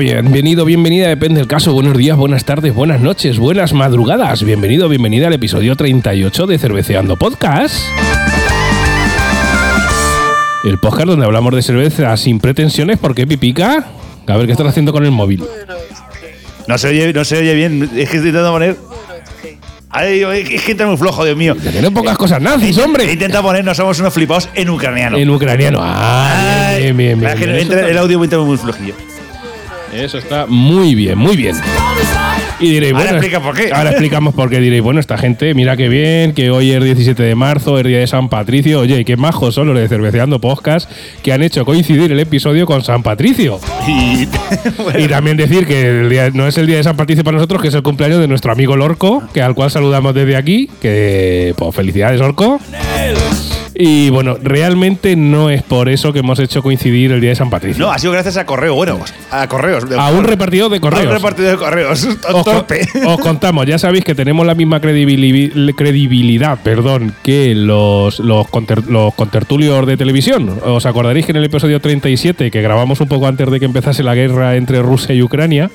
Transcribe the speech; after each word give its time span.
Bienvenido, 0.00 0.64
bienvenida, 0.64 1.08
depende 1.08 1.40
del 1.40 1.46
caso. 1.46 1.74
Buenos 1.74 1.94
días, 1.94 2.16
buenas 2.16 2.46
tardes, 2.46 2.74
buenas 2.74 3.02
noches, 3.02 3.38
buenas 3.38 3.74
madrugadas. 3.74 4.42
Bienvenido, 4.42 4.88
bienvenida 4.88 5.26
al 5.26 5.34
episodio 5.34 5.76
38 5.76 6.46
de 6.46 6.58
Cerveceando 6.58 7.18
Podcast. 7.18 7.84
El 10.64 10.78
podcast 10.78 11.06
donde 11.06 11.26
hablamos 11.26 11.54
de 11.54 11.60
cerveza 11.60 12.16
sin 12.16 12.40
pretensiones. 12.40 12.98
¿Por 12.98 13.14
qué 13.14 13.26
pipica? 13.26 13.88
A 14.26 14.36
ver 14.38 14.46
qué 14.46 14.52
estás 14.52 14.68
haciendo 14.68 14.90
con 14.90 15.04
el 15.04 15.10
móvil. 15.10 15.44
No 16.66 16.78
se 16.78 16.88
oye, 16.88 17.12
no 17.12 17.22
se 17.22 17.36
oye 17.36 17.54
bien. 17.54 17.82
Es 17.82 18.08
que 18.08 18.16
estoy 18.16 18.30
intentando 18.30 18.52
poner. 18.52 18.76
Ay, 19.90 20.22
es 20.22 20.62
que 20.62 20.70
entra 20.70 20.86
muy 20.86 20.96
flojo, 20.96 21.26
Dios 21.26 21.36
mío. 21.36 21.54
Tienen 21.56 21.92
pocas 21.92 22.16
cosas 22.16 22.40
nazis, 22.40 22.78
hombre. 22.78 23.12
Intenta 23.12 23.42
poner, 23.42 23.62
no 23.62 23.74
somos 23.74 24.00
unos 24.00 24.14
flipados 24.14 24.48
en 24.54 24.70
ucraniano. 24.70 25.18
En 25.18 25.28
ucraniano. 25.28 25.78
Ah, 25.82 26.74
bien, 26.78 26.96
bien, 26.96 27.20
bien. 27.20 27.70
El 27.70 27.98
audio 27.98 28.24
entra 28.24 28.38
muy 28.38 28.56
flojillo. 28.56 28.94
Eso 29.92 30.18
está 30.18 30.46
muy 30.46 30.94
bien, 30.94 31.18
muy 31.18 31.36
bien. 31.36 31.56
Y 32.60 32.70
diréis, 32.72 32.92
Ahora 32.92 33.04
bueno, 33.06 33.18
explica 33.18 33.40
por 33.40 33.54
qué. 33.56 33.72
Ahora 33.72 33.90
explicamos 33.90 34.34
por 34.34 34.50
qué. 34.50 34.60
Diréis, 34.60 34.82
bueno, 34.82 35.00
esta 35.00 35.16
gente, 35.16 35.54
mira 35.54 35.76
qué 35.76 35.88
bien, 35.88 36.32
que 36.34 36.50
hoy 36.50 36.70
es 36.72 36.84
17 36.84 37.22
de 37.22 37.34
marzo, 37.34 37.78
es 37.78 37.84
día 37.86 37.98
de 37.98 38.06
San 38.06 38.28
Patricio. 38.28 38.80
Oye, 38.80 39.04
qué 39.04 39.16
majos 39.16 39.54
son 39.54 39.68
los 39.68 39.76
de 39.78 39.88
Cerveceando 39.88 40.40
Podcast 40.40 40.90
que 41.22 41.32
han 41.32 41.42
hecho 41.42 41.64
coincidir 41.64 42.12
el 42.12 42.20
episodio 42.20 42.66
con 42.66 42.82
San 42.84 43.02
Patricio. 43.02 43.58
Y, 43.88 44.28
Y 44.98 45.08
también 45.08 45.36
decir 45.38 45.66
que 45.66 45.88
el 46.02 46.08
día- 46.10 46.30
no 46.32 46.46
es 46.46 46.58
el 46.58 46.66
día 46.66 46.76
de 46.76 46.84
San 46.84 46.96
Patricio 46.96 47.24
para 47.24 47.36
nosotros, 47.36 47.62
que 47.62 47.68
es 47.68 47.74
el 47.74 47.82
cumpleaños 47.82 48.20
de 48.20 48.28
nuestro 48.28 48.52
amigo 48.52 48.76
Lorco, 48.76 49.22
que 49.32 49.40
al 49.42 49.54
cual 49.54 49.70
saludamos 49.70 50.14
desde 50.14 50.36
aquí. 50.36 50.68
Que, 50.82 51.54
pues, 51.56 51.74
felicidades, 51.74 52.20
Lorco. 52.20 52.60
Y 53.82 54.10
bueno, 54.10 54.36
realmente 54.42 55.16
no 55.16 55.48
es 55.48 55.62
por 55.62 55.88
eso 55.88 56.12
que 56.12 56.18
hemos 56.18 56.38
hecho 56.38 56.62
coincidir 56.62 57.12
el 57.12 57.20
día 57.22 57.30
de 57.30 57.36
San 57.36 57.48
Patricio. 57.48 57.82
no, 57.82 57.90
ha 57.90 57.98
sido 57.98 58.12
gracias 58.12 58.36
a 58.36 58.44
correo. 58.44 58.74
Bueno, 58.74 58.98
a 59.30 59.48
correos. 59.48 59.84
A 59.96 60.10
un 60.10 60.24
repartidor 60.24 60.70
de 60.70 60.76
A 60.76 60.80
correos. 60.80 61.06
un 61.06 61.12
repartidor 61.12 61.50
de 61.52 61.56
correos. 61.56 62.04
os, 62.30 62.44
Torpe. 62.44 62.86
os 63.06 63.18
contamos, 63.20 63.64
ya 63.64 63.78
sabéis 63.78 64.04
que 64.04 64.14
tenemos 64.14 64.44
la 64.46 64.54
misma 64.54 64.82
credibili- 64.82 65.74
credibilidad 65.74 66.58
perdón, 66.62 67.14
que 67.22 67.54
los, 67.54 68.18
los, 68.20 68.46
conter- 68.48 68.86
los 68.86 69.14
contertulios 69.14 69.86
de 69.86 69.96
televisión. 69.96 70.60
Os 70.62 70.84
acordaréis 70.84 71.24
que 71.24 71.32
en 71.32 71.36
el 71.38 71.44
episodio 71.44 71.80
37, 71.80 72.50
que 72.50 72.60
grabamos 72.60 73.00
un 73.00 73.08
poco 73.08 73.28
antes 73.28 73.50
de 73.50 73.58
que 73.60 73.64
empezase 73.64 74.02
la 74.02 74.14
guerra 74.14 74.56
entre 74.56 74.82
Rusia 74.82 75.14
y 75.14 75.22
Ucrania, 75.22 75.70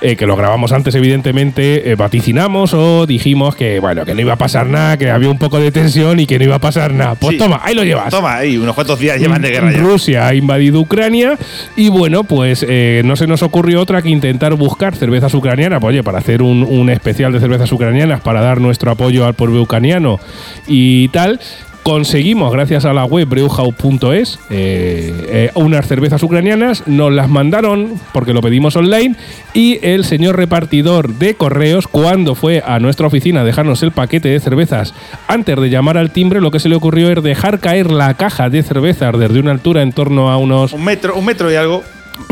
eh, 0.00 0.16
que 0.16 0.26
lo 0.26 0.34
grabamos 0.34 0.72
antes, 0.72 0.92
evidentemente, 0.96 1.90
eh, 1.90 1.94
vaticinamos 1.94 2.74
o 2.74 3.06
dijimos 3.06 3.54
que, 3.54 3.78
bueno, 3.78 4.04
que 4.04 4.14
no 4.14 4.20
iba 4.22 4.32
a 4.32 4.36
pasar 4.36 4.66
nada, 4.66 4.96
que 4.96 5.08
había 5.10 5.30
un 5.30 5.38
poco 5.38 5.60
de 5.60 5.70
tensión 5.70 6.18
y 6.18 6.26
que 6.26 6.38
no 6.40 6.44
iba 6.44 6.56
a 6.56 6.60
pasar 6.60 6.92
nada. 6.94 7.14
Pues 7.14 7.27
Sí. 7.30 7.38
toma, 7.38 7.60
ahí 7.62 7.74
lo 7.74 7.84
llevas. 7.84 8.10
Toma, 8.10 8.36
ahí, 8.36 8.56
unos 8.56 8.74
cuantos 8.74 8.98
días 8.98 9.18
llevan 9.18 9.42
de 9.42 9.50
guerra 9.50 9.72
ya. 9.72 9.78
Rusia 9.78 10.26
ha 10.26 10.34
invadido 10.34 10.80
Ucrania 10.80 11.38
y 11.76 11.88
bueno, 11.88 12.24
pues 12.24 12.64
eh, 12.68 13.02
no 13.04 13.16
se 13.16 13.26
nos 13.26 13.42
ocurrió 13.42 13.80
otra 13.80 14.02
que 14.02 14.08
intentar 14.08 14.54
buscar 14.54 14.94
cervezas 14.96 15.32
ucranianas, 15.34 15.80
pues, 15.80 15.94
oye, 15.94 16.02
para 16.02 16.18
hacer 16.18 16.42
un, 16.42 16.62
un 16.62 16.90
especial 16.90 17.32
de 17.32 17.40
cervezas 17.40 17.70
ucranianas, 17.72 18.20
para 18.20 18.40
dar 18.40 18.60
nuestro 18.60 18.90
apoyo 18.90 19.26
al 19.26 19.34
pueblo 19.34 19.62
ucraniano 19.62 20.18
y 20.66 21.08
tal. 21.08 21.40
Conseguimos, 21.88 22.52
gracias 22.52 22.84
a 22.84 22.92
la 22.92 23.06
web 23.06 23.26
brewhouse.es, 23.26 24.38
eh, 24.50 25.26
eh, 25.30 25.50
unas 25.54 25.88
cervezas 25.88 26.22
ucranianas, 26.22 26.86
nos 26.86 27.10
las 27.10 27.30
mandaron 27.30 27.98
porque 28.12 28.34
lo 28.34 28.42
pedimos 28.42 28.76
online 28.76 29.16
y 29.54 29.78
el 29.80 30.04
señor 30.04 30.36
repartidor 30.36 31.14
de 31.14 31.32
correos, 31.32 31.88
cuando 31.88 32.34
fue 32.34 32.62
a 32.62 32.78
nuestra 32.78 33.06
oficina 33.06 33.40
a 33.40 33.44
dejarnos 33.44 33.82
el 33.82 33.92
paquete 33.92 34.28
de 34.28 34.38
cervezas, 34.38 34.92
antes 35.28 35.58
de 35.58 35.70
llamar 35.70 35.96
al 35.96 36.10
timbre, 36.10 36.42
lo 36.42 36.50
que 36.50 36.60
se 36.60 36.68
le 36.68 36.76
ocurrió 36.76 37.10
es 37.10 37.22
dejar 37.22 37.58
caer 37.58 37.90
la 37.90 38.12
caja 38.18 38.50
de 38.50 38.62
cervezas 38.62 39.18
desde 39.18 39.40
una 39.40 39.52
altura 39.52 39.80
en 39.80 39.92
torno 39.92 40.30
a 40.30 40.36
unos 40.36 40.74
Un 40.74 40.84
metro, 40.84 41.14
un 41.16 41.24
metro 41.24 41.50
y 41.50 41.54
algo. 41.54 41.82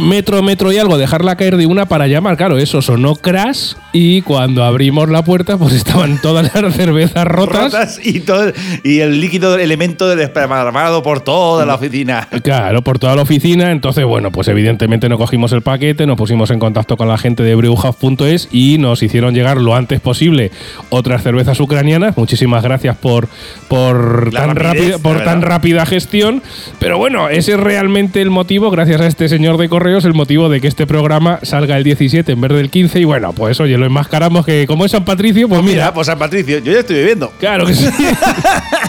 Metro, 0.03 0.43
metro 0.43 0.73
y 0.73 0.79
algo, 0.79 0.99
dejarla 0.99 1.37
caer 1.37 1.57
de 1.57 1.67
una 1.67 1.87
para 1.87 2.07
llamar. 2.07 2.37
Claro, 2.37 2.59
eso 2.59 2.83
sonó 2.83 3.17
crash 3.17 3.75
y 3.93 4.23
cuando 4.23 4.65
abrimos 4.65 5.09
la 5.09 5.25
puerta, 5.25 5.57
pues 5.59 5.73
estaban 5.87 6.21
todas 6.21 6.53
las 6.55 6.75
cervezas 6.75 7.25
rotas. 7.27 7.73
Rotas 7.73 8.01
y 8.03 8.21
todo 8.21 8.53
y 8.85 9.01
el 9.01 9.21
líquido 9.21 9.59
elemento 9.59 10.15
desparramado 10.15 11.03
por 11.03 11.21
toda 11.21 11.65
la 11.67 11.75
oficina. 11.75 12.29
Claro, 12.43 12.83
por 12.83 12.99
toda 12.99 13.17
la 13.17 13.23
oficina. 13.23 13.71
Entonces, 13.71 14.05
bueno, 14.05 14.31
pues 14.31 14.49
evidentemente 14.49 15.09
no 15.09 15.19
cogimos 15.19 15.53
el 15.53 15.63
paquete, 15.63 16.07
nos 16.07 16.17
pusimos 16.17 16.51
en 16.51 16.59
contacto 16.59 16.97
con 16.97 17.09
la 17.09 17.19
gente 17.19 17.43
de 17.43 17.55
brewhouse.es 17.55 18.49
y 18.53 18.79
nos 18.79 19.03
hicieron 19.03 19.35
llegar 19.35 19.57
lo 19.57 19.75
antes 19.75 20.01
posible 20.01 20.51
otras 20.91 21.23
cervezas 21.23 21.59
ucranianas. 21.61 22.17
Muchísimas 22.17 22.63
gracias 22.63 22.97
por, 22.97 23.29
por, 23.69 24.33
La 24.33 24.41
tan, 24.41 24.57
rapidez, 24.57 24.93
rápida, 24.93 24.99
por 24.99 25.25
tan 25.25 25.43
rápida 25.43 25.87
gestión. 25.87 26.43
Pero 26.79 26.99
bueno, 26.99 27.29
ese 27.29 27.53
es 27.53 27.61
realmente 27.61 28.21
el 28.21 28.31
motivo, 28.31 28.71
gracias 28.71 29.01
a 29.01 29.07
este 29.07 29.29
señor 29.29 29.57
de 29.59 29.69
correos, 29.77 30.07
el 30.07 30.15
motivo 30.15 30.49
de 30.49 30.63
que 30.63 30.69
este 30.69 30.87
programa 30.87 31.39
salga 31.43 31.77
el 31.77 31.85
17 31.85 32.33
en 32.33 32.41
vez 32.41 32.51
del 32.51 32.71
15. 32.71 32.99
Y 32.99 33.05
bueno, 33.05 33.35
pues 33.35 33.61
oye, 33.61 33.77
lo 33.77 33.85
enmascaramos 33.85 34.47
que 34.47 34.67
como 34.67 34.87
es 34.87 34.93
San 34.93 35.05
Patricio, 35.05 35.51
pues 35.51 35.61
mira, 35.61 35.73
Mira, 35.75 35.93
pues 35.93 36.07
San 36.07 36.19
Patricio, 36.19 36.61
yo 36.61 36.73
ya 36.73 36.79
estoy 36.79 36.97
bebiendo. 36.97 37.31
Claro 37.39 37.67
que 37.67 37.75
sí. 37.75 37.87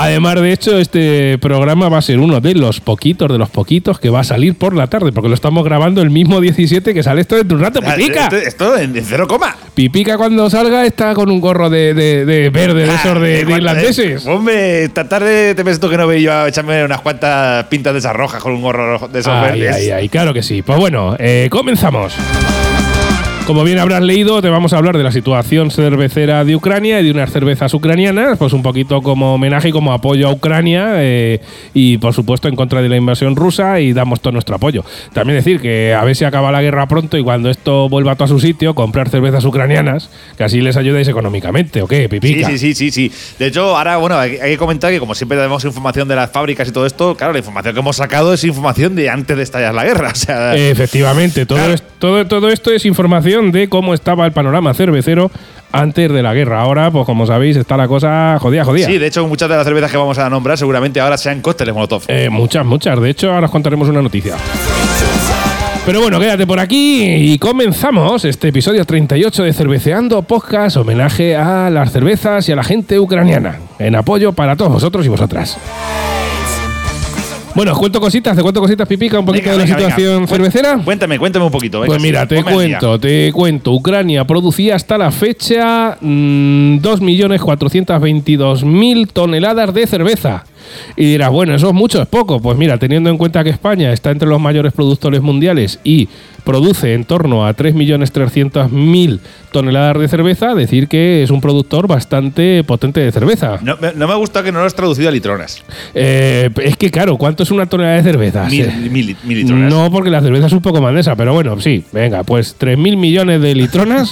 Además, 0.00 0.40
de 0.40 0.52
hecho, 0.52 0.78
este 0.78 1.38
programa 1.38 1.88
va 1.88 1.98
a 1.98 2.02
ser 2.02 2.20
uno 2.20 2.40
de 2.40 2.54
los 2.54 2.80
poquitos, 2.80 3.30
de 3.32 3.36
los 3.36 3.50
poquitos 3.50 3.98
que 3.98 4.10
va 4.10 4.20
a 4.20 4.24
salir 4.24 4.54
por 4.56 4.76
la 4.76 4.86
tarde, 4.86 5.10
porque 5.10 5.28
lo 5.28 5.34
estamos 5.34 5.64
grabando 5.64 6.00
el 6.02 6.10
mismo 6.10 6.40
17 6.40 6.94
que 6.94 7.02
sale 7.02 7.20
esto 7.22 7.34
dentro 7.34 7.58
de 7.58 7.64
un 7.64 7.66
rato. 7.74 7.80
Pipica. 7.82 8.24
Esto, 8.24 8.36
esto 8.36 8.76
en, 8.78 8.96
en 8.96 9.04
cero 9.04 9.26
coma. 9.26 9.56
Pipica 9.74 10.16
cuando 10.16 10.48
salga 10.50 10.86
está 10.86 11.14
con 11.14 11.30
un 11.30 11.40
gorro 11.40 11.68
de, 11.68 11.94
de- 11.94 12.24
de 12.24 12.48
verde, 12.50 12.86
de 12.86 12.94
esos 12.94 13.14
de, 13.20 13.28
de 13.28 13.40
igual, 13.40 13.58
irlandeses. 13.58 14.24
eh, 14.24 14.30
Hombre, 14.30 14.84
esta 14.84 15.08
tarde 15.08 15.54
te 15.56 15.62
ves 15.64 15.80
tú 15.80 15.90
que 15.90 15.96
no 15.96 16.06
veo 16.06 16.18
yo 16.20 16.32
a 16.32 16.48
echarme 16.48 16.84
unas 16.84 17.00
cuantas 17.00 17.64
pintas 17.64 17.92
de 17.92 17.98
esas 17.98 18.14
rojas 18.14 18.40
con 18.40 18.52
un 18.52 18.62
gorro 18.62 19.08
de 19.08 19.18
esos 19.18 19.32
Ay, 19.32 19.60
verdes. 19.60 19.76
ay, 19.76 19.90
ay, 19.90 20.08
claro 20.08 20.32
que 20.32 20.44
sí. 20.44 20.62
Pues 20.62 20.78
bueno, 20.78 21.16
eh, 21.18 21.48
comenzamos. 21.50 22.14
Como 23.48 23.64
bien 23.64 23.78
habrás 23.78 24.02
leído, 24.02 24.42
te 24.42 24.50
vamos 24.50 24.74
a 24.74 24.76
hablar 24.76 24.98
de 24.98 25.02
la 25.02 25.10
situación 25.10 25.70
cervecera 25.70 26.44
de 26.44 26.54
Ucrania 26.54 27.00
y 27.00 27.04
de 27.04 27.10
unas 27.12 27.32
cervezas 27.32 27.72
ucranianas, 27.72 28.36
pues 28.36 28.52
un 28.52 28.62
poquito 28.62 29.00
como 29.00 29.32
homenaje 29.36 29.70
y 29.70 29.72
como 29.72 29.94
apoyo 29.94 30.28
a 30.28 30.32
Ucrania 30.32 30.96
eh, 30.96 31.40
y 31.72 31.96
por 31.96 32.12
supuesto 32.12 32.48
en 32.48 32.56
contra 32.56 32.82
de 32.82 32.90
la 32.90 32.96
invasión 32.98 33.36
rusa 33.36 33.80
y 33.80 33.94
damos 33.94 34.20
todo 34.20 34.32
nuestro 34.34 34.56
apoyo. 34.56 34.84
También 35.14 35.38
decir 35.38 35.62
que 35.62 35.94
a 35.94 36.04
ver 36.04 36.14
si 36.14 36.26
acaba 36.26 36.52
la 36.52 36.60
guerra 36.60 36.86
pronto 36.88 37.16
y 37.16 37.22
cuando 37.22 37.48
esto 37.48 37.88
vuelva 37.88 38.16
todo 38.16 38.26
a 38.26 38.28
su 38.28 38.38
sitio, 38.38 38.74
comprar 38.74 39.08
cervezas 39.08 39.42
ucranianas, 39.46 40.10
que 40.36 40.44
así 40.44 40.60
les 40.60 40.76
ayudáis 40.76 41.08
económicamente, 41.08 41.80
¿o 41.80 41.88
qué, 41.88 42.02
Sí, 42.02 42.08
Pipica? 42.08 42.48
sí, 42.50 42.58
sí, 42.58 42.74
sí, 42.74 42.90
sí. 42.90 43.10
De 43.38 43.46
hecho, 43.46 43.78
ahora, 43.78 43.96
bueno, 43.96 44.18
hay, 44.18 44.32
hay 44.42 44.50
que 44.50 44.58
comentar 44.58 44.92
que 44.92 45.00
como 45.00 45.14
siempre 45.14 45.38
tenemos 45.38 45.64
información 45.64 46.06
de 46.06 46.16
las 46.16 46.30
fábricas 46.30 46.68
y 46.68 46.72
todo 46.72 46.84
esto, 46.84 47.14
claro, 47.16 47.32
la 47.32 47.38
información 47.38 47.72
que 47.74 47.80
hemos 47.80 47.96
sacado 47.96 48.34
es 48.34 48.44
información 48.44 48.94
de 48.94 49.08
antes 49.08 49.34
de 49.38 49.42
estallar 49.42 49.74
la 49.74 49.84
guerra. 49.86 50.10
O 50.12 50.14
sea, 50.14 50.54
Efectivamente, 50.54 51.46
todo, 51.46 51.56
Claro. 51.56 51.72
es- 51.72 51.82
todo, 51.98 52.26
todo 52.26 52.50
esto 52.50 52.70
es 52.72 52.84
información 52.84 53.37
de 53.46 53.68
cómo 53.68 53.94
estaba 53.94 54.26
el 54.26 54.32
panorama 54.32 54.74
cervecero 54.74 55.30
antes 55.72 56.12
de 56.12 56.22
la 56.22 56.34
guerra. 56.34 56.60
Ahora, 56.60 56.90
pues 56.90 57.06
como 57.06 57.26
sabéis, 57.26 57.56
está 57.56 57.76
la 57.76 57.88
cosa 57.88 58.36
jodida, 58.40 58.64
jodida. 58.64 58.86
sí, 58.86 58.98
de 58.98 59.06
hecho, 59.06 59.26
muchas 59.26 59.48
de 59.48 59.56
las 59.56 59.64
cervezas 59.64 59.90
que 59.90 59.96
vamos 59.96 60.18
a 60.18 60.28
nombrar 60.28 60.58
seguramente 60.58 61.00
ahora 61.00 61.16
sean 61.16 61.40
cócteles 61.40 61.74
Molotov. 61.74 62.02
Eh, 62.08 62.28
muchas, 62.30 62.66
muchas. 62.66 63.00
De 63.00 63.10
hecho, 63.10 63.32
ahora 63.32 63.46
os 63.46 63.52
contaremos 63.52 63.88
una 63.88 64.02
noticia. 64.02 64.34
Pero 65.86 66.02
bueno, 66.02 66.20
quédate 66.20 66.46
por 66.46 66.60
aquí 66.60 67.32
y 67.32 67.38
comenzamos 67.38 68.26
este 68.26 68.48
episodio 68.48 68.84
38 68.84 69.42
de 69.42 69.52
Cerveceando 69.54 70.20
Podcast, 70.20 70.76
homenaje 70.76 71.34
a 71.34 71.70
las 71.70 71.92
cervezas 71.92 72.46
y 72.48 72.52
a 72.52 72.56
la 72.56 72.64
gente 72.64 73.00
ucraniana, 73.00 73.58
en 73.78 73.96
apoyo 73.96 74.34
para 74.34 74.54
todos 74.54 74.70
vosotros 74.70 75.06
y 75.06 75.08
vosotras. 75.08 75.56
Bueno, 77.58 77.72
os 77.72 77.78
cuento 77.80 78.00
cositas, 78.00 78.36
te 78.36 78.42
cuento 78.42 78.60
cositas, 78.60 78.86
Pipica, 78.86 79.18
un 79.18 79.26
poquito 79.26 79.50
Venga, 79.50 79.54
de 79.54 79.58
la 79.58 79.64
venga, 79.64 79.90
situación 79.90 80.28
cervecera. 80.28 80.78
Cuéntame, 80.84 81.18
cuéntame 81.18 81.44
un 81.44 81.50
poquito. 81.50 81.82
Pues 81.84 82.00
mira, 82.00 82.24
te 82.24 82.44
cuento, 82.44 83.00
te 83.00 83.32
cuento. 83.32 83.72
Ucrania 83.72 84.24
producía 84.24 84.76
hasta 84.76 84.96
la 84.96 85.10
fecha 85.10 85.98
mm, 86.00 86.78
2.422.000 86.78 89.08
toneladas 89.12 89.74
de 89.74 89.88
cerveza. 89.88 90.44
Y 90.96 91.04
dirás, 91.12 91.30
bueno, 91.30 91.54
eso 91.54 91.68
es 91.68 91.74
mucho, 91.74 92.00
es 92.02 92.08
poco. 92.08 92.40
Pues 92.40 92.56
mira, 92.58 92.78
teniendo 92.78 93.10
en 93.10 93.18
cuenta 93.18 93.42
que 93.44 93.50
España 93.50 93.92
está 93.92 94.10
entre 94.10 94.28
los 94.28 94.40
mayores 94.40 94.72
productores 94.72 95.20
mundiales 95.22 95.80
y 95.84 96.08
produce 96.44 96.94
en 96.94 97.04
torno 97.04 97.46
a 97.46 97.54
3.300.000 97.54 99.20
toneladas 99.52 99.98
de 100.00 100.08
cerveza, 100.08 100.54
decir 100.54 100.88
que 100.88 101.22
es 101.22 101.30
un 101.30 101.40
productor 101.40 101.86
bastante 101.86 102.62
potente 102.64 103.00
de 103.00 103.10
cerveza. 103.12 103.58
No, 103.62 103.76
me- 103.80 103.92
no 103.94 104.06
me 104.06 104.12
ha 104.12 104.16
gustado 104.16 104.44
que 104.44 104.52
no 104.52 104.60
lo 104.60 104.66
has 104.66 104.74
traducido 104.74 105.08
a 105.08 105.12
litronas. 105.12 105.62
Eh, 105.94 106.50
es 106.62 106.76
que, 106.76 106.90
claro, 106.90 107.16
¿cuánto 107.16 107.42
es 107.42 107.50
una 107.50 107.66
tonelada 107.66 107.96
de 107.96 108.02
cerveza? 108.02 108.44
Mil, 108.48 108.90
mil 108.90 109.16
litronas. 109.38 109.70
No, 109.72 109.90
porque 109.90 110.10
la 110.10 110.20
cerveza 110.20 110.46
es 110.46 110.52
un 110.52 110.60
poco 110.60 110.80
más 110.80 110.94
de 110.94 111.00
esa, 111.00 111.16
pero 111.16 111.32
bueno, 111.32 111.58
sí, 111.60 111.84
venga, 111.92 112.22
pues 112.24 112.56
3.000 112.58 112.96
millones 112.96 113.40
de 113.40 113.54
litronas 113.54 114.10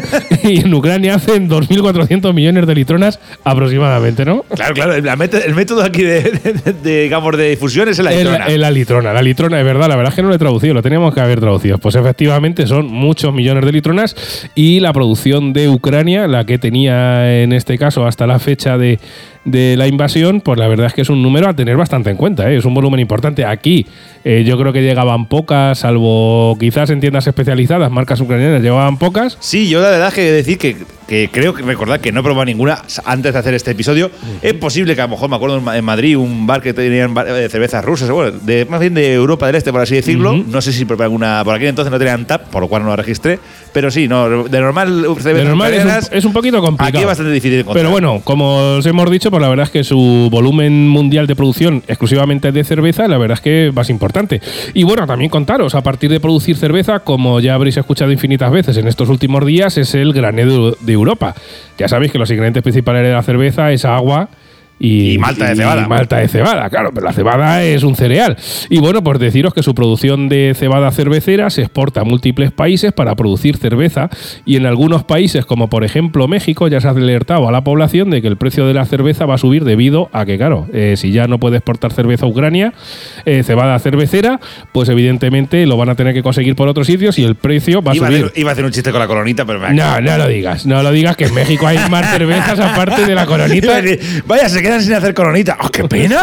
y 0.42 0.60
en 0.60 0.72
Ucrania 0.74 1.14
hacen 1.16 1.48
2.400 1.48 2.32
millones 2.32 2.66
de 2.66 2.74
litronas 2.74 3.20
aproximadamente, 3.44 4.24
¿no? 4.24 4.42
Claro, 4.54 4.74
claro. 4.74 4.94
El 4.94 5.54
método 5.54 5.82
aquí 5.82 5.97
de, 6.02 6.22
de- 6.22 6.52
de- 6.52 6.72
de, 6.72 7.02
digamos, 7.02 7.36
de 7.36 7.50
difusión 7.50 7.88
es 7.88 7.98
en 7.98 8.04
la 8.06 8.12
En 8.12 8.18
litrona. 8.18 8.38
la, 8.46 8.52
en 8.54 8.60
la 8.60 8.70
litrona, 8.70 9.12
la 9.12 9.22
litrona, 9.22 9.58
es 9.58 9.64
verdad, 9.64 9.88
la 9.88 9.96
verdad 9.96 10.12
es 10.12 10.16
que 10.16 10.22
no 10.22 10.28
lo 10.28 10.34
he 10.34 10.38
traducido, 10.38 10.74
lo 10.74 10.82
teníamos 10.82 11.14
que 11.14 11.20
haber 11.20 11.40
traducido. 11.40 11.78
Pues 11.78 11.94
efectivamente 11.94 12.66
son 12.66 12.86
muchos 12.86 13.32
millones 13.34 13.64
de 13.64 13.72
litronas 13.72 14.16
y 14.54 14.80
la 14.80 14.92
producción 14.92 15.52
de 15.52 15.68
Ucrania, 15.68 16.26
la 16.26 16.44
que 16.44 16.58
tenía 16.58 17.42
en 17.42 17.52
este 17.52 17.78
caso 17.78 18.06
hasta 18.06 18.26
la 18.26 18.38
fecha 18.38 18.78
de, 18.78 18.98
de 19.50 19.76
la 19.76 19.86
invasión, 19.86 20.40
pues 20.40 20.58
la 20.58 20.68
verdad 20.68 20.86
es 20.86 20.94
que 20.94 21.02
es 21.02 21.10
un 21.10 21.22
número 21.22 21.48
a 21.48 21.54
tener 21.54 21.76
bastante 21.76 22.10
en 22.10 22.16
cuenta, 22.16 22.50
¿eh? 22.50 22.56
es 22.56 22.64
un 22.64 22.74
volumen 22.74 23.00
importante. 23.00 23.44
Aquí 23.44 23.86
eh, 24.24 24.44
yo 24.46 24.58
creo 24.58 24.72
que 24.72 24.82
llegaban 24.82 25.26
pocas, 25.26 25.78
salvo 25.78 26.56
quizás 26.58 26.90
en 26.90 27.00
tiendas 27.00 27.26
especializadas, 27.26 27.90
marcas 27.90 28.20
ucranianas 28.20 28.62
llevaban 28.62 28.98
pocas. 28.98 29.36
Sí, 29.40 29.68
yo 29.68 29.80
la 29.80 29.90
verdad 29.90 30.12
que 30.12 30.32
decir 30.32 30.58
que, 30.58 30.76
que 31.08 31.30
creo 31.32 31.54
que 31.54 31.62
recordar 31.62 32.00
que 32.00 32.12
no 32.12 32.20
he 32.20 32.22
probado 32.22 32.44
ninguna 32.44 32.82
antes 33.04 33.32
de 33.32 33.38
hacer 33.38 33.54
este 33.54 33.70
episodio. 33.70 34.10
Es 34.42 34.54
posible 34.54 34.94
que 34.94 35.00
a 35.00 35.06
lo 35.06 35.10
mejor 35.10 35.30
me 35.30 35.36
acuerdo 35.36 35.72
en 35.72 35.84
Madrid 35.84 36.16
un 36.16 36.46
bar 36.46 36.60
que 36.60 36.74
tenían 36.74 37.14
eh, 37.26 37.48
cervezas 37.50 37.84
rusas, 37.84 38.10
bueno, 38.10 38.38
de, 38.42 38.66
más 38.66 38.80
bien 38.80 38.94
de 38.94 39.14
Europa 39.14 39.46
del 39.46 39.56
Este, 39.56 39.72
por 39.72 39.80
así 39.80 39.94
decirlo. 39.94 40.36
No 40.36 40.60
sé 40.60 40.72
si 40.72 40.84
probé 40.84 41.04
alguna, 41.04 41.42
por 41.44 41.54
aquí 41.54 41.66
entonces 41.66 41.90
no 41.90 41.98
tenían 41.98 42.26
tap, 42.26 42.48
por 42.48 42.60
lo 42.60 42.68
cual 42.68 42.82
no 42.82 42.90
la 42.90 42.96
registré. 42.96 43.38
Pero 43.72 43.90
sí, 43.90 44.06
no, 44.06 44.44
de 44.44 44.60
normal, 44.60 45.02
de 45.02 45.44
normal 45.44 45.74
es, 45.74 45.84
un, 45.84 46.18
es, 46.18 46.24
un, 46.24 46.32
poquito 46.32 46.60
complicado. 46.60 46.88
Aquí 46.88 46.98
es 46.98 47.06
bastante 47.06 47.32
difícil 47.32 47.60
encontrar. 47.60 47.82
Pero 47.82 47.90
bueno, 47.90 48.20
como 48.24 48.76
os 48.76 48.86
hemos 48.86 49.10
dicho, 49.10 49.30
la 49.38 49.48
verdad 49.48 49.64
es 49.64 49.70
que 49.70 49.84
su 49.84 50.28
volumen 50.30 50.88
mundial 50.88 51.26
de 51.26 51.36
producción 51.36 51.82
exclusivamente 51.86 52.52
de 52.52 52.64
cerveza, 52.64 53.08
la 53.08 53.18
verdad 53.18 53.36
es 53.36 53.40
que 53.40 53.72
más 53.74 53.90
importante. 53.90 54.40
Y 54.74 54.84
bueno, 54.84 55.06
también 55.06 55.30
contaros, 55.30 55.74
a 55.74 55.82
partir 55.82 56.10
de 56.10 56.20
producir 56.20 56.56
cerveza, 56.56 57.00
como 57.00 57.40
ya 57.40 57.54
habréis 57.54 57.76
escuchado 57.76 58.12
infinitas 58.12 58.50
veces 58.50 58.76
en 58.76 58.88
estos 58.88 59.08
últimos 59.08 59.44
días, 59.44 59.76
es 59.78 59.94
el 59.94 60.12
granero 60.12 60.72
de 60.80 60.92
Europa. 60.92 61.34
Ya 61.78 61.88
sabéis 61.88 62.12
que 62.12 62.18
los 62.18 62.30
ingredientes 62.30 62.62
principales 62.62 63.02
de 63.02 63.12
la 63.12 63.22
cerveza 63.22 63.72
es 63.72 63.84
agua, 63.84 64.28
y, 64.78 65.18
malta 65.18 65.48
de 65.48 65.56
cebada. 65.56 65.88
malta 65.88 66.16
de 66.18 66.28
cebada, 66.28 66.70
claro, 66.70 66.90
pero 66.92 67.06
la 67.06 67.12
cebada 67.12 67.64
es 67.64 67.82
un 67.82 67.96
cereal. 67.96 68.36
Y 68.70 68.78
bueno, 68.78 69.02
pues 69.02 69.18
deciros 69.18 69.54
que 69.54 69.62
su 69.62 69.74
producción 69.74 70.28
de 70.28 70.54
cebada 70.56 70.90
cervecera 70.92 71.50
se 71.50 71.62
exporta 71.62 72.02
a 72.02 72.04
múltiples 72.04 72.52
países 72.52 72.92
para 72.92 73.14
producir 73.16 73.56
cerveza 73.56 74.08
y 74.44 74.56
en 74.56 74.66
algunos 74.66 75.04
países, 75.04 75.44
como 75.46 75.68
por 75.68 75.84
ejemplo 75.84 76.28
México, 76.28 76.68
ya 76.68 76.80
se 76.80 76.88
ha 76.88 76.90
alertado 76.90 77.48
a 77.48 77.52
la 77.52 77.64
población 77.64 78.10
de 78.10 78.22
que 78.22 78.28
el 78.28 78.36
precio 78.36 78.66
de 78.66 78.74
la 78.74 78.84
cerveza 78.84 79.26
va 79.26 79.34
a 79.34 79.38
subir 79.38 79.64
debido 79.64 80.08
a 80.12 80.24
que, 80.24 80.36
claro, 80.36 80.66
eh, 80.72 80.94
si 80.96 81.12
ya 81.12 81.26
no 81.26 81.38
puede 81.38 81.56
exportar 81.56 81.92
cerveza 81.92 82.26
a 82.26 82.28
Ucrania, 82.28 82.72
eh, 83.24 83.42
cebada 83.42 83.78
cervecera, 83.78 84.40
pues 84.72 84.88
evidentemente 84.88 85.66
lo 85.66 85.76
van 85.76 85.88
a 85.88 85.94
tener 85.94 86.14
que 86.14 86.22
conseguir 86.22 86.54
por 86.54 86.68
otros 86.68 86.86
sitios 86.86 87.18
y 87.18 87.24
el 87.24 87.34
precio 87.34 87.82
va 87.82 87.92
a 87.92 87.94
subir. 87.94 88.32
iba 88.34 88.50
a 88.50 88.52
hacer 88.52 88.64
un 88.64 88.70
chiste 88.70 88.90
con 88.90 89.00
la 89.00 89.06
coronita, 89.06 89.44
pero 89.44 89.58
me 89.58 89.74
No, 89.74 90.00
no 90.00 90.18
lo 90.18 90.28
digas, 90.28 90.66
no 90.66 90.82
lo 90.82 90.92
digas, 90.92 91.16
que 91.16 91.24
en 91.24 91.34
México 91.34 91.66
hay 91.66 91.78
más 91.90 92.10
cervezas 92.12 92.58
aparte 92.60 93.06
de 93.06 93.14
la 93.14 93.26
coronita. 93.26 93.80
Vaya, 94.26 94.48
se 94.48 94.62
quedan 94.68 94.82
sin 94.82 94.92
hacer 94.92 95.14
coronita. 95.14 95.56
¡Oh, 95.62 95.68
qué 95.70 95.84
pena! 95.84 96.22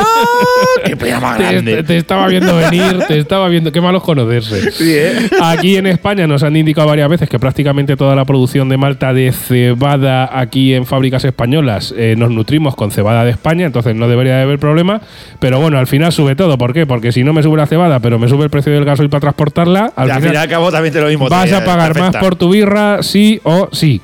¡Qué 0.85 0.95
pena 0.95 1.19
más 1.19 1.39
grande! 1.39 1.81
Te, 1.81 1.97
estaba 1.97 2.27
viendo 2.27 2.55
venir, 2.55 2.99
te 3.07 3.17
estaba 3.17 3.47
viendo. 3.47 3.71
Qué 3.71 3.81
malos 3.81 4.03
conocerse. 4.03 4.69
¿eh? 4.79 5.29
Aquí 5.41 5.77
en 5.77 5.87
España 5.87 6.27
nos 6.27 6.43
han 6.43 6.55
indicado 6.55 6.87
varias 6.87 7.09
veces 7.09 7.27
que 7.27 7.39
prácticamente 7.39 7.97
toda 7.97 8.15
la 8.15 8.23
producción 8.23 8.69
de 8.69 8.77
malta 8.77 9.13
de 9.13 9.31
cebada 9.31 10.29
aquí 10.31 10.75
en 10.75 10.85
fábricas 10.85 11.25
españolas 11.25 11.93
eh, 11.97 12.13
nos 12.17 12.29
nutrimos 12.29 12.75
con 12.75 12.91
cebada 12.91 13.25
de 13.25 13.31
España, 13.31 13.65
entonces 13.65 13.95
no 13.95 14.07
debería 14.07 14.35
de 14.35 14.43
haber 14.43 14.59
problema. 14.59 15.01
Pero 15.39 15.59
bueno, 15.59 15.79
al 15.79 15.87
final 15.87 16.11
sube 16.11 16.35
todo. 16.35 16.59
¿Por 16.59 16.73
qué? 16.73 16.85
Porque 16.85 17.11
si 17.11 17.23
no 17.23 17.33
me 17.33 17.41
sube 17.41 17.57
la 17.57 17.65
cebada, 17.65 17.99
pero 17.99 18.19
me 18.19 18.29
sube 18.29 18.43
el 18.43 18.51
precio 18.51 18.71
del 18.71 18.85
gasoil 18.85 19.09
para 19.09 19.21
transportarla, 19.21 19.91
al, 19.95 20.21
final, 20.21 20.47
también 20.71 20.93
te 20.93 21.01
lo 21.01 21.07
mismo. 21.07 21.29
Vas 21.29 21.51
a 21.51 21.65
pagar 21.65 21.97
más 21.99 22.15
por 22.17 22.35
tu 22.35 22.49
birra, 22.49 23.01
sí 23.01 23.39
o 23.43 23.69
sí. 23.71 24.01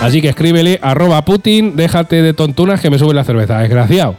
Así 0.00 0.20
que 0.20 0.28
escríbele 0.28 0.78
arroba 0.82 1.24
Putin, 1.24 1.76
déjate 1.76 2.22
de 2.22 2.34
tontunas 2.34 2.80
que 2.80 2.90
me 2.90 2.98
sube 2.98 3.14
la 3.14 3.24
cerveza, 3.24 3.58
desgraciado. 3.58 4.16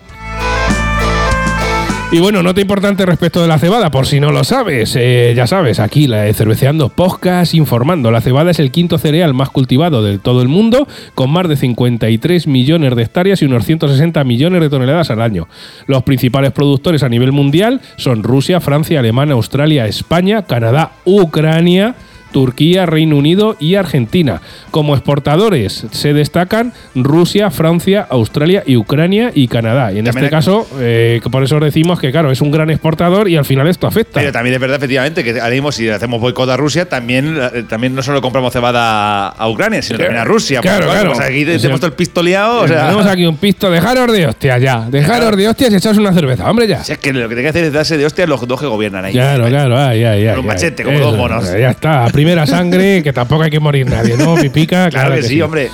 Y 2.12 2.19
bueno, 2.19 2.44
nota 2.44 2.62
importante 2.62 3.06
respecto 3.06 3.42
de 3.42 3.48
la 3.48 3.57
cebada, 3.57 3.92
por 3.92 4.06
si 4.06 4.19
no 4.19 4.31
lo 4.31 4.44
sabes, 4.44 4.95
eh, 4.95 5.33
ya 5.36 5.48
sabes, 5.48 5.80
aquí 5.80 6.07
la 6.07 6.22
de 6.22 6.33
Cerveceando 6.33 6.89
Podcast 6.89 7.56
informando. 7.56 8.10
La 8.10 8.22
cebada 8.22 8.51
es 8.51 8.60
el 8.60 8.72
quinto 8.72 8.98
cereal 8.98 9.33
más 9.33 9.50
cultivado 9.50 10.04
de 10.04 10.19
todo 10.19 10.42
el 10.42 10.48
mundo, 10.48 10.88
con 11.13 11.31
más 11.31 11.50
de 11.50 11.57
53 11.57 12.48
millones 12.48 12.95
de 12.95 13.01
hectáreas 13.01 13.42
y 13.42 13.45
unos 13.45 13.66
160 13.66 14.24
millones 14.24 14.62
de 14.62 14.69
toneladas 14.69 15.10
al 15.10 15.21
año. 15.21 15.50
Los 15.88 16.04
principales 16.04 16.51
productores 16.51 17.04
a 17.04 17.10
nivel 17.10 17.31
mundial 17.31 17.81
son 17.98 18.24
Rusia, 18.24 18.62
Francia, 18.62 19.00
Alemania, 19.00 19.33
Australia, 19.33 19.88
España, 19.88 20.44
Canadá, 20.44 20.92
Ucrania, 21.06 21.95
Turquía, 22.35 22.85
Reino 22.85 23.15
Unido 23.15 23.55
y 23.61 23.75
Argentina. 23.75 24.41
Como 24.69 24.93
exportadores 24.93 25.85
se 25.91 26.11
destacan 26.11 26.73
Rusia, 26.93 27.49
Francia, 27.49 28.05
Australia 28.09 28.61
y 28.65 28.75
Ucrania 28.75 29.31
y 29.33 29.47
Canadá. 29.47 29.93
Y 29.93 29.99
en 29.99 30.07
este 30.07 30.29
caso, 30.29 30.67
eh, 30.81 31.21
por 31.31 31.43
eso 31.43 31.57
decimos 31.61 31.97
que, 31.97 32.11
claro, 32.11 32.31
es 32.31 32.41
un 32.41 32.51
gran 32.51 32.69
exportador 32.69 33.29
y 33.29 33.37
al 33.37 33.45
final 33.45 33.69
esto 33.69 33.87
afecta. 33.87 34.19
Pero 34.19 34.33
también 34.33 34.55
es 34.55 34.59
verdad, 34.59 34.75
efectivamente, 34.75 35.23
que 35.23 35.39
ahora 35.39 35.51
mismo 35.51 35.71
si 35.71 35.87
hacemos 35.87 36.19
boicot 36.19 36.49
a 36.49 36.57
Rusia, 36.57 36.89
también, 36.89 37.37
eh, 37.39 37.63
también 37.69 37.95
no 37.95 38.03
solo 38.03 38.21
compramos 38.21 38.51
cebada 38.51 39.29
a 39.29 39.49
Ucrania, 39.49 39.81
sino 39.81 39.97
también 39.97 40.19
a 40.19 40.25
Rusia. 40.25 40.59
Claro, 40.59 40.87
claro. 40.87 41.13
Pues 41.13 41.25
aquí 41.25 41.45
tenemos 41.45 41.79
todo 41.79 41.87
el 41.87 41.93
pistoleado. 41.93 42.63
O 42.63 42.67
sea. 42.67 42.87
Tenemos 42.87 43.05
aquí 43.05 43.25
un 43.25 43.37
pisto. 43.37 43.71
Dejaros 43.71 44.11
de 44.11 44.27
hostias 44.27 44.61
ya. 44.61 44.85
Dejaros 44.89 45.37
de 45.37 45.47
hostias 45.47 45.71
y 45.71 45.75
echaros 45.77 45.99
una 45.99 46.11
cerveza, 46.11 46.49
hombre, 46.49 46.67
ya. 46.67 46.83
Si 46.83 46.91
es 46.91 46.97
que 46.97 47.13
lo 47.13 47.29
que 47.29 47.35
tengo 47.35 47.45
que 47.45 47.49
hacer 47.51 47.63
es 47.63 47.71
darse 47.71 47.97
de 47.97 48.05
hostias 48.05 48.27
los 48.27 48.45
dos 48.45 48.59
que 48.59 48.67
gobiernan 48.67 49.05
ahí. 49.05 49.13
Claro, 49.13 49.47
claro. 49.47 49.77
Ay, 49.77 50.03
ay, 50.03 50.27
ay, 50.27 50.31
Con 50.31 50.41
un 50.41 50.47
machete, 50.47 50.83
como 50.83 50.99
dos 50.99 51.15
monos. 51.15 51.45
Ya 51.57 51.69
está 51.69 52.09
primera 52.25 52.48
sangre, 52.48 53.04
que 53.04 53.13
tampoco 53.13 53.44
hay 53.44 53.51
que 53.51 53.60
morir 53.60 53.88
nadie, 53.88 54.18
¿no? 54.18 54.33
Pipica, 54.33 54.89
claro, 54.89 55.10
claro 55.10 55.22
que, 55.22 55.27
sí, 55.27 55.39
hombre. 55.44 55.69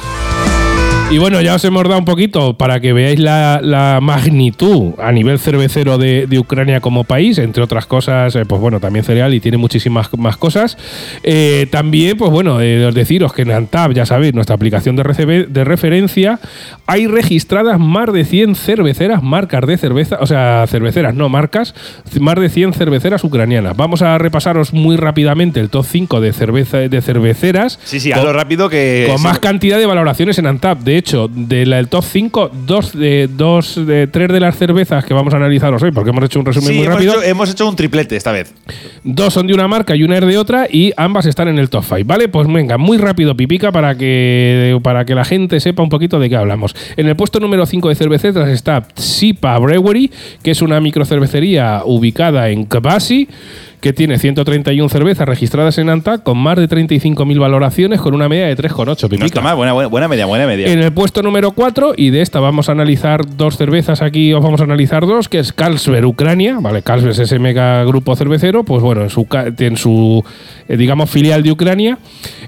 Y 1.11 1.17
bueno, 1.17 1.41
ya 1.41 1.55
os 1.55 1.65
hemos 1.65 1.83
dado 1.83 1.99
un 1.99 2.05
poquito 2.05 2.53
para 2.53 2.79
que 2.79 2.93
veáis 2.93 3.19
la, 3.19 3.99
magnitud 4.01 4.93
a 4.97 5.11
nivel 5.11 5.39
cervecero 5.39 5.97
de, 5.97 6.39
Ucrania 6.39 6.79
como 6.79 7.03
país, 7.03 7.37
entre 7.37 7.61
otras 7.61 7.85
cosas, 7.85 8.33
eh, 8.37 8.45
pues 8.45 8.61
bueno, 8.61 8.79
también 8.79 9.03
cereal 9.03 9.33
y 9.33 9.41
tiene 9.41 9.57
muchísimas 9.57 10.09
más 10.17 10.37
cosas. 10.37 10.77
Eh, 11.23 11.67
también, 11.69 12.17
pues 12.17 12.31
bueno, 12.31 12.61
eh, 12.61 12.89
deciros 12.93 13.33
que 13.33 13.41
en 13.41 13.51
Antab, 13.51 13.91
ya 13.91 14.05
sabéis, 14.05 14.33
nuestra 14.33 14.55
aplicación 14.55 14.95
de, 14.95 15.47
de 15.49 15.63
referencia, 15.65 16.39
hay 16.85 17.07
registradas 17.07 17.77
más 17.77 18.13
de 18.13 18.23
100 18.23 18.55
cerveceras, 18.55 19.21
marcas 19.21 19.67
de 19.67 19.77
cerveza, 19.77 20.17
o 20.21 20.25
sea, 20.25 20.65
cerveceras, 20.69 21.13
no 21.13 21.27
marcas, 21.27 21.75
más 22.21 22.35
de 22.39 22.47
100 22.47 22.71
cerveceras 22.71 23.21
ucranianas. 23.25 23.75
Vamos 23.75 24.01
a 24.01 24.17
repasaros 24.17 24.71
muy 24.71 24.95
rápidamente 24.95 25.59
el 25.59 25.69
top 25.69 25.85
5 25.85 26.21
de, 26.21 26.31
cerveza, 26.31 26.77
de 26.77 27.01
cerveceras. 27.01 27.79
Sí, 27.83 27.99
sí, 27.99 28.13
hazlo 28.13 28.31
rápido 28.31 28.69
que... 28.69 29.09
Con 29.11 29.21
más 29.21 29.39
cantidad 29.39 29.77
de 29.77 29.85
valoraciones 29.85 30.39
en 30.39 30.47
Antab. 30.47 30.79
De 30.79 31.00
hecho, 31.01 31.27
del 31.27 31.88
top 31.89 32.03
5, 32.03 32.51
dos 32.65 32.98
de, 32.98 33.27
dos 33.27 33.86
de 33.86 34.07
tres 34.07 34.30
de 34.30 34.39
las 34.39 34.56
cervezas 34.56 35.04
que 35.04 35.14
vamos 35.14 35.33
a 35.33 35.37
analizaros 35.37 35.81
hoy, 35.81 35.92
porque 35.92 36.11
hemos 36.11 36.23
hecho 36.23 36.40
un 36.40 36.45
resumen 36.45 36.75
muy 36.75 36.85
rápido. 36.85 37.21
hemos 37.23 37.49
hecho 37.49 37.68
un 37.68 37.75
triplete 37.75 38.16
esta 38.16 38.31
vez. 38.31 38.54
Dos 39.04 39.33
son 39.33 39.47
de 39.47 39.54
una 39.54 39.68
marca 39.68 39.95
y 39.95 40.04
una 40.04 40.18
es 40.18 40.25
de 40.25 40.37
otra, 40.37 40.68
y 40.69 40.94
ambas 40.95 41.25
están 41.25 41.47
en 41.47 41.57
el 41.57 41.69
top 41.69 41.83
5, 41.83 42.02
¿vale? 42.06 42.30
Pues 42.30 42.47
venga, 42.47 42.78
muy 42.78 42.97
rápido, 42.97 43.35
pipica, 43.35 43.71
para 43.71 43.95
que, 43.95 44.80
para 44.83 45.06
que 45.06 45.16
la 45.16 45.25
gente 45.25 45.59
sepa 45.59 45.83
un 45.83 45.90
poquito 45.90 46.19
de 46.19 46.30
qué 46.30 46.35
hablamos. 46.35 46.75
En 46.95 47.07
el 47.07 47.16
puesto 47.16 47.40
número 47.40 47.66
5 47.66 47.90
de 47.90 47.95
cerveceras 47.95 48.49
está 48.49 48.87
Sipa 48.95 49.57
Brewery, 49.57 50.11
que 50.44 50.52
es 50.52 50.61
una 50.61 50.80
microcervecería 50.80 51.81
ubicada 51.85 52.49
en 52.49 52.66
Kbasi 52.66 53.28
que 53.81 53.94
tiene 53.94 54.19
131 54.19 54.88
cervezas 54.90 55.28
registradas 55.28 55.78
en 55.80 55.90
ANTA 55.90 56.19
con 56.19 56.38
más 56.38 56.56
de 56.56 56.69
35.000 56.69 57.40
valoraciones 57.40 58.00
con 58.00 58.14
una 58.14 58.30
media 58.30 58.45
de 58.45 58.56
3,8. 58.56 59.18
No 59.18 59.26
está 59.26 59.42
mal, 59.42 59.56
buena, 59.56 59.73
buena, 59.73 60.07
media, 60.07 60.28
buena 60.28 60.45
media. 60.45 60.68
En 60.68 60.80
el 60.80 60.92
puesto 60.94 61.23
número 61.23 61.52
4, 61.52 61.95
y 61.97 62.11
de 62.11 62.21
esta 62.21 62.40
vamos 62.40 62.69
a 62.69 62.73
analizar 62.73 63.21
dos 63.35 63.57
cervezas 63.57 64.04
aquí, 64.04 64.33
os 64.33 64.44
vamos 64.44 64.61
a 64.61 64.66
analizar 64.66 65.07
dos, 65.07 65.28
que 65.28 65.40
es 65.40 65.52
Carlsberg 65.52 66.06
Ucrania, 66.06 66.59
¿vale? 66.61 66.83
Carlsberg 66.83 67.14
es 67.14 67.19
ese 67.19 67.40
mega 67.40 67.83
grupo 67.83 68.16
cervecero, 68.16 68.64
pues 68.64 68.83
bueno, 68.83 69.02
en 69.02 69.09
su, 69.09 69.28
en 69.57 69.78
su 69.78 70.23
eh, 70.69 70.78
digamos, 70.78 71.09
filial 71.09 71.42
de 71.42 71.52
Ucrania, 71.52 71.97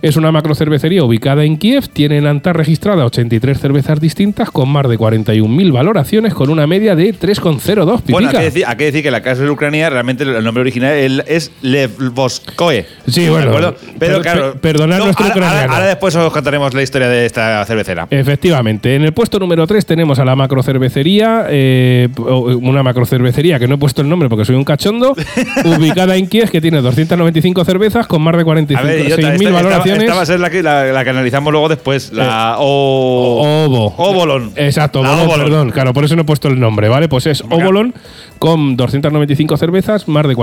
es 0.03 0.15
una 0.15 0.31
macro 0.31 0.53
cervecería 0.53 1.03
ubicada 1.03 1.43
en 1.43 1.57
Kiev, 1.57 1.87
tiene 1.87 2.19
en 2.19 2.27
ANTA 2.27 2.53
registrada 2.53 3.05
83 3.05 3.59
cervezas 3.59 3.99
distintas 3.99 4.51
con 4.51 4.69
más 4.69 4.87
de 4.87 4.99
41.000 4.99 5.71
valoraciones 5.71 6.35
con 6.35 6.51
una 6.51 6.67
media 6.67 6.95
de 6.95 7.11
3,02. 7.15 8.03
Bueno, 8.09 8.29
hay 8.29 8.35
que, 8.35 8.43
decir, 8.43 8.65
hay 8.67 8.77
que 8.77 8.85
decir 8.85 9.01
que 9.01 9.09
la 9.09 9.21
Carlsberg 9.21 9.51
Ucrania, 9.51 9.89
realmente 9.89 10.23
el 10.23 10.43
nombre 10.43 10.61
original 10.61 10.93
es 10.93 11.22
Levvoskoe. 11.61 12.85
Sí, 13.07 13.29
bueno. 13.29 13.73
Pero 13.99 14.21
claro. 14.21 14.55
Perdonar 14.59 15.03
nuestro 15.03 15.25
ahora, 15.25 15.65
ahora, 15.65 15.87
después 15.87 16.15
os 16.15 16.31
contaremos 16.31 16.73
la 16.73 16.81
historia 16.81 17.07
de 17.07 17.25
esta 17.25 17.63
cervecera. 17.65 18.07
Efectivamente. 18.09 18.95
En 18.95 19.03
el 19.03 19.13
puesto 19.13 19.39
número 19.39 19.65
3 19.67 19.85
tenemos 19.85 20.19
a 20.19 20.25
la 20.25 20.35
macrocervecería, 20.35 21.45
eh, 21.49 22.09
una 22.17 22.83
macrocervecería 22.83 23.59
que 23.59 23.67
no 23.67 23.75
he 23.75 23.77
puesto 23.77 24.01
el 24.01 24.09
nombre 24.09 24.29
porque 24.29 24.45
soy 24.45 24.55
un 24.55 24.63
cachondo, 24.63 25.15
ubicada 25.65 26.15
en 26.15 26.27
Kiev, 26.27 26.49
que 26.49 26.61
tiene 26.61 26.81
295 26.81 27.65
cervezas 27.65 28.07
con 28.07 28.21
más 28.21 28.35
de 28.37 28.45
45.000 28.45 29.51
valoraciones. 29.51 30.03
Esta, 30.03 30.15
va 30.15 30.21
a 30.21 30.25
ser 30.25 30.39
la 30.39 30.49
que, 30.49 30.63
la, 30.63 31.03
que 31.03 31.09
analizamos 31.09 31.51
luego 31.51 31.69
después. 31.69 32.11
La 32.13 32.53
eh, 32.53 32.55
Ovo. 32.59 33.93
Obolon. 33.97 34.51
Exacto, 34.55 35.01
Obolon, 35.01 35.39
perdón. 35.39 35.71
Claro, 35.71 35.93
por 35.93 36.03
eso 36.03 36.15
no 36.15 36.23
he 36.23 36.25
puesto 36.25 36.47
el 36.47 36.59
nombre, 36.59 36.89
¿vale? 36.89 37.07
Pues 37.07 37.27
es 37.27 37.41
Obolon 37.41 37.93
con 38.39 38.75
295 38.75 39.57
cervezas, 39.57 40.07
más 40.07 40.27
de 40.27 40.35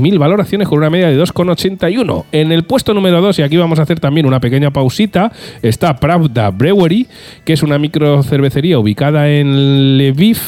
46.000 0.00 0.18
valoraciones 0.18 0.68
con 0.68 0.78
una 0.78 0.90
media 0.90 1.08
de 1.08 1.18
2,81. 1.18 2.24
En 2.32 2.52
el 2.52 2.64
puesto 2.64 2.94
número 2.94 3.20
2, 3.20 3.38
y 3.38 3.42
aquí 3.42 3.56
vamos 3.56 3.78
a 3.78 3.82
hacer 3.82 4.00
también 4.00 4.26
una 4.26 4.40
pequeña 4.40 4.70
pausita, 4.70 5.32
está 5.62 5.96
Pravda 5.96 6.50
Brewery, 6.50 7.06
que 7.44 7.52
es 7.52 7.62
una 7.62 7.78
microcervecería 7.78 8.78
ubicada 8.78 9.30
en 9.30 9.98
Lviv, 9.98 10.38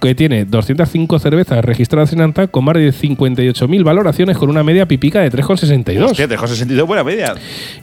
que 0.00 0.14
tiene 0.14 0.44
205 0.44 1.18
cervezas 1.18 1.64
registradas 1.64 2.12
en 2.12 2.20
Antap 2.20 2.50
con 2.50 2.64
más 2.64 2.74
de 2.74 2.92
58.000 2.92 3.84
valoraciones 3.84 4.36
con 4.36 4.50
una 4.50 4.62
media 4.62 4.86
pipica 4.86 5.20
de 5.20 5.30
3,62. 5.30 6.10
Hostia, 6.10 6.28
te 6.28 6.36
José 6.36 6.56
sentido 6.56 6.86
buena 6.86 7.04
media. 7.04 7.34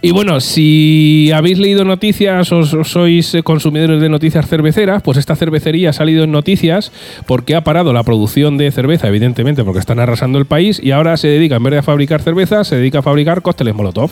Y 0.01 0.12
bueno, 0.12 0.39
si 0.39 1.32
habéis 1.34 1.60
leído 1.60 1.86
noticias 1.86 2.51
o 2.51 2.63
o 2.63 2.84
sois 2.84 3.38
consumidores 3.43 4.01
de 4.01 4.10
noticias 4.10 4.48
cerveceras, 4.48 5.01
pues 5.01 5.17
esta 5.17 5.36
cervecería 5.36 5.89
ha 5.89 5.93
salido 5.93 6.24
en 6.24 6.32
noticias 6.32 6.91
porque 7.25 7.55
ha 7.55 7.63
parado 7.63 7.93
la 7.93 8.03
producción 8.03 8.58
de 8.58 8.72
cerveza, 8.72 9.08
evidentemente, 9.08 9.63
porque 9.63 9.79
están 9.79 10.00
arrasando 10.00 10.39
el 10.39 10.46
país 10.46 10.79
y 10.82 10.91
ahora 10.91 11.17
se 11.17 11.27
dedica, 11.27 11.58
en 11.58 11.63
vez 11.63 11.72
de 11.72 11.77
a 11.79 11.84
fabricar 11.84 12.22
cerveza, 12.22 12.63
se 12.63 12.75
dedica 12.77 13.00
a 13.00 13.01
fabricar 13.01 13.41
cócteles 13.41 13.75
Molotov. 13.75 14.12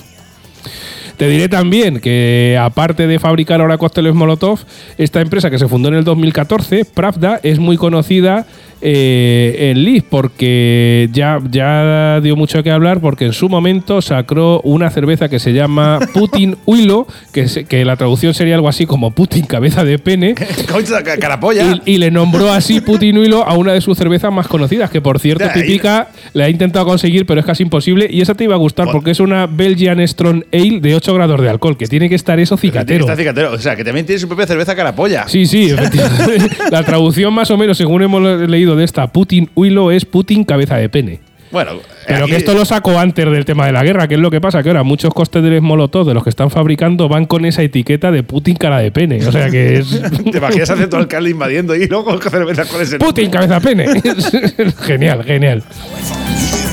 Te 1.18 1.28
diré 1.28 1.50
también 1.50 2.00
que, 2.00 2.58
aparte 2.60 3.08
de 3.08 3.20
fabricar 3.20 3.62
ahora 3.62 3.78
cócteles 3.78 4.14
Molotov, 4.14 4.60
esta 4.98 5.22
empresa 5.22 5.50
que 5.50 5.60
se 5.60 5.68
fundó 5.68 5.90
en 5.90 5.96
el 5.96 6.04
2014, 6.04 6.86
Pravda, 6.86 7.40
es 7.44 7.60
muy 7.60 7.78
conocida 7.78 8.46
eh, 8.82 9.72
en 9.72 9.84
Liz 9.84 10.04
porque 10.10 11.10
ya, 11.14 11.40
ya 11.50 12.20
dio 12.22 12.36
mucho 12.36 12.62
que 12.64 12.72
hablar 12.72 13.00
porque 13.00 13.26
en 13.26 13.34
su 13.34 13.48
momento 13.50 14.02
sacó 14.02 14.60
una 14.62 14.90
cerveza 14.90 15.30
que 15.30 15.40
se 15.40 15.54
llama 15.54 16.00
Putin 16.14 16.58
Huilo, 16.66 17.08
que, 17.34 17.48
se- 17.48 17.66
que 17.66 17.86
la 17.86 17.96
traducción 17.96 18.34
sería 18.34 18.56
algo 18.56 18.68
así 18.70 18.86
como 18.86 19.12
Putin 19.12 19.46
cabeza 19.46 19.84
de 19.84 20.00
pene. 20.00 20.36
Carapolla. 21.20 21.80
Y, 21.86 21.94
y 21.94 21.98
le 21.98 22.12
nombró 22.12 22.52
así 22.52 22.82
Putin 22.82 23.18
Huilo 23.18 23.44
a 23.48 23.56
una 23.56 23.74
de 23.74 23.82
sus 23.82 23.98
cervezas 23.98 24.32
más 24.32 24.48
conocidas, 24.48 24.90
que 24.90 25.02
por 25.02 25.20
cierto, 25.20 25.46
Ya, 25.46 25.52
y- 25.58 25.62
Pipica 25.62 26.10
le 26.34 26.44
ha 26.44 26.50
intentado 26.50 26.86
conseguir, 26.86 27.26
pero 27.26 27.40
es 27.40 27.46
casi 27.46 27.64
imposible. 27.64 28.08
Y 28.10 28.22
esa 28.22 28.34
te 28.36 28.44
iba 28.46 28.56
a 28.56 28.58
gustar 28.58 28.86
Bueno. 28.86 28.98
porque 29.00 29.12
es 29.12 29.20
una 29.20 29.48
Belgian 29.48 30.06
Strong 30.08 30.44
Ale 30.54 30.80
de 30.80 30.96
8 30.96 31.14
grados 31.14 31.42
de 31.42 31.50
alcohol, 31.50 31.78
que 31.78 31.88
tiene 31.88 32.10
que 32.10 32.16
estar 32.16 32.40
eso 32.40 32.58
cicatero. 32.58 33.06
Está 33.06 33.16
cicatero. 33.16 33.52
O 33.54 33.58
sea, 33.58 33.76
que 33.76 33.84
también 33.84 34.06
tiene 34.06 34.20
su 34.20 34.28
propia 34.28 34.48
cerveza 34.48 34.76
carapolla. 34.76 35.28
Sí, 35.28 35.46
sí, 35.46 35.70
efectivamente. 35.72 36.50
La 36.72 36.84
traducción 36.84 37.34
más 37.34 37.52
o 37.52 37.58
menos, 37.58 37.78
según 37.78 38.02
hemos 38.04 38.22
leído 38.50 38.71
de 38.76 38.84
esta 38.84 39.08
Putin 39.08 39.50
Huilo, 39.56 39.92
es 39.92 40.06
Putin 40.06 40.44
cabeza 40.44 40.78
de 40.78 40.90
pene. 40.90 41.20
Bueno, 41.52 41.72
Pero 42.08 42.24
aquí- 42.24 42.32
que 42.32 42.38
esto 42.38 42.54
lo 42.54 42.64
sacó 42.64 42.98
antes 42.98 43.30
del 43.30 43.44
tema 43.44 43.66
de 43.66 43.74
la 43.74 43.84
guerra, 43.84 44.08
que 44.08 44.16
es 44.16 44.22
lo 44.22 44.32
que 44.32 44.40
pasa, 44.40 44.64
que 44.64 44.70
ahora 44.70 44.84
muchos 44.84 45.14
cócteles 45.14 45.62
molotov 45.62 46.08
de 46.08 46.14
los 46.14 46.24
que 46.24 46.30
están 46.30 46.50
fabricando 46.50 47.10
van 47.10 47.26
con 47.26 47.44
esa 47.44 47.62
etiqueta 47.62 48.10
de 48.10 48.24
Putin 48.24 48.56
cara 48.56 48.80
de 48.80 48.90
pene. 48.92 49.26
O 49.28 49.32
sea 49.34 49.50
que 49.50 49.80
es 49.80 50.02
Te 50.32 50.38
imaginas 50.38 50.70
hacer 50.70 50.88
todo 50.88 51.00
el 51.02 51.04
alcalde 51.04 51.30
invadiendo 51.30 51.76
y 51.76 51.88
luego 51.88 52.18
cerveza 52.22 52.64
con 52.66 52.82
ese. 52.82 53.00
Putin 53.00 53.30
cabeza 53.30 53.60
de 53.60 53.62
pene. 53.62 53.86
genial, 54.86 55.24
genial. 55.26 55.64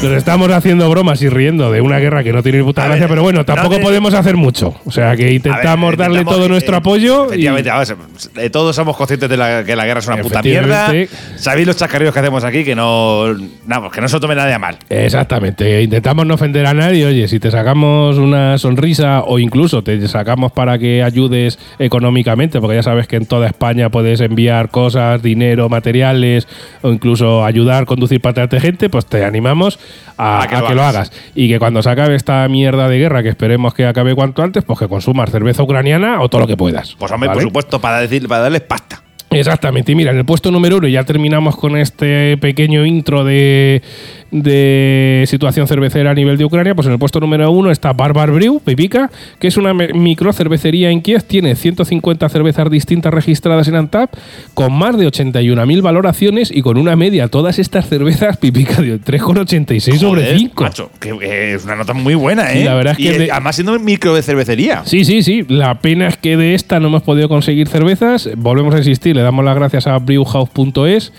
Nos 0.01 0.13
estamos 0.13 0.49
haciendo 0.53 0.89
bromas 0.89 1.21
y 1.23 1.29
riendo 1.29 1.73
de 1.73 1.81
una 1.81 1.99
guerra 1.99 2.23
que 2.23 2.33
no 2.33 2.41
tiene 2.41 2.59
ni 2.59 2.65
puta 2.65 2.83
A 2.85 2.87
gracia, 2.87 3.03
ver, 3.07 3.11
pero 3.11 3.23
bueno, 3.25 3.41
no 3.41 3.45
tampoco 3.45 3.81
podemos 3.81 4.15
hacer 4.15 4.37
mucho. 4.37 4.77
O 4.85 4.93
sea 4.93 5.17
que 5.17 5.25
ver, 5.25 5.33
intentamos 5.33 5.97
darle 5.97 6.25
todo 6.25 6.49
nuestro 6.49 6.77
apoyo. 6.77 7.25
y- 7.25 7.29
Efectivamente, 7.31 7.71
a 7.71 7.79
ver, 7.81 8.51
todos 8.53 8.77
somos 8.77 8.97
conscientes 8.97 9.29
de 9.29 9.37
la- 9.37 9.65
que 9.65 9.75
la 9.75 9.85
guerra 9.87 9.99
es 9.99 10.07
una 10.07 10.19
puta 10.19 10.41
mierda. 10.41 10.93
Sabéis 11.35 11.67
los 11.67 11.77
chascarrillos 11.77 12.15
que 12.15 12.21
hacemos 12.21 12.45
aquí, 12.45 12.63
que 12.65 12.77
no. 12.77 13.25
Vamos, 13.67 13.91
que 13.93 14.01
no 14.01 14.07
se 14.09 14.21
tome 14.21 14.37
nadie 14.37 14.55
a 14.55 14.61
mal. 14.61 14.77
Exactamente, 14.89 15.83
intentamos 15.83 16.25
no 16.27 16.35
ofender 16.35 16.65
a 16.67 16.75
nadie. 16.75 17.05
Oye, 17.05 17.27
si 17.27 17.41
te 17.41 17.51
sacamos 17.51 18.19
una 18.19 18.57
sonrisa 18.57 19.25
o 19.27 19.41
incluso 19.41 19.83
te 19.83 20.07
sacamos 20.07 20.53
para 20.53 20.79
que 20.79 21.03
ayudes 21.03 21.59
económicamente, 21.81 22.61
porque 22.61 22.77
ya 22.77 22.85
sabes 22.85 23.09
que 23.09 23.17
en 23.17 23.27
toda 23.27 23.49
España 23.49 23.91
puedes 23.91 24.21
enviar 24.21 24.71
cosas, 24.71 25.21
dinero, 25.23 25.69
materiales 25.69 26.47
o 26.83 26.91
incluso 26.93 27.45
ayudar, 27.45 27.85
conducir 27.85 28.21
para 28.21 28.35
traerte 28.35 28.61
gente, 28.61 28.89
pues 28.89 29.05
te 29.05 29.25
animamos 29.25 29.81
a, 30.17 30.43
A 30.43 30.47
que 30.47 30.55
a 30.55 30.61
lo 30.61 30.67
que 30.69 30.75
lo 30.75 30.83
hagas. 30.83 31.13
Y 31.35 31.49
que 31.49 31.59
cuando 31.59 31.83
se 31.83 31.91
acabe 31.91 32.15
esta 32.15 32.47
mierda 32.49 32.89
de 32.89 32.99
guerra, 32.99 33.23
que 33.23 33.29
esperemos 33.29 33.75
que 33.75 33.87
acabe 33.87 34.15
cuanto 34.15 34.43
antes, 34.43 34.65
pues 34.65 34.79
que 34.79 34.89
consumas 34.89 35.31
cerveza 35.31 35.63
ucraniana 35.63 36.21
o 36.21 36.29
todo 36.29 36.43
lo 36.43 36.47
que 36.47 36.57
puedas. 36.57 36.97
Pues 36.99 37.13
hombre, 37.13 37.31
por 37.31 37.43
supuesto, 37.43 37.81
para 37.81 38.01
decir, 38.01 38.27
para 38.29 38.43
darles 38.43 38.63
pasta. 38.63 39.03
Exactamente, 39.31 39.93
y 39.93 39.95
mira, 39.95 40.11
en 40.13 40.19
el 40.19 40.25
puesto 40.25 40.51
número 40.51 40.79
uno, 40.79 40.89
y 40.89 40.93
ya 40.93 41.05
terminamos 41.05 41.57
con 41.57 41.77
este 41.77 42.37
pequeño 42.39 42.87
intro 42.87 43.25
de, 43.25 43.83
de 44.31 45.25
situación 45.27 45.67
cervecera 45.67 46.11
a 46.11 46.15
nivel 46.15 46.39
de 46.39 46.45
Ucrania, 46.45 46.75
pues 46.75 46.87
en 46.87 46.95
el 46.95 46.99
puesto 46.99 47.21
número 47.21 47.51
uno 47.51 47.71
está 47.71 47.93
Barbar 47.93 48.31
Brew, 48.31 48.61
Pipica, 48.65 49.11
que 49.39 49.49
es 49.49 49.57
una 49.57 49.75
micro 49.75 50.33
cervecería 50.33 50.91
en 50.91 51.03
Kiev, 51.03 51.23
tiene 51.25 51.55
150 51.57 52.29
cervezas 52.29 52.71
distintas 52.71 53.13
registradas 53.13 53.69
en 53.69 53.75
Antap, 53.77 54.11
con 54.55 54.73
más 54.73 54.97
de 54.99 55.07
81.000 55.07 55.83
valoraciones 55.83 56.51
y 56.51 56.63
con 56.63 56.79
una 56.79 56.97
media, 56.97 57.29
todas 57.29 57.59
estas 57.59 57.87
cervezas, 57.89 58.37
Pipica, 58.39 58.81
de 58.81 58.99
3,86 59.01 59.99
sobre 59.99 60.23
Joder, 60.23 60.39
5. 60.39 60.63
Macho, 60.65 60.91
que, 61.01 61.55
es 61.55 61.65
una 61.65 61.77
nota 61.77 61.93
muy 61.93 62.15
buena, 62.15 62.53
¿eh? 62.53 62.65
la 62.65 62.75
verdad 62.75 62.95
es 62.95 63.01
Y, 63.01 63.03
que 63.05 63.15
eh, 63.15 63.19
de- 63.19 63.33
además 63.33 63.57
siendo 63.57 63.79
micro 63.79 64.15
de 64.15 64.23
cervecería. 64.23 64.83
Sí, 64.85 65.05
sí, 65.05 65.23
sí. 65.23 65.45
La 65.49 65.75
pena 65.81 66.09
es 66.09 66.17
que 66.17 66.37
de 66.37 66.55
esta 66.55 66.81
no 66.81 66.89
hemos 66.89 67.03
podido 67.03 67.29
conseguir 67.29 67.69
cervezas. 67.69 68.29
Volvemos 68.37 68.75
a 68.75 68.79
insistir, 68.79 69.18
le 69.19 69.25
damos 69.25 69.45
las 69.45 69.57
gracias 69.57 69.87
a 69.87 69.99
brewhouse.es. 69.99 71.13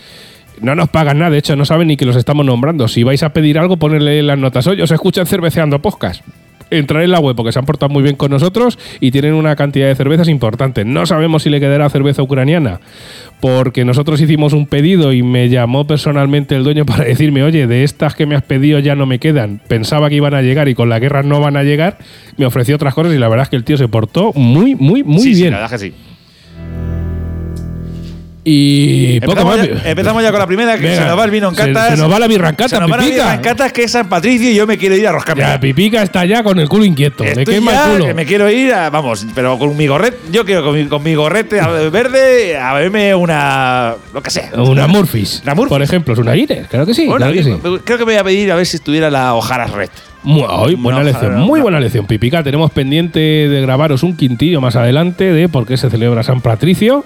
No 0.61 0.75
nos 0.75 0.89
pagan 0.89 1.19
nada, 1.19 1.31
de 1.31 1.37
hecho, 1.37 1.55
no 1.55 1.65
saben 1.65 1.87
ni 1.87 1.97
que 1.97 2.05
los 2.05 2.15
estamos 2.15 2.45
nombrando. 2.45 2.87
Si 2.87 3.03
vais 3.03 3.23
a 3.23 3.29
pedir 3.29 3.59
algo, 3.59 3.77
ponerle 3.77 4.19
en 4.19 4.27
las 4.27 4.37
notas. 4.37 4.67
Oye, 4.67 4.83
os 4.83 4.91
escuchan 4.91 5.25
cerveceando 5.25 5.81
podcast. 5.81 6.23
Entrar 6.71 7.01
en 7.01 7.11
la 7.11 7.19
web 7.19 7.35
porque 7.35 7.51
se 7.51 7.57
han 7.57 7.65
portado 7.65 7.91
muy 7.91 8.03
bien 8.03 8.15
con 8.15 8.29
nosotros 8.29 8.77
y 8.99 9.09
tienen 9.09 9.33
una 9.33 9.55
cantidad 9.55 9.87
de 9.87 9.95
cervezas 9.95 10.29
importante. 10.29 10.85
No 10.85 11.05
sabemos 11.07 11.43
si 11.43 11.49
le 11.49 11.59
quedará 11.59 11.89
cerveza 11.89 12.21
ucraniana 12.21 12.79
porque 13.39 13.85
nosotros 13.85 14.21
hicimos 14.21 14.53
un 14.53 14.67
pedido 14.67 15.11
y 15.11 15.23
me 15.23 15.49
llamó 15.49 15.87
personalmente 15.87 16.55
el 16.55 16.63
dueño 16.63 16.85
para 16.85 17.05
decirme, 17.05 17.41
oye, 17.41 17.65
de 17.65 17.83
estas 17.83 18.13
que 18.13 18.27
me 18.27 18.35
has 18.35 18.43
pedido 18.43 18.77
ya 18.79 18.95
no 18.95 19.07
me 19.07 19.17
quedan. 19.17 19.61
Pensaba 19.67 20.09
que 20.09 20.15
iban 20.15 20.35
a 20.35 20.43
llegar 20.43 20.69
y 20.69 20.75
con 20.75 20.89
la 20.89 20.99
guerra 20.99 21.23
no 21.23 21.39
van 21.39 21.57
a 21.57 21.63
llegar. 21.63 21.97
Me 22.37 22.45
ofreció 22.45 22.75
otras 22.75 22.93
cosas 22.93 23.13
y 23.13 23.17
la 23.17 23.29
verdad 23.29 23.43
es 23.43 23.49
que 23.49 23.55
el 23.55 23.63
tío 23.63 23.77
se 23.77 23.87
portó 23.87 24.31
muy, 24.33 24.75
muy, 24.75 25.03
muy 25.03 25.21
sí, 25.21 25.33
sí, 25.33 25.41
bien. 25.41 25.53
la 25.53 25.61
verdad 25.61 25.71
que 25.71 25.79
sí. 25.79 25.93
Y 28.43 29.19
poco 29.19 29.31
Empezamos 29.33 29.57
más. 29.57 29.67
ya, 29.83 29.89
empezamos 29.89 30.23
ya 30.23 30.31
con 30.31 30.39
la 30.39 30.47
primera, 30.47 30.75
que 30.77 30.83
Venga, 30.83 31.01
se 31.03 31.05
nos 31.07 31.19
va 31.19 31.25
el 31.25 31.31
vino 31.31 31.49
en 31.49 31.55
se- 31.55 31.65
catas. 31.73 31.89
Se, 31.95 31.97
nos 31.97 32.11
va 32.11 32.19
la 32.19 32.27
birra 32.27 32.49
en 32.49 32.55
Se 32.55 32.63
cata, 32.63 32.79
nos 32.79 32.91
va 32.91 32.97
la 32.97 33.03
birra 33.05 33.33
en 33.35 33.41
catas, 33.41 33.73
que 33.73 33.83
es 33.83 33.91
San 33.91 34.07
Patricio 34.09 34.49
y 34.49 34.55
yo 34.55 34.65
me 34.65 34.77
quiero 34.77 34.95
ir 34.95 35.05
a 35.07 35.11
Roscamela. 35.11 35.49
Ya, 35.53 35.59
Pipica 35.59 36.01
está 36.01 36.25
ya 36.25 36.41
con 36.43 36.57
el 36.59 36.69
culo 36.69 36.85
inquieto. 36.85 37.23
Estoy 37.23 37.45
quema 37.45 37.71
ya 37.73 37.85
el 37.85 37.91
culo. 37.93 38.05
que 38.07 38.13
me 38.13 38.25
quiero 38.25 38.49
ir, 38.49 38.73
a- 38.73 38.89
vamos, 38.89 39.25
pero 39.35 39.57
con 39.59 39.75
mi 39.75 39.87
gorrete, 39.87 40.17
yo 40.31 40.45
quiero 40.45 40.63
con 40.63 40.73
mi, 40.75 40.85
con 40.85 41.03
mi 41.03 41.15
gorrete 41.15 41.59
verde 41.91 42.57
a 42.57 42.73
verme 42.73 43.13
una, 43.13 43.95
lo 44.13 44.23
que 44.23 44.29
sea. 44.29 44.51
Una 44.55 44.87
Murphys. 44.87 45.41
Una 45.43 45.55
Murphys. 45.55 45.69
Por 45.69 45.81
ejemplo, 45.81 46.13
es 46.13 46.19
una 46.19 46.33
Guinness. 46.33 46.67
Claro 46.69 46.85
que 46.85 46.93
sí. 46.93 47.05
Bueno, 47.05 47.17
claro 47.25 47.33
que 47.33 47.43
sí. 47.43 47.53
Creo 47.83 47.97
que 47.97 48.05
me 48.05 48.13
voy 48.13 48.19
a 48.19 48.23
pedir 48.23 48.51
a 48.51 48.55
ver 48.55 48.65
si 48.65 48.77
estuviera 48.77 49.09
la 49.09 49.33
Ojara 49.35 49.67
Red. 49.67 49.89
Muy, 50.23 50.75
buena 50.75 50.99
No, 50.99 51.05
lección, 51.05 51.33
no, 51.39 51.45
muy 51.45 51.61
buena 51.61 51.79
lección, 51.79 52.05
Pipica. 52.05 52.43
Tenemos 52.43 52.71
pendiente 52.71 53.19
de 53.19 53.61
grabaros 53.61 54.03
un 54.03 54.17
quintillo 54.17 54.59
más 54.59 54.75
adelante 54.75 55.23
de 55.31 55.47
por 55.47 55.65
qué 55.65 55.77
se 55.77 55.89
celebra 55.89 56.23
San 56.23 56.41
Patricio. 56.41 57.05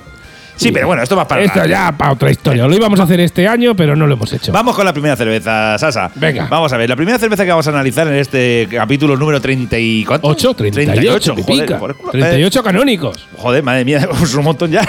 Sí, 0.55 0.71
pero 0.71 0.87
bueno, 0.87 1.01
esto 1.03 1.15
va 1.15 1.27
para 1.27 1.41
Esto 1.43 1.65
ya 1.65 1.91
para 1.97 2.11
otra 2.13 2.29
historia. 2.31 2.67
Lo 2.67 2.75
íbamos 2.75 2.99
a 2.99 3.03
hacer 3.03 3.19
este 3.19 3.47
año, 3.47 3.75
pero 3.75 3.95
no 3.95 4.05
lo 4.07 4.13
hemos 4.13 4.31
hecho. 4.33 4.51
Vamos 4.51 4.75
con 4.75 4.85
la 4.85 4.93
primera 4.93 5.15
cerveza, 5.15 5.77
Sasa. 5.77 6.11
Venga. 6.15 6.47
Vamos 6.49 6.71
a 6.73 6.77
ver, 6.77 6.89
la 6.89 6.95
primera 6.95 7.17
cerveza 7.17 7.43
que 7.43 7.49
vamos 7.49 7.67
a 7.67 7.71
analizar 7.71 8.07
en 8.07 8.15
este 8.15 8.67
capítulo 8.71 9.17
número 9.17 9.41
30 9.41 9.77
y 9.79 10.05
¿cuánto? 10.05 10.27
8, 10.27 10.53
38, 10.53 11.33
joder, 11.33 11.45
Pipica. 11.45 11.79
por 11.79 11.89
el 11.91 11.95
culo. 11.95 12.11
38 12.11 12.63
canónicos. 12.63 13.17
Eh, 13.17 13.35
joder, 13.37 13.63
madre 13.63 13.83
mía, 13.85 14.07
es 14.23 14.33
un 14.35 14.43
montón 14.43 14.71
ya. 14.71 14.87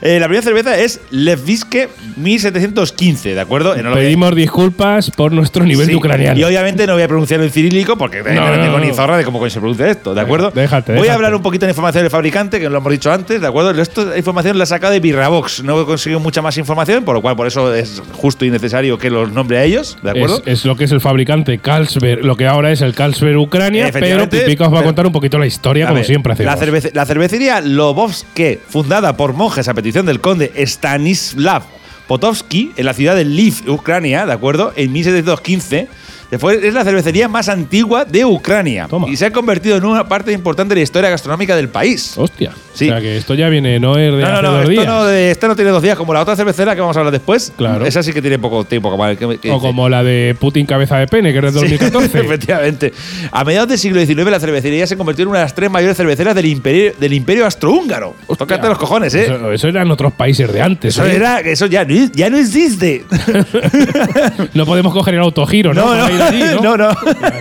Eh, 0.00 0.18
la 0.20 0.26
primera 0.26 0.42
cerveza 0.44 0.78
es 0.78 1.00
Levviske 1.10 1.88
1715, 2.16 3.34
¿de 3.34 3.40
acuerdo? 3.40 3.74
Eh, 3.76 3.82
voy 3.82 3.92
a- 3.92 3.94
Pedimos 3.94 4.34
disculpas 4.34 5.10
por 5.10 5.32
nuestro 5.32 5.64
nivel 5.64 5.86
Sí, 5.86 5.92
de 5.92 5.96
ucraniano. 5.96 6.38
Y 6.38 6.44
obviamente 6.44 6.86
no 6.86 6.94
voy 6.94 7.02
a 7.02 7.08
pronunciarlo 7.08 7.44
en 7.46 7.52
cirílico 7.52 7.96
porque 7.96 8.22
no, 8.22 8.32
No, 8.34 8.56
no, 8.56 8.62
tengo 8.62 8.78
ni 8.78 8.92
zorra 8.94 9.16
de 9.16 9.24
cómo 9.24 9.48
se 9.48 9.58
pronuncia 9.58 9.88
esto, 9.90 10.14
¿de 10.14 10.20
acuerdo? 10.20 10.50
déjate, 10.54 10.92
Voy 10.92 11.02
déjate. 11.02 11.10
a 11.10 11.14
hablar 11.14 11.34
un 11.34 11.42
poquito 11.42 11.66
de 11.66 11.70
información 11.72 12.04
del 12.04 12.10
fabricante, 12.10 12.60
que 12.60 12.68
lo 12.68 12.78
hemos 12.78 12.92
dicho 12.92 13.10
antes, 13.12 13.40
¿de 13.40 13.46
acuerdo? 13.46 13.70
Esta 13.80 14.16
información 14.16 14.56
la 14.58 14.64
he 14.64 14.66
sacado 14.66 14.92
de 14.92 14.99
Birravox. 15.00 15.62
No 15.64 15.80
he 15.80 15.84
conseguido 15.84 16.20
mucha 16.20 16.40
más 16.42 16.56
información, 16.58 17.04
por 17.04 17.14
lo 17.16 17.22
cual 17.22 17.34
por 17.36 17.46
eso 17.46 17.74
es 17.74 18.02
justo 18.12 18.44
y 18.44 18.50
necesario 18.50 18.98
que 18.98 19.10
los 19.10 19.32
nombre 19.32 19.58
a 19.58 19.64
ellos, 19.64 19.98
¿de 20.02 20.10
acuerdo? 20.10 20.42
Es, 20.46 20.60
es 20.60 20.64
lo 20.64 20.76
que 20.76 20.84
es 20.84 20.92
el 20.92 21.00
fabricante 21.00 21.58
Carlsberg, 21.58 22.24
lo 22.24 22.36
que 22.36 22.46
ahora 22.46 22.70
es 22.70 22.80
el 22.82 22.94
Carlsberg 22.94 23.36
Ucrania, 23.38 23.90
pero 23.92 24.28
Pipica 24.28 24.68
os 24.68 24.74
va 24.74 24.80
a 24.80 24.84
contar 24.84 25.06
un 25.06 25.12
poquito 25.12 25.38
la 25.38 25.46
historia, 25.46 25.86
como 25.86 25.96
ver, 25.96 26.06
siempre 26.06 26.32
hacemos. 26.34 26.54
La, 26.54 26.60
cervece- 26.66 26.90
la 26.94 27.04
cervecería 27.06 27.60
Lobovske, 27.60 28.60
fundada 28.68 29.16
por 29.16 29.32
monjes 29.32 29.66
a 29.68 29.74
petición 29.74 30.06
del 30.06 30.20
conde 30.20 30.52
Stanislav 30.56 31.62
Potovsky 32.06 32.72
en 32.76 32.84
la 32.86 32.92
ciudad 32.94 33.14
de 33.14 33.24
Lviv, 33.24 33.68
Ucrania, 33.68 34.26
¿de 34.26 34.32
acuerdo? 34.32 34.72
En 34.76 34.92
1715. 34.92 35.86
Después 36.30 36.62
es 36.62 36.72
la 36.74 36.84
cervecería 36.84 37.28
más 37.28 37.48
antigua 37.48 38.04
de 38.04 38.24
Ucrania 38.24 38.86
Toma. 38.88 39.08
y 39.08 39.16
se 39.16 39.26
ha 39.26 39.32
convertido 39.32 39.76
en 39.76 39.84
una 39.84 40.06
parte 40.08 40.32
importante 40.32 40.74
de 40.74 40.80
la 40.80 40.84
historia 40.84 41.10
gastronómica 41.10 41.56
del 41.56 41.68
país. 41.68 42.14
Hostia. 42.16 42.52
Sí. 42.72 42.86
O 42.88 42.92
sea 42.92 43.00
que 43.00 43.16
esto 43.16 43.34
ya 43.34 43.48
viene, 43.48 43.80
no 43.80 43.98
es 43.98 44.12
de 44.14 44.22
No, 44.22 44.28
no, 44.28 44.32
hace 44.34 44.42
no, 44.42 44.50
dos 44.52 44.60
esto 44.60 44.70
días. 44.70 44.86
no, 44.86 45.04
de- 45.06 45.30
esta 45.32 45.48
no 45.48 45.56
tiene 45.56 45.70
dos 45.72 45.82
días 45.82 45.96
como 45.96 46.14
la 46.14 46.20
otra 46.20 46.36
cervecera 46.36 46.74
que 46.76 46.80
vamos 46.80 46.96
a 46.96 47.00
hablar 47.00 47.12
después. 47.12 47.52
Claro. 47.56 47.84
Esa 47.84 48.02
sí 48.02 48.12
que 48.12 48.22
tiene 48.22 48.38
poco 48.38 48.62
tiempo. 48.64 48.90
Como, 48.90 49.04
que- 49.08 49.38
que- 49.38 49.50
o 49.50 49.58
como 49.60 49.88
la 49.88 50.04
de 50.04 50.36
Putin 50.38 50.66
cabeza 50.66 50.96
de 50.98 51.06
pene, 51.08 51.32
que 51.32 51.38
es 51.38 51.52
de 51.52 51.60
Sí, 51.60 51.76
2014. 51.78 52.20
efectivamente. 52.20 52.92
A 53.32 53.44
mediados 53.44 53.68
del 53.68 53.78
siglo 53.78 54.00
XIX, 54.00 54.30
la 54.30 54.38
cervecería 54.40 54.86
se 54.86 54.96
convirtió 54.96 55.24
en 55.24 55.30
una 55.30 55.38
de 55.40 55.44
las 55.46 55.54
tres 55.54 55.68
mayores 55.68 55.96
cerveceras 55.96 56.34
del 56.36 56.46
imperio, 56.46 56.92
del 56.98 57.12
imperio 57.12 57.44
austrohúngaro. 57.44 58.14
Tócate 58.38 58.68
los 58.68 58.78
cojones, 58.78 59.12
¿eh? 59.16 59.24
Eso, 59.24 59.50
eso 59.52 59.68
eran 59.68 59.90
otros 59.90 60.12
países 60.12 60.50
de 60.52 60.62
antes. 60.62 60.94
Eso, 60.94 61.04
¿eh? 61.06 61.16
era, 61.16 61.40
eso 61.40 61.66
ya, 61.66 61.84
no, 61.84 61.94
ya 62.14 62.30
no 62.30 62.38
existe. 62.38 63.04
No 64.54 64.66
podemos 64.66 64.92
coger 64.92 65.14
el 65.14 65.20
autogiro, 65.20 65.72
¿no? 65.74 65.94
No, 65.94 66.08
no, 66.08 66.19
allí, 66.22 66.42
¿no? 66.62 66.76
no, 66.76 66.76
no. 66.76 66.90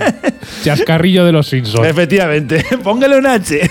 Chascarrillo 0.63 1.25
de 1.25 1.31
los 1.31 1.47
Simpsons. 1.47 1.87
Efectivamente, 1.87 2.63
póngale 2.83 3.17
un 3.17 3.25
H. 3.25 3.69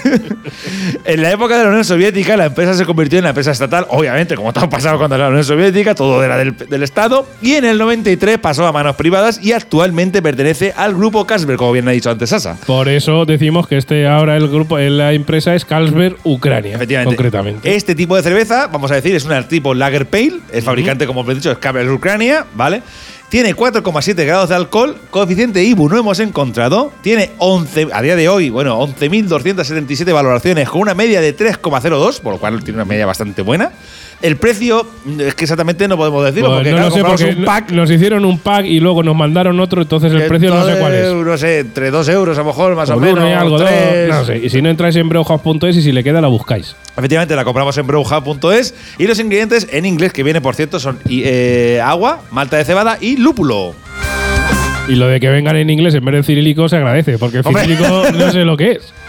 en 1.05 1.23
la 1.23 1.31
época 1.31 1.57
de 1.57 1.65
la 1.65 1.69
Unión 1.71 1.85
Soviética, 1.85 2.37
la 2.37 2.47
empresa 2.47 2.75
se 2.75 2.85
convirtió 2.85 3.19
en 3.19 3.25
la 3.25 3.31
empresa 3.31 3.51
estatal, 3.51 3.87
obviamente, 3.91 4.35
como 4.35 4.53
todo 4.53 4.69
pasaba 4.69 4.99
cuando 4.99 5.17
era 5.17 5.25
la 5.25 5.31
Unión 5.31 5.45
Soviética, 5.45 5.95
todo 5.95 6.23
era 6.23 6.37
del, 6.37 6.57
del 6.57 6.83
Estado, 6.83 7.27
y 7.43 7.55
en 7.55 7.65
el 7.65 7.79
93 7.79 8.39
pasó 8.39 8.67
a 8.67 8.73
manos 8.73 8.97
privadas 8.97 9.41
y 9.43 9.53
actualmente 9.53 10.23
pertenece 10.23 10.73
al 10.77 10.95
grupo 10.95 11.27
Carlsberg, 11.27 11.59
como 11.59 11.73
bien 11.73 11.89
ha 11.89 11.93
dicho 11.93 12.11
antes 12.11 12.31
Sasa. 12.31 12.57
Por 12.67 12.89
eso 12.89 13.25
decimos 13.25 13.67
que 13.67 13.77
este 13.77 14.07
ahora 14.07 14.37
el 14.37 14.49
grupo, 14.49 14.79
la 14.79 15.13
empresa 15.13 15.55
es 15.55 15.65
Carlsberg 15.65 16.17
Ucrania, 16.25 16.77
Efectivamente. 16.77 17.17
concretamente. 17.17 17.75
Este 17.75 17.95
tipo 17.95 18.17
de 18.17 18.23
cerveza, 18.23 18.67
vamos 18.69 18.91
a 18.91 18.95
decir, 18.97 19.15
es 19.15 19.25
una 19.25 19.47
tipo 19.49 19.75
Lager 19.75 20.07
Pale. 20.07 20.41
El 20.53 20.63
fabricante, 20.63 21.07
como 21.07 21.21
os 21.23 21.29
he 21.29 21.35
dicho, 21.35 21.51
es 21.51 21.59
Carlsberg 21.59 21.93
Ucrania, 21.93 22.45
¿vale? 22.55 22.83
Tiene 23.29 23.55
4,7 23.55 24.25
grados 24.25 24.49
de 24.49 24.55
alcohol, 24.55 24.97
coeficiente 25.11 25.63
IBU 25.63 25.91
no 25.91 25.99
hemos 25.99 26.19
encontrado. 26.19 26.95
Tiene 27.03 27.33
11, 27.37 27.89
a 27.93 28.01
día 28.01 28.17
de 28.17 28.27
hoy, 28.27 28.49
bueno, 28.49 28.81
11.277 28.81 30.15
valoraciones 30.15 30.67
con 30.71 30.81
una 30.81 30.95
media 30.95 31.21
de 31.21 31.37
3,02, 31.37 32.21
por 32.23 32.33
lo 32.33 32.41
cual 32.41 32.65
tiene 32.65 32.79
una 32.79 32.87
media 32.87 33.05
bastante 33.05 33.43
buena. 33.43 33.73
El 34.21 34.37
precio 34.37 34.85
es 35.21 35.35
que 35.37 35.45
exactamente 35.45 35.87
no 35.87 35.97
podemos 35.97 36.25
decirlo, 36.25 36.49
Pues 36.49 36.59
porque 36.59 36.71
no 36.73 36.77
claro, 36.77 36.91
lo 36.91 36.95
sé 36.97 37.05
porque 37.25 37.39
un 37.39 37.45
pack. 37.45 37.71
nos 37.71 37.89
hicieron 37.89 38.25
un 38.25 38.39
pack 38.41 38.65
y 38.67 38.81
luego 38.81 39.05
nos 39.05 39.15
mandaron 39.15 39.61
otro, 39.61 39.81
entonces 39.83 40.13
el 40.13 40.25
precio 40.27 40.51
no 40.53 40.65
sé 40.67 40.77
cuál 40.79 40.95
es. 40.95 41.13
No 41.15 41.39
sé, 41.39 41.61
entre 41.61 41.91
2 41.93 42.09
euros 42.09 42.37
a 42.37 42.41
lo 42.41 42.47
mejor, 42.49 42.75
más 42.75 42.91
o 42.91 42.99
menos. 42.99 43.21
algo, 43.21 43.59
dos, 43.59 43.69
tres. 43.69 44.09
no 44.09 44.25
sé. 44.25 44.39
Y 44.39 44.51
si 44.51 44.61
no 44.61 44.71
entráis 44.71 44.97
en 44.97 45.09
brewhouse.es 45.09 45.77
y 45.77 45.83
si 45.83 45.93
le 45.93 46.03
queda 46.03 46.21
la 46.21 46.27
buscáis. 46.29 46.75
Efectivamente, 46.97 47.37
la 47.37 47.45
compramos 47.45 47.79
en 47.79 47.87
brewhub.es 47.87 48.75
y 48.99 49.07
los 49.07 49.21
ingredientes 49.21 49.69
en 49.71 49.87
inglés, 49.87 50.13
que 50.13 50.25
viene 50.25 50.41
por 50.41 50.57
cierto, 50.57 50.81
son 50.81 50.99
eh, 51.09 51.81
agua, 51.85 52.23
malta 52.33 52.57
de 52.57 52.65
cebada 52.65 52.99
y 53.01 53.19
lúpulo. 53.19 53.75
Y 54.89 54.95
lo 54.95 55.07
de 55.07 55.21
que 55.21 55.29
vengan 55.29 55.55
en 55.57 55.69
inglés 55.71 55.95
en 55.95 56.05
vez 56.05 56.15
de 56.15 56.23
cirílico 56.23 56.69
se 56.69 56.77
agradece, 56.77 57.19
porque 57.19 57.39
el 57.39 57.45
cirílico 57.45 58.05
no 58.15 58.33
sé 58.33 58.45
lo 58.45 58.57
que 58.57 58.73
es. 58.73 58.93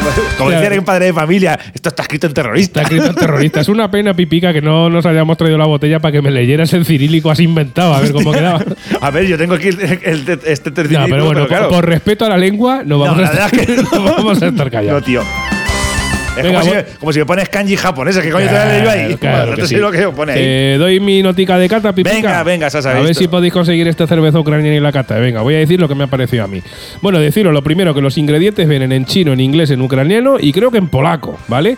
Como 0.38 0.50
Claro. 0.50 0.62
decía 0.64 0.78
un 0.78 0.84
padre 0.84 1.06
de 1.06 1.12
familia, 1.12 1.58
esto 1.74 1.88
está 1.90 2.02
escrito 2.02 2.26
en 2.26 2.34
terrorista. 2.34 2.80
Está 2.82 2.94
escrito 2.94 3.10
en 3.10 3.16
terrorista. 3.16 3.60
Es 3.60 3.68
una 3.68 3.90
pena, 3.90 4.14
Pipica, 4.14 4.52
que 4.52 4.60
no 4.62 4.88
nos 4.90 5.04
hayamos 5.06 5.36
traído 5.36 5.58
la 5.58 5.66
botella 5.66 5.98
para 6.00 6.12
que 6.12 6.22
me 6.22 6.30
leyeras 6.30 6.72
el 6.72 6.84
cirílico 6.84 7.30
así 7.30 7.44
inventado, 7.44 7.94
a 7.94 8.00
ver 8.00 8.12
cómo 8.12 8.32
quedaba. 8.32 8.64
A 9.00 9.10
ver, 9.10 9.26
yo 9.26 9.36
tengo 9.38 9.54
aquí 9.54 9.68
el, 9.68 9.80
el- 10.02 10.40
este 10.44 10.70
pero 10.70 11.24
bueno, 11.26 11.46
claro. 11.46 11.68
por, 11.68 11.76
por 11.76 11.86
respeto 11.88 12.24
a 12.24 12.28
la 12.28 12.36
lengua, 12.38 12.82
no 12.84 12.98
vamos, 12.98 13.16
No, 13.18 13.22
a, 13.24 13.26
la 13.32 13.46
estar, 13.46 13.56
verdad 13.56 13.76
es 13.76 13.76
que 13.90 13.96
no 13.96 14.02
vamos 14.04 14.42
a 14.42 14.46
estar 14.48 14.70
callados. 14.70 15.00
No, 15.00 15.06
tío. 15.06 15.59
Es 16.36 16.44
Venga, 16.44 16.60
como, 16.60 16.62
si, 16.70 16.76
voy- 16.76 16.84
como 17.00 17.12
si 17.12 17.18
me 17.18 17.26
pones 17.26 17.48
kanji 17.48 17.76
japonesa, 17.76 18.22
que 18.22 18.30
coño 18.30 18.48
te 18.48 18.56
a 18.56 18.64
leer 18.66 18.84
yo 18.84 18.90
ahí. 18.90 19.14
Claro, 19.16 19.54
que 19.54 19.62
te 19.62 19.66
sí. 19.68 19.76
lo 19.76 19.90
que 19.90 20.08
pone 20.08 20.32
ahí. 20.32 20.38
Te 20.38 20.78
doy 20.78 21.00
mi 21.00 21.22
notica 21.22 21.58
de 21.58 21.68
cata, 21.68 21.92
Pipica. 21.92 22.14
Venga, 22.14 22.42
venga, 22.44 22.70
Sasa, 22.70 22.96
A 22.96 23.00
ver 23.00 23.14
si 23.14 23.26
podéis 23.26 23.52
conseguir 23.52 23.88
esta 23.88 24.06
cerveza 24.06 24.38
ucraniana 24.38 24.76
y 24.76 24.80
la 24.80 24.92
cata. 24.92 25.16
Venga, 25.18 25.42
voy 25.42 25.56
a 25.56 25.58
decir 25.58 25.80
lo 25.80 25.88
que 25.88 25.94
me 25.96 26.04
ha 26.04 26.06
parecido 26.06 26.44
a 26.44 26.46
mí. 26.46 26.62
Bueno, 27.02 27.18
deciros 27.18 27.52
lo 27.52 27.62
primero, 27.62 27.94
que 27.94 28.00
los 28.00 28.16
ingredientes 28.16 28.68
vienen 28.68 28.92
en 28.92 29.06
chino, 29.06 29.32
en 29.32 29.40
inglés, 29.40 29.70
en 29.70 29.80
ucraniano 29.82 30.36
y 30.38 30.52
creo 30.52 30.70
que 30.70 30.78
en 30.78 30.88
polaco, 30.88 31.36
¿vale? 31.48 31.76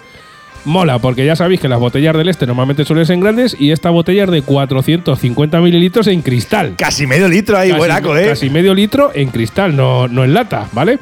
Mola, 0.64 1.00
porque 1.00 1.24
ya 1.26 1.34
sabéis 1.34 1.58
que 1.58 1.66
las 1.68 1.80
botellas 1.80 2.14
del 2.16 2.28
este 2.28 2.46
normalmente 2.46 2.84
suelen 2.84 3.04
ser 3.06 3.18
grandes 3.18 3.56
y 3.58 3.72
esta 3.72 3.90
botella 3.90 4.24
es 4.24 4.30
de 4.30 4.42
450 4.42 5.60
mililitros 5.60 6.06
en 6.06 6.22
cristal. 6.22 6.74
Casi 6.76 7.06
medio 7.06 7.26
litro 7.26 7.56
ahí, 7.58 7.72
buenaco, 7.72 8.16
¿eh? 8.16 8.26
Casi 8.28 8.48
medio 8.48 8.72
litro 8.74 9.10
en 9.14 9.30
cristal, 9.30 9.74
no, 9.74 10.06
no 10.06 10.22
en 10.22 10.34
lata, 10.34 10.68
¿vale? 10.72 10.98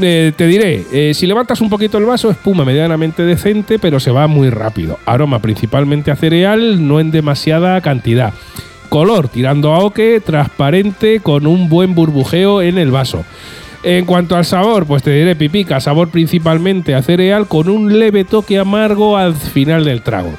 Eh, 0.00 0.32
te 0.36 0.46
diré, 0.46 0.84
eh, 0.92 1.12
si 1.14 1.26
levantas 1.26 1.60
un 1.60 1.68
poquito 1.68 1.98
el 1.98 2.04
vaso, 2.04 2.30
espuma 2.30 2.64
medianamente 2.64 3.22
decente, 3.24 3.78
pero 3.78 4.00
se 4.00 4.10
va 4.10 4.26
muy 4.26 4.50
rápido. 4.50 4.98
Aroma 5.04 5.40
principalmente 5.40 6.10
a 6.10 6.16
cereal, 6.16 6.86
no 6.86 6.98
en 6.98 7.10
demasiada 7.10 7.80
cantidad. 7.80 8.32
Color 8.88 9.28
tirando 9.28 9.72
a 9.72 9.78
oque, 9.78 10.20
transparente, 10.24 11.20
con 11.20 11.46
un 11.46 11.68
buen 11.68 11.94
burbujeo 11.94 12.62
en 12.62 12.78
el 12.78 12.90
vaso. 12.90 13.24
En 13.82 14.04
cuanto 14.04 14.36
al 14.36 14.44
sabor, 14.44 14.86
pues 14.86 15.02
te 15.02 15.10
diré 15.10 15.34
pipica, 15.34 15.80
sabor 15.80 16.08
principalmente 16.08 16.94
a 16.94 17.02
cereal, 17.02 17.48
con 17.48 17.68
un 17.68 17.98
leve 17.98 18.24
toque 18.24 18.58
amargo 18.58 19.16
al 19.16 19.34
final 19.34 19.84
del 19.84 20.02
trago. 20.02 20.32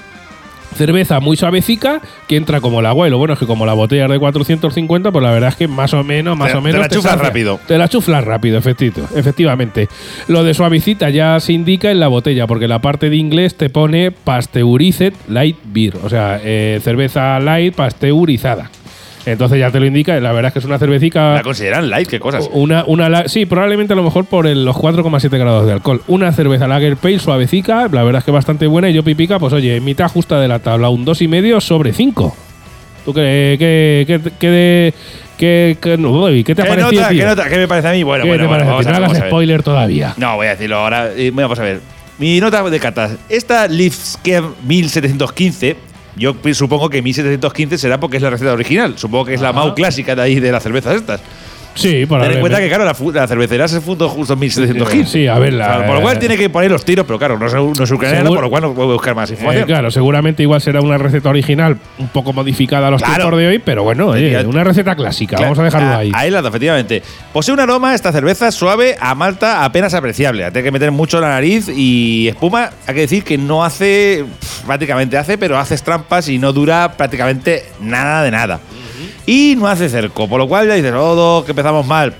Cerveza 0.73 1.19
muy 1.19 1.37
suavecica 1.37 2.01
que 2.27 2.35
entra 2.35 2.61
como 2.61 2.79
el 2.79 2.85
agua. 2.85 3.07
Y 3.07 3.11
lo 3.11 3.17
bueno 3.17 3.33
es 3.33 3.39
que 3.39 3.45
como 3.45 3.65
la 3.65 3.73
botella 3.73 4.05
es 4.05 4.11
de 4.11 4.19
450, 4.19 5.11
pues 5.11 5.23
la 5.23 5.31
verdad 5.31 5.49
es 5.49 5.55
que 5.55 5.67
más 5.67 5.93
o 5.93 6.03
menos, 6.03 6.37
más 6.37 6.51
Te- 6.51 6.57
o 6.57 6.61
te 6.61 6.65
menos. 6.67 6.81
la 6.81 6.89
chuflas 6.89 7.13
sacia. 7.13 7.27
rápido. 7.27 7.59
Te 7.67 7.77
la 7.77 7.87
chuflas 7.87 8.23
rápido, 8.23 8.57
efectivo, 8.57 9.07
efectivamente. 9.15 9.87
Lo 10.27 10.43
de 10.43 10.53
suavicita 10.53 11.09
ya 11.09 11.39
se 11.39 11.53
indica 11.53 11.91
en 11.91 11.99
la 11.99 12.07
botella, 12.07 12.47
porque 12.47 12.67
la 12.67 12.79
parte 12.79 13.09
de 13.09 13.15
inglés 13.17 13.55
te 13.55 13.69
pone 13.69 14.11
pasteurized 14.11 15.13
light 15.29 15.57
beer. 15.65 15.93
O 16.03 16.09
sea, 16.09 16.39
eh, 16.43 16.79
cerveza 16.83 17.39
light 17.39 17.73
pasteurizada. 17.75 18.69
Entonces 19.25 19.57
ya 19.59 19.71
te 19.71 19.79
lo 19.79 19.85
indica. 19.85 20.19
La 20.19 20.31
verdad 20.33 20.49
es 20.49 20.53
que 20.53 20.59
es 20.59 20.65
una 20.65 20.77
cervecica. 20.79 21.33
La 21.35 21.43
consideran 21.43 21.89
light, 21.89 22.09
qué 22.09 22.19
cosas. 22.19 22.49
Una, 22.51 22.83
una, 22.85 23.27
sí, 23.29 23.45
probablemente 23.45 23.93
a 23.93 23.95
lo 23.95 24.03
mejor 24.03 24.25
por 24.25 24.47
el- 24.47 24.65
los 24.65 24.75
4,7 24.75 25.37
grados 25.37 25.65
de 25.65 25.71
alcohol. 25.73 26.01
Una 26.07 26.31
cerveza 26.33 26.67
Lager 26.67 26.97
Pale 26.97 27.19
suavecica, 27.19 27.87
la 27.91 28.03
verdad 28.03 28.19
es 28.19 28.25
que 28.25 28.31
bastante 28.31 28.67
buena. 28.67 28.89
Y 28.89 28.93
yo 28.93 29.03
pipica, 29.03 29.39
pues 29.39 29.53
oye, 29.53 29.79
mitad 29.79 30.09
justa 30.09 30.39
de 30.41 30.47
la 30.47 30.59
tabla, 30.59 30.89
un 30.89 31.05
2,5 31.05 31.61
sobre 31.61 31.93
5. 31.93 32.35
¿Tú 33.05 33.13
qué, 33.13 33.55
qué, 33.59 34.05
qué, 34.07 34.31
qué, 34.39 34.47
de- 34.49 34.93
qué, 35.37 35.77
qué- 35.81 35.97
no, 35.97 36.25
¿qué 36.27 36.43
te 36.55 36.61
ha 36.61 36.65
¿Qué 36.65 36.69
parecido? 36.69 37.07
¿Qué 37.09 37.25
nota? 37.25 37.49
¿Qué 37.49 37.57
me 37.57 37.67
parece 37.67 37.87
a 37.89 37.91
mí? 37.91 38.03
Bueno, 38.03 38.23
¿Qué 38.23 38.29
bueno, 38.29 38.43
te 38.43 38.47
bueno, 38.47 38.65
vamos 38.65 38.85
a 38.87 38.91
no 38.91 38.97
hagas 39.05 39.17
spoiler 39.17 39.63
todavía. 39.63 40.13
No, 40.17 40.35
voy 40.35 40.47
a 40.47 40.51
decirlo 40.51 40.77
ahora. 40.77 41.09
Vamos 41.33 41.59
a 41.59 41.63
ver. 41.63 41.79
Mi 42.19 42.39
nota 42.39 42.61
de 42.69 42.79
catas. 42.79 43.15
Esta 43.27 43.67
Livskev 43.67 44.43
1715, 44.65 45.75
yo 46.15 46.35
supongo 46.53 46.89
que 46.89 47.01
1715 47.01 47.77
será 47.77 47.99
porque 47.99 48.17
es 48.17 48.23
la 48.23 48.29
receta 48.29 48.53
original. 48.53 48.97
Supongo 48.97 49.25
que 49.25 49.33
es 49.33 49.41
la. 49.41 49.53
MAU 49.53 49.75
clásica 49.75 50.15
de 50.15 50.21
ahí 50.21 50.39
de 50.39 50.51
las 50.51 50.63
cervezas 50.63 50.95
estas. 50.95 51.21
Sí, 51.75 52.05
por 52.05 52.21
Ten 52.21 52.33
en 52.33 52.39
cuenta 52.39 52.59
que, 52.59 52.67
claro, 52.67 52.85
la, 52.85 52.95
la 53.21 53.27
cervecera 53.27 53.67
se 53.67 53.81
fundó 53.81 54.07
justo 54.07 54.33
en 54.33 54.39
1715. 54.41 55.11
Sí, 55.11 55.27
a 55.27 55.39
ver, 55.39 55.55
O 55.55 55.57
sea, 55.57 55.79
la- 55.79 55.85
por 55.87 55.95
lo 55.95 56.01
cual 56.01 56.19
tiene 56.19 56.37
que 56.37 56.49
poner 56.49 56.69
los 56.69 56.85
tiros, 56.85 57.05
pero 57.05 57.17
claro, 57.17 57.39
no 57.39 57.47
es, 57.47 57.53
no 57.53 57.83
es 57.83 57.91
ucraniano, 57.91 58.29
por 58.29 58.41
lo 58.41 58.49
cual 58.49 58.61
no 58.61 58.73
puedo 58.73 58.93
buscar 58.93 59.15
más 59.15 59.29
Eh, 59.29 59.33
información. 59.33 59.65
claro, 59.65 59.89
seguramente 59.91 60.43
igual 60.43 60.61
será 60.61 60.81
una 60.81 60.97
receta 60.97 61.29
original 61.29 61.77
un 61.97 62.07
poco 62.09 62.31
modificada 62.33 62.87
a 62.87 62.91
los 62.91 63.01
Claro. 63.01 63.15
tiempos 63.23 63.39
de 63.39 63.47
hoy, 63.47 63.59
pero 63.59 63.83
bueno, 63.83 64.13
Efectivamente. 64.13 64.49
una 64.49 64.63
receta 64.63 64.95
clásica, 64.95 65.37
Claro, 65.37 65.45
vamos 65.55 65.59
a 65.59 65.63
dejarlo 65.63 65.97
ahí. 65.97 66.11
Ahí 66.13 66.29
la 66.29 66.39
efectivamente. 66.39 67.01
Posee 67.33 67.53
un 67.53 67.59
aroma 67.59 67.95
esta 67.95 68.11
cerveza 68.11 68.51
suave 68.51 68.95
a 68.99 69.15
malta 69.15 69.63
apenas 69.65 69.93
apreciable. 69.95 70.43
Tiene 70.51 70.63
que 70.63 70.71
meter 70.71 70.91
mucho 70.91 71.19
la 71.19 71.29
nariz 71.29 71.69
y 71.75 72.27
espuma. 72.27 72.69
Hay 72.85 72.93
que 72.93 73.01
decir 73.01 73.23
que 73.23 73.37
no 73.37 73.63
hace, 73.63 74.25
pf, 74.39 74.65
prácticamente 74.67 75.17
hace, 75.17 75.37
pero 75.39 75.57
hace 75.57 75.75
trampas 75.77 76.29
y 76.29 76.37
no 76.37 76.53
dura 76.53 76.93
prácticamente 76.97 77.63
nada 77.81 78.23
de 78.23 78.31
nada. 78.31 78.59
Y 79.25 79.55
no 79.57 79.67
hace 79.67 79.89
cerco, 79.89 80.27
por 80.27 80.39
lo 80.39 80.47
cual 80.47 80.67
ya 80.67 80.73
dices, 80.75 80.93
oh, 80.95 81.43
que 81.45 81.51
empezamos 81.51 81.85
mal. 81.85 82.13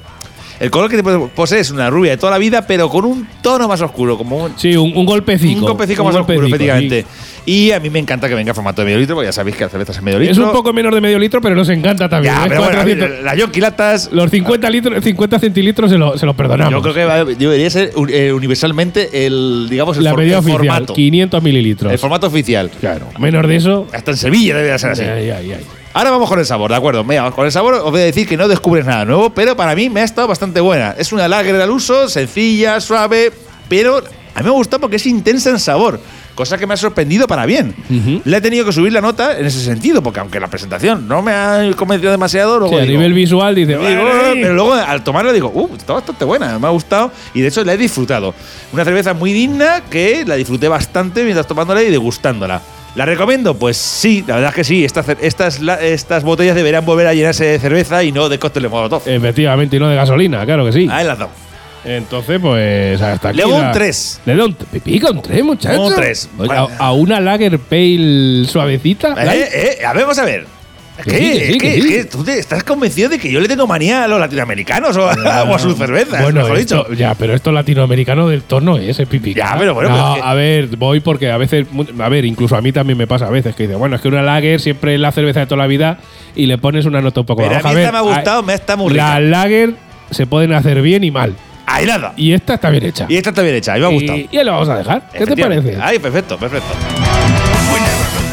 El 0.60 0.70
color 0.72 0.90
que 0.90 1.04
posee 1.36 1.60
es 1.60 1.72
una 1.72 1.90
rubia 1.90 2.12
de 2.12 2.18
toda 2.18 2.32
la 2.32 2.38
vida, 2.38 2.66
pero 2.66 2.88
con 2.88 3.04
un 3.04 3.28
tono 3.42 3.68
más 3.68 3.82
oscuro, 3.82 4.18
como 4.18 4.46
un, 4.46 4.54
Sí, 4.58 4.78
un, 4.78 4.96
un 4.96 5.06
golpecico. 5.06 5.60
un 5.60 5.66
golpecico 5.66 6.04
un 6.04 6.08
más 6.10 6.16
oscuro, 6.16 6.46
efectivamente. 6.48 7.06
Y 7.46 7.72
a 7.72 7.80
mí 7.82 7.90
me 7.90 8.00
encanta 8.00 8.30
que 8.30 8.36
venga 8.36 8.52
en 8.52 8.56
formato 8.56 8.82
de 8.82 8.86
medio 8.86 9.00
litro, 9.00 9.16
porque 9.16 9.28
ya 9.28 9.34
sabéis 9.34 9.58
que 9.58 9.64
las 9.64 9.72
cervezas 9.72 9.98
en 9.98 10.04
medio 10.06 10.20
sí. 10.20 10.26
litro. 10.28 10.42
Es 10.44 10.48
un 10.48 10.54
poco 10.54 10.72
menos 10.72 10.94
de 10.94 11.02
medio 11.02 11.20
litro, 11.20 11.42
pero 11.42 11.56
nos 11.56 11.68
encanta 11.68 12.08
también. 12.08 12.34
Ya, 12.36 12.46
¿eh? 12.46 12.50
pero 12.50 12.62
bueno, 12.62 12.76
400 12.78 13.24
la 13.26 13.36
Yonki 13.36 13.60
Latas. 13.60 14.10
los 14.14 14.32
50, 14.32 14.70
litros, 14.70 15.04
50 15.04 15.40
centilitros 15.40 15.92
se 15.92 15.98
lo, 15.98 16.18
se 16.18 16.26
lo 16.26 16.34
perdonamos. 16.36 16.72
Yo 16.72 16.82
creo 16.82 16.94
que 16.94 17.04
va- 17.04 17.26
debería 17.26 17.70
ser 17.70 17.92
eh, 18.10 18.32
universalmente 18.32 19.26
el, 19.26 19.68
digamos, 19.70 19.98
el, 19.98 20.06
la 20.06 20.12
for- 20.12 20.20
medida 20.20 20.36
el 20.36 20.40
oficial, 20.40 20.58
formato. 20.60 20.94
500 20.94 21.44
mililitros. 21.44 21.92
El 21.92 22.00
formato 22.00 22.28
oficial. 22.28 22.72
claro, 22.80 23.08
menos 23.20 23.46
de 23.46 23.56
eso. 23.58 23.88
Hasta 23.92 24.12
en 24.12 24.18
Sevilla 24.18 24.56
debería 24.56 24.78
ser 24.78 24.92
así. 24.92 25.02
Ay, 25.04 25.30
ay, 25.32 25.52
ay. 25.52 25.66
Ahora 25.94 26.10
vamos 26.10 26.28
con 26.28 26.40
el 26.40 26.46
sabor, 26.46 26.72
¿de 26.72 26.78
acuerdo? 26.78 27.04
Mira, 27.04 27.30
con 27.32 27.46
el 27.46 27.52
sabor 27.52 27.76
os 27.76 27.92
voy 27.92 28.02
a 28.02 28.06
decir 28.06 28.28
que 28.28 28.36
no 28.36 28.48
descubres 28.48 28.86
nada 28.86 29.06
nuevo, 29.06 29.30
pero 29.30 29.56
para 29.56 29.76
mí 29.76 29.90
me 29.92 30.02
ha 30.02 30.04
estado 30.04 30.28
bastante 30.28 30.60
buena. 30.60 30.96
Es 30.98 31.14
una 31.14 31.28
lager 31.28 31.56
al 31.62 31.70
uso, 31.70 32.10
sencilla, 32.10 32.80
suave, 32.82 33.32
pero 33.70 33.98
a 33.98 34.40
mí 34.40 34.46
me 34.46 34.50
gusta 34.52 34.80
porque 34.80 34.96
es 34.96 35.06
intensa 35.06 35.52
en 35.52 35.60
sabor. 35.60 36.00
Cosa 36.34 36.58
que 36.58 36.66
me 36.66 36.74
ha 36.74 36.78
sorprendido 36.78 37.28
para 37.28 37.46
bien. 37.46 37.76
Le 38.26 38.38
he 38.38 38.42
tenido 38.42 38.66
que 38.66 38.72
subir 38.74 38.92
la 38.92 39.02
nota 39.02 39.38
en 39.38 39.46
ese 39.46 39.60
sentido, 39.64 40.02
porque 40.02 40.20
aunque 40.20 40.40
la 40.40 40.48
presentación 40.48 41.08
no 41.08 41.22
me 41.22 41.32
ha 41.32 41.70
convencido 41.76 42.12
demasiado, 42.12 42.58
luego 42.58 42.76
Sí, 42.76 42.82
a 42.82 42.86
nivel 42.88 43.14
visual 43.14 43.54
dice. 43.54 43.78
Pero 43.78 44.54
luego 44.56 44.74
al 44.74 45.04
tomarla 45.04 45.32
digo, 45.32 45.52
uh, 45.54 45.76
está 45.78 45.94
bastante 45.94 46.26
buena, 46.26 46.58
me 46.58 46.66
ha 46.66 46.72
gustado 46.72 47.12
y 47.36 47.42
de 47.42 47.50
hecho 47.50 47.64
la 47.64 47.74
he 47.74 47.78
disfrutado. 47.78 48.34
Una 48.72 48.84
cerveza 48.84 49.14
muy 49.14 49.32
digna 49.32 49.84
que 49.92 50.24
la 50.26 50.34
disfruté 50.34 50.68
bastante 50.68 51.22
mientras 51.24 51.46
tomándola 51.46 51.84
y 51.84 51.92
degustándola. 51.92 52.64
¿La 52.96 53.06
recomiendo? 53.06 53.56
Pues 53.56 53.76
sí, 53.78 54.24
la 54.28 54.36
verdad 54.36 54.50
es 54.52 54.56
que 54.56 54.64
sí. 54.64 54.86
Estas, 54.86 55.60
la- 55.62 55.82
estas 55.82 56.24
botellas 56.24 56.56
deberían 56.56 56.86
volver 56.86 57.08
a 57.08 57.14
llenarse 57.14 57.44
de 57.46 57.60
cerveza 57.60 58.04
y 58.04 58.12
no 58.12 58.30
de 58.30 58.38
cóctel 58.38 58.64
de 58.64 58.70
molotov. 58.70 59.02
Efectivamente, 59.08 59.78
y 59.78 59.80
no 59.80 59.90
de 59.90 59.96
gasolina, 59.96 60.46
claro 60.46 60.64
que 60.66 60.74
sí. 60.74 60.88
Ahí 60.92 61.06
las 61.06 61.18
damos. 61.18 61.36
Entonces, 61.86 62.40
pues 62.40 63.02
hasta 63.02 63.30
aquí. 63.30 63.38
Le 63.38 63.44
doy 63.44 63.52
un 63.54 63.62
la- 63.62 63.72
tres. 63.72 64.22
Le 64.26 64.36
doy 64.36 64.48
un 64.48 64.80
pica, 64.82 65.10
un 65.12 65.22
3, 65.22 65.44
muchacho. 65.44 65.82
Un 65.82 65.96
tres. 65.96 66.30
Oye, 66.38 66.52
a, 66.54 66.68
a 66.78 66.92
una 66.94 67.20
Lager 67.20 67.58
Pale 67.60 68.46
suavecita. 68.48 69.16
Eh, 69.34 69.50
eh, 69.82 69.86
a 69.86 69.92
ver, 69.94 70.04
vamos 70.04 70.20
a 70.20 70.26
ver. 70.26 70.46
Que 71.04 71.48
es 71.50 71.54
sí. 71.54 71.90
que 71.90 72.06
tú 72.06 72.24
te- 72.24 72.38
estás 72.38 72.64
convencido 72.64 73.10
de 73.10 73.18
que 73.18 73.32
yo 73.32 73.40
le 73.40 73.48
tengo 73.48 73.66
manía 73.66 74.04
a 74.04 74.08
los 74.08 74.20
latinoamericanos 74.20 74.96
o, 74.96 75.10
a- 75.10 75.44
o 75.44 75.56
a 75.56 75.60
sus 75.60 75.76
cervezas, 75.76 76.22
Bueno, 76.22 76.42
mejor 76.42 76.58
esto- 76.60 76.84
dicho. 76.90 76.94
ya, 76.94 77.16
pero 77.16 77.34
esto 77.34 77.52
latinoamericano 77.52 78.28
del 78.30 78.44
tono 78.44 78.78
es 78.78 78.90
ese 78.90 79.08
pipi. 79.08 79.34
Ya, 79.34 79.56
pero 79.58 79.74
bueno, 79.74 79.90
No, 79.90 80.14
a 80.24 80.34
ver, 80.36 80.68
voy 80.78 81.00
porque 81.00 81.32
a 81.32 81.38
veces, 81.38 81.66
a 82.00 82.10
ver, 82.10 82.26
incluso 82.26 82.56
a 82.56 82.62
mí 82.62 82.72
también 82.72 82.98
me 82.98 83.08
pasa 83.08 83.26
a 83.26 83.32
veces 83.32 83.56
que 83.56 83.64
dice, 83.64 83.76
bueno, 83.76 83.96
es 83.96 84.02
que 84.04 84.08
una 84.08 84.22
lager 84.22 84.60
siempre 84.60 84.94
es 84.94 85.00
la 85.00 85.12
cerveza 85.12 85.40
de 85.40 85.46
toda 85.48 85.58
la 85.58 85.68
vida 85.68 85.98
y 86.36 86.46
le 86.46 86.60
pones 86.60 86.86
una 86.86 87.02
nota 87.02 87.22
un 87.22 87.26
poco 87.26 87.42
Pero 87.42 87.56
a 87.56 87.58
baja. 87.58 87.70
mí 87.70 87.76
ver, 87.76 87.86
esta 87.86 87.92
me 87.92 87.98
ha 87.98 88.02
gustado, 88.16 88.44
me 88.44 88.54
está 88.54 88.76
muy 88.76 88.94
Las 88.94 89.18
rica. 89.18 89.30
lager 89.32 89.74
se 90.12 90.28
pueden 90.28 90.54
hacer 90.54 90.82
bien 90.84 91.04
y 91.04 91.10
mal. 91.10 91.34
Ahí 91.66 91.88
nada. 91.88 92.14
Y 92.18 92.34
esta 92.34 92.54
está 92.56 92.70
bien 92.70 92.86
hecha. 92.86 93.06
Y 93.10 93.16
esta 93.16 93.32
está 93.32 93.42
bien 93.42 93.56
hecha, 93.56 93.72
a 93.72 93.76
mí 93.76 93.82
me 93.82 93.88
ha 93.88 93.90
gustado. 93.90 94.20
Y, 94.20 94.30
y 94.32 94.38
ahí 94.38 94.46
lo 94.46 94.52
vamos 94.52 94.70
a 94.70 94.78
dejar. 94.78 95.10
¿Qué 95.12 95.26
te 95.26 95.36
parece? 95.38 95.76
Ay, 95.82 95.98
perfecto, 95.98 96.38
perfecto. 96.38 96.68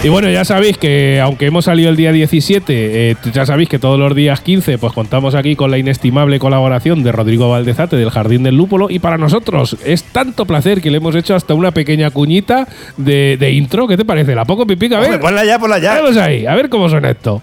Y 0.03 0.09
bueno, 0.09 0.31
ya 0.31 0.47
sabéis 0.47 0.79
que 0.79 1.21
aunque 1.23 1.45
hemos 1.45 1.67
salido 1.67 1.91
el 1.91 1.97
día 1.97 2.11
17, 2.11 3.11
eh, 3.11 3.17
ya 3.35 3.45
sabéis 3.45 3.69
que 3.69 3.79
todos 3.79 3.99
los 3.99 4.15
días 4.15 4.41
15 4.41 4.79
pues 4.79 4.95
contamos 4.95 5.35
aquí 5.35 5.57
con 5.57 5.71
la 5.71 5.77
inestimable 5.77 6.39
colaboración 6.39 7.03
de 7.03 7.13
Rodrigo 7.13 7.51
Valdezate 7.51 7.97
del 7.97 8.09
Jardín 8.11 8.43
del 8.43 8.57
Lúpulo 8.57 8.89
y 8.89 8.99
para 8.99 9.19
nosotros 9.19 9.77
es 9.85 10.05
tanto 10.05 10.47
placer 10.47 10.81
que 10.81 10.91
le 10.91 10.97
hemos 10.97 11.15
hecho 11.17 11.35
hasta 11.35 11.53
una 11.53 11.73
pequeña 11.73 12.11
cuñita 12.11 12.67
de, 12.97 13.37
de 13.39 13.53
intro. 13.53 13.87
¿Qué 13.87 13.99
te 13.99 14.07
parece? 14.07 14.35
¿La 14.35 14.47
poco 14.47 14.67
pipica? 14.67 14.97
A 14.97 15.01
Hombre, 15.01 15.11
ver, 15.13 15.21
ponla 15.21 15.45
ya, 15.45 15.59
ponla 15.59 15.79
ya. 15.79 16.01
vamos 16.01 16.17
ahí, 16.17 16.47
a 16.47 16.55
ver 16.55 16.71
cómo 16.71 16.89
suena 16.89 17.11
esto. 17.11 17.43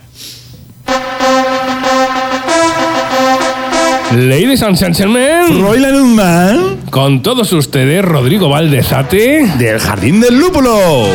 Ladies 4.16 4.64
and 4.64 4.76
gentlemen, 4.80 5.62
Royland 5.62 6.16
Man 6.16 6.78
con 6.90 7.22
todos 7.22 7.54
ustedes, 7.54 8.04
Rodrigo 8.04 8.50
Valdezate. 8.50 9.46
del 9.60 9.80
Jardín 9.80 10.20
del 10.22 10.40
Lúpulo. 10.40 11.06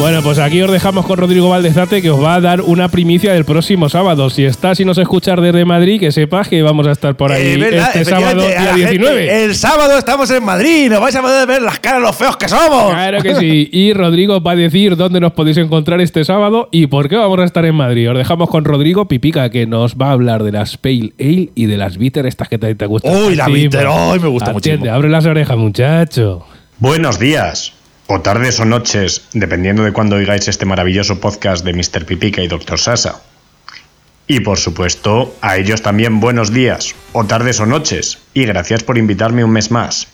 Bueno, 0.00 0.22
pues 0.22 0.38
aquí 0.38 0.62
os 0.62 0.72
dejamos 0.72 1.04
con 1.04 1.18
Rodrigo 1.18 1.50
Valdezate 1.50 2.00
que 2.00 2.10
os 2.10 2.24
va 2.24 2.36
a 2.36 2.40
dar 2.40 2.62
una 2.62 2.88
primicia 2.88 3.34
del 3.34 3.44
próximo 3.44 3.90
sábado. 3.90 4.30
Si 4.30 4.42
estás 4.46 4.80
y 4.80 4.86
nos 4.86 4.96
escuchas 4.96 5.38
desde 5.42 5.66
Madrid, 5.66 6.00
que 6.00 6.10
sepas 6.10 6.48
que 6.48 6.62
vamos 6.62 6.86
a 6.86 6.92
estar 6.92 7.14
por 7.16 7.30
ahí 7.32 7.48
Eh, 7.48 7.56
verdad, 7.58 7.90
este 7.94 8.06
sábado 8.06 8.40
día 8.40 8.60
la 8.62 8.72
gente, 8.72 8.88
19. 8.92 9.44
el 9.44 9.54
sábado 9.54 9.98
estamos 9.98 10.30
en 10.30 10.42
Madrid, 10.42 10.88
nos 10.90 11.02
vais 11.02 11.14
a 11.14 11.20
poder 11.20 11.46
ver 11.46 11.60
las 11.60 11.80
caras 11.80 12.00
los 12.00 12.16
feos 12.16 12.38
que 12.38 12.48
somos. 12.48 12.94
Claro 12.94 13.20
que 13.20 13.34
sí. 13.34 13.68
Y 13.70 13.92
Rodrigo 13.92 14.40
va 14.40 14.52
a 14.52 14.56
decir 14.56 14.96
dónde 14.96 15.20
nos 15.20 15.32
podéis 15.32 15.58
encontrar 15.58 16.00
este 16.00 16.24
sábado 16.24 16.70
y 16.72 16.86
por 16.86 17.10
qué 17.10 17.16
vamos 17.16 17.38
a 17.38 17.44
estar 17.44 17.66
en 17.66 17.74
Madrid. 17.74 18.10
Os 18.10 18.16
dejamos 18.16 18.48
con 18.48 18.64
Rodrigo 18.64 19.06
Pipica, 19.06 19.50
que 19.50 19.66
nos 19.66 19.96
va 19.96 20.08
a 20.08 20.12
hablar 20.12 20.44
de 20.44 20.52
las 20.52 20.78
Pale 20.78 21.12
Ale 21.20 21.50
y 21.54 21.66
de 21.66 21.76
las 21.76 21.98
Bitter, 21.98 22.24
estas 22.24 22.48
que 22.48 22.56
te, 22.58 22.74
te 22.74 22.86
gustan. 22.86 23.14
Uy, 23.14 23.34
la 23.36 23.48
bitter, 23.48 23.86
uy, 23.86 24.18
me 24.18 24.28
gusta 24.28 24.54
muchísimo. 24.54 24.90
Abre 24.90 25.10
las 25.10 25.26
orejas, 25.26 25.58
muchacho. 25.58 26.46
Buenos 26.78 27.18
días, 27.18 27.74
o 28.12 28.22
tardes 28.22 28.58
o 28.58 28.64
noches, 28.64 29.22
dependiendo 29.34 29.84
de 29.84 29.92
cuándo 29.92 30.16
oigáis 30.16 30.48
este 30.48 30.66
maravilloso 30.66 31.20
podcast 31.20 31.64
de 31.64 31.72
Mr. 31.72 32.04
Pipica 32.04 32.42
y 32.42 32.48
Dr. 32.48 32.80
Sasa. 32.80 33.22
Y 34.26 34.40
por 34.40 34.58
supuesto, 34.58 35.36
a 35.40 35.56
ellos 35.56 35.80
también 35.82 36.18
buenos 36.18 36.52
días, 36.52 36.96
o 37.12 37.24
tardes 37.24 37.60
o 37.60 37.66
noches, 37.66 38.18
y 38.34 38.46
gracias 38.46 38.82
por 38.82 38.98
invitarme 38.98 39.44
un 39.44 39.52
mes 39.52 39.70
más. 39.70 40.08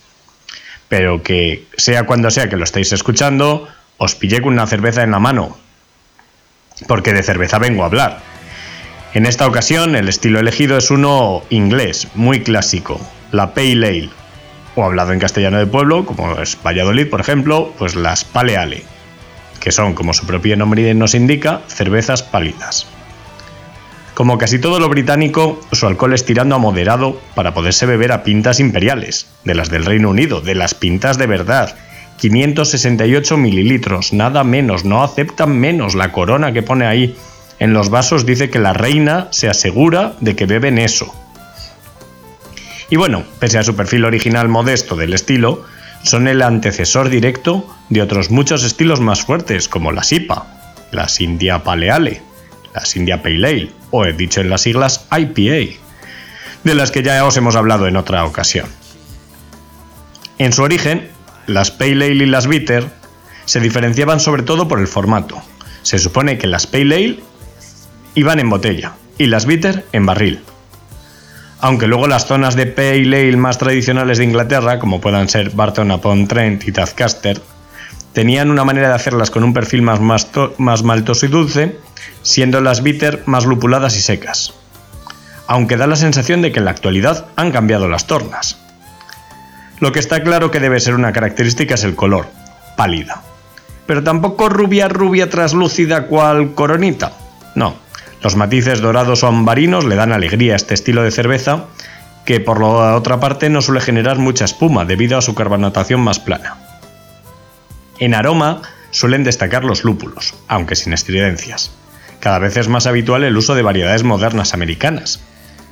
Pero 0.91 1.23
que, 1.23 1.65
sea 1.79 2.05
cuando 2.05 2.31
sea 2.31 2.51
que 2.51 2.59
lo 2.59 2.65
estéis 2.65 2.93
escuchando, 2.93 3.67
os 3.97 4.15
pillé 4.15 4.43
con 4.43 4.53
una 4.53 4.67
cerveza 4.67 5.03
en 5.03 5.13
la 5.13 5.19
mano. 5.19 5.57
Porque 6.89 7.15
de 7.15 7.23
cerveza 7.23 7.59
vengo 7.59 7.83
a 7.83 7.87
hablar. 7.87 8.21
En 9.15 9.25
esta 9.25 9.47
ocasión, 9.47 9.97
el 9.97 10.11
estilo 10.11 10.39
elegido 10.39 10.77
es 10.77 10.91
uno 10.91 11.45
inglés, 11.49 12.09
muy 12.15 12.43
clásico, 12.43 13.01
la 13.33 13.55
Pale 13.55 13.87
Ale 13.87 14.11
o 14.77 14.85
hablado 14.85 15.13
en 15.13 15.19
castellano 15.19 15.59
de 15.59 15.67
pueblo, 15.67 16.07
como 16.07 16.39
es 16.39 16.57
Valladolid, 16.65 17.09
por 17.09 17.21
ejemplo, 17.21 17.73
pues 17.79 17.97
las 17.97 18.25
Pale 18.25 18.57
Ale, 18.57 18.85
que 19.59 19.73
son, 19.73 19.95
como 19.95 20.13
su 20.13 20.27
propio 20.27 20.57
nombre 20.57 20.95
nos 20.95 21.15
indica, 21.15 21.63
cervezas 21.67 22.23
pálidas. 22.23 22.87
Como 24.15 24.39
casi 24.39 24.59
todo 24.59 24.79
lo 24.79 24.89
británico, 24.89 25.61
su 25.73 25.87
alcohol 25.87 26.15
es 26.15 26.25
tirando 26.25 26.55
a 26.55 26.59
moderado 26.59 27.21
para 27.35 27.53
poderse 27.53 27.85
beber 27.85 28.13
a 28.13 28.23
pintas 28.23 28.61
imperiales, 28.61 29.27
de 29.45 29.55
las 29.55 29.69
del 29.69 29.85
Reino 29.85 30.09
Unido, 30.09 30.41
de 30.41 30.55
las 30.55 30.75
pintas 30.75 31.19
de 31.19 31.27
verdad. 31.27 31.77
568 32.19 33.37
mililitros, 33.37 34.13
nada 34.13 34.43
menos, 34.43 34.85
no 34.85 35.03
aceptan 35.03 35.59
menos. 35.59 35.95
La 35.95 36.13
corona 36.13 36.53
que 36.53 36.63
pone 36.63 36.87
ahí 36.87 37.15
en 37.59 37.75
los 37.75 37.91
vasos 37.91 38.25
dice 38.25 38.49
que 38.49 38.59
la 38.59 38.73
reina 38.73 39.29
se 39.33 39.49
asegura 39.49 40.15
de 40.21 40.35
que 40.35 40.47
beben 40.47 40.79
eso. 40.79 41.15
Y 42.89 42.97
bueno, 42.97 43.25
pese 43.41 43.59
a 43.59 43.65
su 43.65 43.75
perfil 43.75 44.05
original 44.05 44.49
modesto 44.49 44.97
del 44.97 45.13
estilo, 45.13 45.65
son 46.03 46.29
el 46.29 46.43
antecesor 46.43 47.09
directo 47.09 47.67
de 47.89 48.03
otros 48.03 48.31
muchos 48.31 48.63
estilos 48.63 49.01
más 49.01 49.23
fuertes, 49.23 49.69
como 49.69 49.91
las 49.91 50.13
IPA, 50.13 50.47
las 50.93 51.21
India 51.21 51.65
Pale 51.65 51.91
Ale, 51.91 52.23
las 52.75 52.95
India 52.95 53.23
Pale 53.23 53.47
Ale, 53.47 53.71
o 53.91 54.05
he 54.05 54.13
dicho 54.13 54.41
en 54.41 54.51
las 54.51 54.63
siglas 54.63 55.07
IPA, 55.11 55.79
de 56.63 56.75
las 56.75 56.93
que 56.93 57.03
ya 57.03 57.25
os 57.25 57.37
hemos 57.37 57.57
hablado 57.57 57.89
en 57.89 57.97
otra 57.97 58.25
ocasión. 58.25 58.69
En 60.39 60.53
su 60.53 60.63
origen, 60.63 61.09
las 61.47 61.73
Pale 61.73 62.07
Ale 62.07 62.25
y 62.25 62.27
las 62.27 62.47
Bitter 62.47 62.89
se 63.47 63.61
diferenciaban 63.61 64.21
sobre 64.21 64.43
todo 64.43 64.69
por 64.69 64.79
el 64.79 64.87
formato. 64.87 65.43
Se 65.83 65.99
supone 65.99 66.39
que 66.39 66.47
las 66.47 66.67
Pale 66.67 66.95
Ale 66.95 67.21
iban 68.15 68.39
en 68.39 68.51
botella 68.51 68.95
y 69.19 69.27
las 69.27 69.47
Bitter 69.47 69.87
en 69.93 70.07
barril 70.07 70.41
aunque 71.61 71.87
luego 71.87 72.07
las 72.07 72.27
zonas 72.27 72.55
de 72.57 72.67
Pale 72.67 73.29
Ale 73.29 73.37
más 73.37 73.59
tradicionales 73.59 74.19
de 74.19 74.25
Inglaterra, 74.25 74.79
como 74.79 75.01
puedan 75.01 75.29
ser 75.29 75.51
Barton 75.51 75.91
upon 75.91 76.29
Trent 76.29 76.67
y 76.69 76.73
Tadcaster, 76.73 77.41
tenían 78.13 78.51
una 78.51 78.65
manera 78.65 78.89
de 78.89 78.95
hacerlas 78.95 79.31
con 79.31 79.45
un 79.45 79.55
perfil 79.55 79.83
más, 79.83 80.01
más 80.59 80.83
maltoso 80.83 81.27
y 81.27 81.29
dulce, 81.29 81.79
siendo 82.23 82.61
las 82.61 82.83
bitter 82.83 83.23
más 83.27 83.45
lupuladas 83.45 83.97
y 83.97 84.01
secas. 84.01 84.55
Aunque 85.47 85.77
da 85.77 85.87
la 85.87 85.97
sensación 85.97 86.43
de 86.43 86.53
que 86.53 86.59
en 86.59 86.65
la 86.65 86.73
actualidad 86.73 87.27
han 87.37 87.53
cambiado 87.53 87.89
las 87.89 88.07
tornas. 88.07 88.59
Lo 89.79 89.93
que 89.93 90.01
está 90.01 90.23
claro 90.23 90.51
que 90.51 90.61
debe 90.61 90.81
ser 90.81 90.95
una 90.95 91.13
característica 91.13 91.75
es 91.75 91.85
el 91.85 91.95
color, 91.95 92.27
pálida. 92.77 93.23
Pero 93.87 94.03
tampoco 94.03 94.49
rubia 94.49 94.89
rubia 94.89 95.31
traslúcida 95.31 96.07
cual 96.07 96.55
coronita. 96.55 97.13
No, 97.55 97.77
los 98.27 98.35
matices 98.35 98.81
dorados 98.81 99.23
o 99.23 99.29
ambarinos 99.29 99.85
le 99.85 99.95
dan 99.95 100.11
alegría 100.11 100.55
a 100.55 100.57
este 100.57 100.75
estilo 100.75 101.05
de 101.05 101.13
cerveza, 101.13 101.67
que 102.25 102.41
por 102.41 102.61
la 102.61 102.97
otra 102.97 103.21
parte 103.21 103.49
no 103.51 103.63
suele 103.63 103.81
generar 103.81 104.19
mucha 104.19 104.45
espuma 104.45 104.85
debido 104.85 105.17
a 105.17 105.23
su 105.23 105.37
carbonatación 105.37 106.01
más 106.01 106.19
plana. 106.19 106.57
En 108.01 108.17
aroma 108.17 108.63
suelen 108.91 109.23
destacar 109.23 109.63
los 109.63 109.85
lúpulos, 109.85 110.35
aunque 110.49 110.75
sin 110.75 110.93
estridencias. 110.93 111.71
Cada 112.19 112.41
vez 112.41 112.57
es 112.57 112.67
más 112.67 112.89
habitual 112.89 113.23
el 113.23 113.37
uso 113.37 113.55
de 113.55 113.63
variedades 113.63 114.03
modernas 114.03 114.55
americanas, 114.55 115.21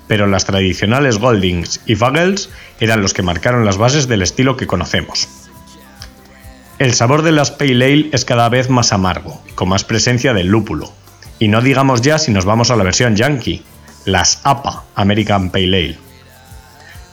pero 0.06 0.28
las 0.28 0.44
tradicionales 0.44 1.18
Goldings 1.18 1.80
y 1.86 1.96
Fagels 1.96 2.50
eran 2.78 3.02
los 3.02 3.14
que 3.14 3.24
marcaron 3.24 3.64
las 3.64 3.78
bases 3.78 4.06
del 4.06 4.22
estilo 4.22 4.56
que 4.56 4.68
conocemos. 4.68 5.28
El 6.78 6.94
sabor 6.94 7.22
de 7.22 7.32
las 7.32 7.50
Pale 7.50 7.84
Ale 7.84 8.10
es 8.12 8.24
cada 8.24 8.48
vez 8.48 8.70
más 8.70 8.92
amargo, 8.92 9.42
con 9.56 9.70
más 9.70 9.82
presencia 9.82 10.34
del 10.34 10.46
lúpulo, 10.46 10.92
y 11.38 11.48
no 11.48 11.60
digamos 11.60 12.02
ya 12.02 12.18
si 12.18 12.30
nos 12.32 12.44
vamos 12.44 12.70
a 12.70 12.76
la 12.76 12.84
versión 12.84 13.16
yankee, 13.16 13.62
las 14.04 14.40
APA, 14.44 14.84
American 14.94 15.50
Pale 15.50 15.66
Ale. 15.66 15.98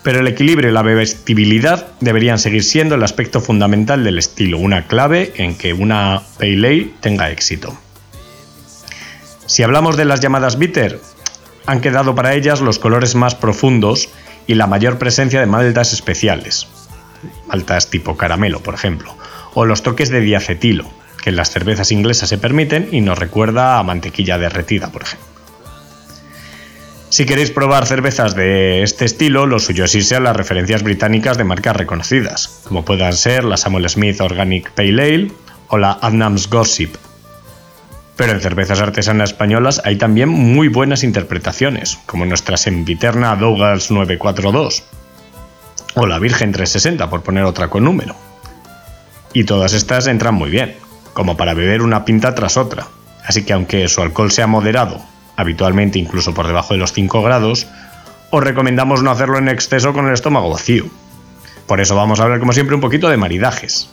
Pero 0.03 0.19
el 0.19 0.27
equilibrio 0.27 0.69
y 0.69 0.73
la 0.73 0.81
bebestibilidad 0.81 1.87
deberían 1.99 2.39
seguir 2.39 2.63
siendo 2.63 2.95
el 2.95 3.03
aspecto 3.03 3.39
fundamental 3.39 4.03
del 4.03 4.17
estilo, 4.17 4.57
una 4.57 4.87
clave 4.87 5.33
en 5.35 5.55
que 5.55 5.73
una 5.73 6.21
Pale 6.39 6.55
Ale 6.55 6.91
tenga 7.01 7.29
éxito. 7.29 7.77
Si 9.45 9.63
hablamos 9.63 9.97
de 9.97 10.05
las 10.05 10.21
llamadas 10.21 10.57
bitter, 10.57 10.99
han 11.65 11.81
quedado 11.81 12.15
para 12.15 12.33
ellas 12.33 12.61
los 12.61 12.79
colores 12.79 13.15
más 13.15 13.35
profundos 13.35 14.09
y 14.47 14.55
la 14.55 14.67
mayor 14.67 14.97
presencia 14.97 15.39
de 15.39 15.45
maltas 15.45 15.93
especiales, 15.93 16.67
maltas 17.47 17.89
tipo 17.89 18.17
caramelo, 18.17 18.61
por 18.61 18.73
ejemplo, 18.73 19.15
o 19.53 19.65
los 19.65 19.83
toques 19.83 20.09
de 20.09 20.21
diacetilo, 20.21 20.85
que 21.21 21.31
las 21.31 21.51
cervezas 21.51 21.91
inglesas 21.91 22.29
se 22.29 22.37
permiten 22.37 22.89
y 22.91 23.01
nos 23.01 23.17
recuerda 23.17 23.77
a 23.77 23.83
mantequilla 23.83 24.37
derretida, 24.37 24.91
por 24.91 25.03
ejemplo. 25.03 25.31
Si 27.11 27.25
queréis 27.25 27.51
probar 27.51 27.85
cervezas 27.85 28.35
de 28.35 28.83
este 28.83 29.03
estilo, 29.03 29.45
lo 29.45 29.59
suyo 29.59 29.83
es 29.83 29.93
irse 29.95 30.15
a 30.15 30.21
las 30.21 30.35
referencias 30.35 30.81
británicas 30.81 31.37
de 31.37 31.43
marcas 31.43 31.75
reconocidas, 31.75 32.61
como 32.63 32.85
puedan 32.85 33.11
ser 33.11 33.43
la 33.43 33.57
Samuel 33.57 33.89
Smith 33.89 34.21
Organic 34.21 34.71
Pale 34.71 35.03
Ale 35.03 35.31
o 35.67 35.77
la 35.77 35.91
Adnams 36.01 36.49
Gossip. 36.49 36.95
Pero 38.15 38.31
en 38.31 38.39
cervezas 38.39 38.79
artesanas 38.79 39.31
españolas 39.31 39.81
hay 39.83 39.97
también 39.97 40.29
muy 40.29 40.69
buenas 40.69 41.03
interpretaciones, 41.03 41.99
como 42.05 42.25
nuestra 42.25 42.55
sempiterna 42.55 43.35
Douglas 43.35 43.91
942 43.91 44.83
o 45.95 46.07
la 46.07 46.17
Virgen 46.17 46.53
360, 46.53 47.09
por 47.09 47.23
poner 47.23 47.43
otra 47.43 47.67
con 47.67 47.83
número. 47.83 48.15
Y 49.33 49.43
todas 49.43 49.73
estas 49.73 50.07
entran 50.07 50.35
muy 50.35 50.49
bien, 50.49 50.77
como 51.13 51.37
para 51.37 51.53
beber 51.53 51.81
una 51.81 52.05
pinta 52.05 52.35
tras 52.35 52.57
otra. 52.57 52.87
Así 53.25 53.43
que 53.43 53.53
aunque 53.53 53.87
su 53.87 54.01
alcohol 54.01 54.31
sea 54.31 54.47
moderado, 54.47 55.01
habitualmente 55.35 55.99
incluso 55.99 56.33
por 56.33 56.47
debajo 56.47 56.73
de 56.73 56.79
los 56.79 56.93
5 56.93 57.21
grados, 57.21 57.67
os 58.29 58.43
recomendamos 58.43 59.03
no 59.03 59.11
hacerlo 59.11 59.37
en 59.37 59.49
exceso 59.49 59.93
con 59.93 60.07
el 60.07 60.13
estómago 60.13 60.49
vacío. 60.49 60.85
Por 61.67 61.81
eso 61.81 61.95
vamos 61.95 62.19
a 62.19 62.23
hablar 62.23 62.39
como 62.39 62.53
siempre 62.53 62.75
un 62.75 62.81
poquito 62.81 63.09
de 63.09 63.17
maridajes. 63.17 63.89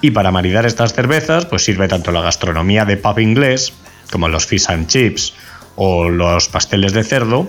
Y 0.00 0.12
para 0.12 0.30
maridar 0.30 0.66
estas 0.66 0.94
cervezas, 0.94 1.46
pues 1.46 1.64
sirve 1.64 1.88
tanto 1.88 2.10
la 2.10 2.22
gastronomía 2.22 2.84
de 2.84 2.96
pub 2.96 3.18
inglés, 3.18 3.72
como 4.10 4.28
los 4.28 4.46
fish 4.46 4.70
and 4.70 4.86
chips 4.86 5.34
o 5.76 6.08
los 6.08 6.48
pasteles 6.48 6.92
de 6.92 7.04
cerdo, 7.04 7.48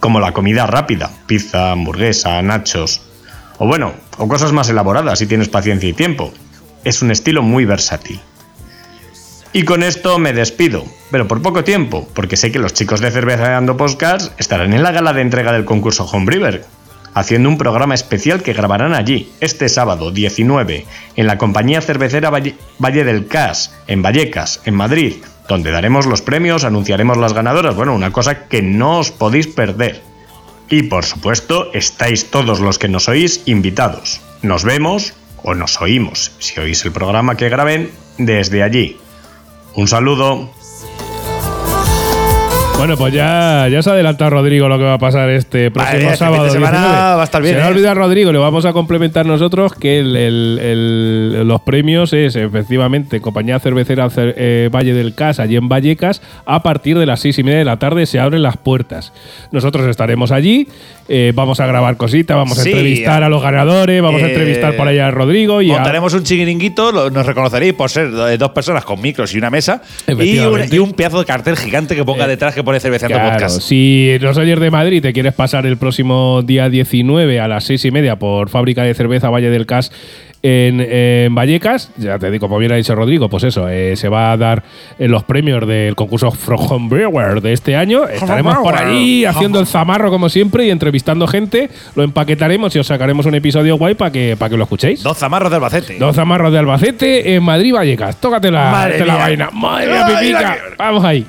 como 0.00 0.20
la 0.20 0.32
comida 0.32 0.66
rápida, 0.66 1.10
pizza, 1.26 1.72
hamburguesa, 1.72 2.40
nachos, 2.42 3.02
o 3.58 3.66
bueno, 3.66 3.92
o 4.16 4.28
cosas 4.28 4.52
más 4.52 4.68
elaboradas 4.68 5.18
si 5.18 5.26
tienes 5.26 5.48
paciencia 5.48 5.88
y 5.88 5.92
tiempo. 5.92 6.32
Es 6.84 7.02
un 7.02 7.10
estilo 7.10 7.42
muy 7.42 7.64
versátil. 7.64 8.20
Y 9.52 9.64
con 9.64 9.82
esto 9.82 10.18
me 10.18 10.32
despido, 10.32 10.84
pero 11.10 11.26
por 11.26 11.40
poco 11.40 11.64
tiempo, 11.64 12.06
porque 12.14 12.36
sé 12.36 12.52
que 12.52 12.58
los 12.58 12.74
chicos 12.74 13.00
de 13.00 13.10
Cerveceando 13.10 13.76
Podcast 13.76 14.38
estarán 14.38 14.74
en 14.74 14.82
la 14.82 14.92
gala 14.92 15.12
de 15.12 15.22
entrega 15.22 15.52
del 15.52 15.64
concurso 15.64 16.04
Homebrewer, 16.04 16.64
haciendo 17.14 17.48
un 17.48 17.58
programa 17.58 17.94
especial 17.94 18.42
que 18.42 18.52
grabarán 18.52 18.94
allí, 18.94 19.32
este 19.40 19.68
sábado 19.68 20.10
19, 20.10 20.86
en 21.16 21.26
la 21.26 21.38
compañía 21.38 21.80
cervecera 21.80 22.30
Valle, 22.30 22.56
Valle 22.78 23.04
del 23.04 23.26
Cas, 23.26 23.74
en 23.86 24.02
Vallecas, 24.02 24.60
en 24.66 24.74
Madrid, 24.74 25.14
donde 25.48 25.70
daremos 25.70 26.06
los 26.06 26.20
premios, 26.20 26.64
anunciaremos 26.64 27.16
las 27.16 27.32
ganadoras, 27.32 27.74
bueno, 27.74 27.94
una 27.94 28.12
cosa 28.12 28.46
que 28.48 28.60
no 28.60 28.98
os 28.98 29.10
podéis 29.10 29.46
perder. 29.46 30.02
Y 30.68 30.82
por 30.84 31.06
supuesto, 31.06 31.72
estáis 31.72 32.30
todos 32.30 32.60
los 32.60 32.78
que 32.78 32.88
nos 32.88 33.08
oís 33.08 33.42
invitados. 33.46 34.20
Nos 34.42 34.64
vemos 34.64 35.14
o 35.48 35.54
nos 35.54 35.80
oímos, 35.80 36.32
si 36.38 36.60
oís 36.60 36.84
el 36.84 36.92
programa 36.92 37.34
que 37.34 37.48
graben, 37.48 37.90
desde 38.18 38.62
allí. 38.62 38.98
Un 39.74 39.88
saludo. 39.88 40.50
Bueno, 42.78 42.96
pues 42.96 43.12
ya, 43.12 43.66
ya 43.68 43.82
se 43.82 43.90
ha 43.90 43.92
adelantado 43.94 44.30
Rodrigo 44.30 44.68
lo 44.68 44.78
que 44.78 44.84
va 44.84 44.94
a 44.94 44.98
pasar 44.98 45.28
este 45.30 45.68
próximo 45.72 45.98
mía, 45.98 46.06
este 46.12 46.16
sábado. 46.18 46.44
fin 46.44 46.52
de 46.52 46.58
semana 46.58 46.78
19. 46.78 46.96
va 47.16 47.20
a 47.20 47.24
estar 47.24 47.42
bien, 47.42 47.54
Se 47.56 47.60
ha 47.60 47.66
¿eh? 47.66 47.70
olvidado 47.72 47.94
Rodrigo, 47.96 48.30
le 48.32 48.38
vamos 48.38 48.64
a 48.66 48.72
complementar 48.72 49.26
nosotros 49.26 49.74
que 49.74 49.98
el- 49.98 50.14
el- 50.16 50.58
el- 50.62 51.48
los 51.48 51.60
premios 51.62 52.12
es 52.12 52.36
efectivamente 52.36 53.20
Compañía 53.20 53.58
Cervecera 53.58 54.06
Cer- 54.10 54.32
eh, 54.36 54.70
Valle 54.72 54.94
del 54.94 55.14
Cas, 55.16 55.40
allí 55.40 55.56
en 55.56 55.68
Vallecas, 55.68 56.22
a 56.46 56.62
partir 56.62 56.96
de 56.98 57.04
las 57.04 57.18
seis 57.18 57.36
y 57.40 57.42
media 57.42 57.58
de 57.58 57.64
la 57.64 57.78
tarde 57.80 58.06
se 58.06 58.20
abren 58.20 58.42
las 58.44 58.56
puertas. 58.56 59.12
Nosotros 59.50 59.84
estaremos 59.88 60.30
allí, 60.30 60.68
eh, 61.08 61.32
vamos 61.34 61.58
a 61.58 61.66
grabar 61.66 61.96
cositas, 61.96 62.36
vamos 62.36 62.60
a 62.60 62.62
entrevistar 62.62 63.24
a- 63.24 63.26
a 63.26 63.28
los 63.28 63.42
ganadores, 63.42 64.00
vamos 64.00 64.22
a 64.22 64.26
eh, 64.26 64.28
entrevistar 64.30 64.76
por 64.76 64.86
allá 64.86 65.08
a 65.08 65.10
Rodrigo 65.10 65.60
y 65.62 65.72
a, 65.72 65.74
Montaremos 65.74 66.14
un 66.14 66.22
chiquiringuito, 66.22 66.92
lo- 66.92 67.10
nos 67.10 67.26
reconoceréis 67.26 67.74
por 67.74 67.90
ser 67.90 68.12
do- 68.12 68.38
dos 68.38 68.50
personas 68.52 68.84
con 68.84 69.00
micros 69.02 69.34
y 69.34 69.38
una 69.38 69.50
mesa. 69.50 69.82
Y 70.06 70.38
un, 70.38 70.60
y 70.72 70.78
un 70.78 70.92
pedazo 70.92 71.18
de 71.18 71.24
cartel 71.26 71.56
gigante 71.56 71.96
que 71.96 72.04
ponga 72.04 72.28
detrás 72.28 72.54
que 72.54 72.62
pone 72.68 72.80
Cerveceando 72.80 73.16
Claro, 73.16 73.32
Podcast. 73.32 73.62
si 73.62 74.18
nos 74.20 74.36
oyes 74.36 74.60
de 74.60 74.70
Madrid 74.70 74.98
y 74.98 75.00
te 75.00 75.14
quieres 75.14 75.32
pasar 75.32 75.64
el 75.64 75.78
próximo 75.78 76.42
día 76.42 76.68
19 76.68 77.40
a 77.40 77.48
las 77.48 77.64
seis 77.64 77.82
y 77.86 77.90
media 77.90 78.16
por 78.16 78.50
Fábrica 78.50 78.82
de 78.82 78.92
Cerveza 78.92 79.30
Valle 79.30 79.48
del 79.48 79.64
Cas 79.64 79.90
en, 80.42 80.80
en 80.80 81.34
Vallecas, 81.34 81.90
ya 81.96 82.18
te 82.18 82.30
digo, 82.30 82.46
como 82.46 82.58
bien 82.58 82.70
ha 82.72 82.74
dicho 82.76 82.94
Rodrigo, 82.94 83.30
pues 83.30 83.44
eso, 83.44 83.70
eh, 83.70 83.96
se 83.96 84.10
va 84.10 84.32
a 84.32 84.36
dar 84.36 84.62
eh, 84.98 85.08
los 85.08 85.24
premios 85.24 85.66
del 85.66 85.96
concurso 85.96 86.30
From 86.30 86.60
Home 86.70 86.88
Brewer 86.90 87.40
de 87.40 87.54
este 87.54 87.74
año. 87.74 88.06
Estaremos 88.06 88.58
por 88.58 88.76
allí 88.76 89.24
haciendo 89.24 89.60
el 89.60 89.66
zamarro 89.66 90.10
como 90.10 90.28
siempre 90.28 90.66
y 90.66 90.70
entrevistando 90.70 91.26
gente. 91.26 91.70
Lo 91.96 92.02
empaquetaremos 92.02 92.76
y 92.76 92.80
os 92.80 92.86
sacaremos 92.86 93.24
un 93.24 93.34
episodio 93.34 93.78
guay 93.78 93.94
para 93.94 94.12
que, 94.12 94.36
para 94.38 94.50
que 94.50 94.58
lo 94.58 94.64
escuchéis. 94.64 95.02
Dos 95.02 95.16
zamarros 95.16 95.50
de 95.50 95.56
Albacete. 95.56 95.98
Dos 95.98 96.14
zamarros 96.14 96.52
de 96.52 96.58
Albacete 96.58 97.34
en 97.34 97.42
Madrid, 97.42 97.72
Vallecas. 97.72 98.20
Tócate 98.20 98.50
la, 98.50 98.70
Madre 98.70 99.06
la 99.06 99.14
vaina. 99.16 99.48
Madre 99.54 99.86
mía, 99.90 100.06
pipica. 100.20 100.58
Vamos 100.76 101.02
ahí. 101.02 101.26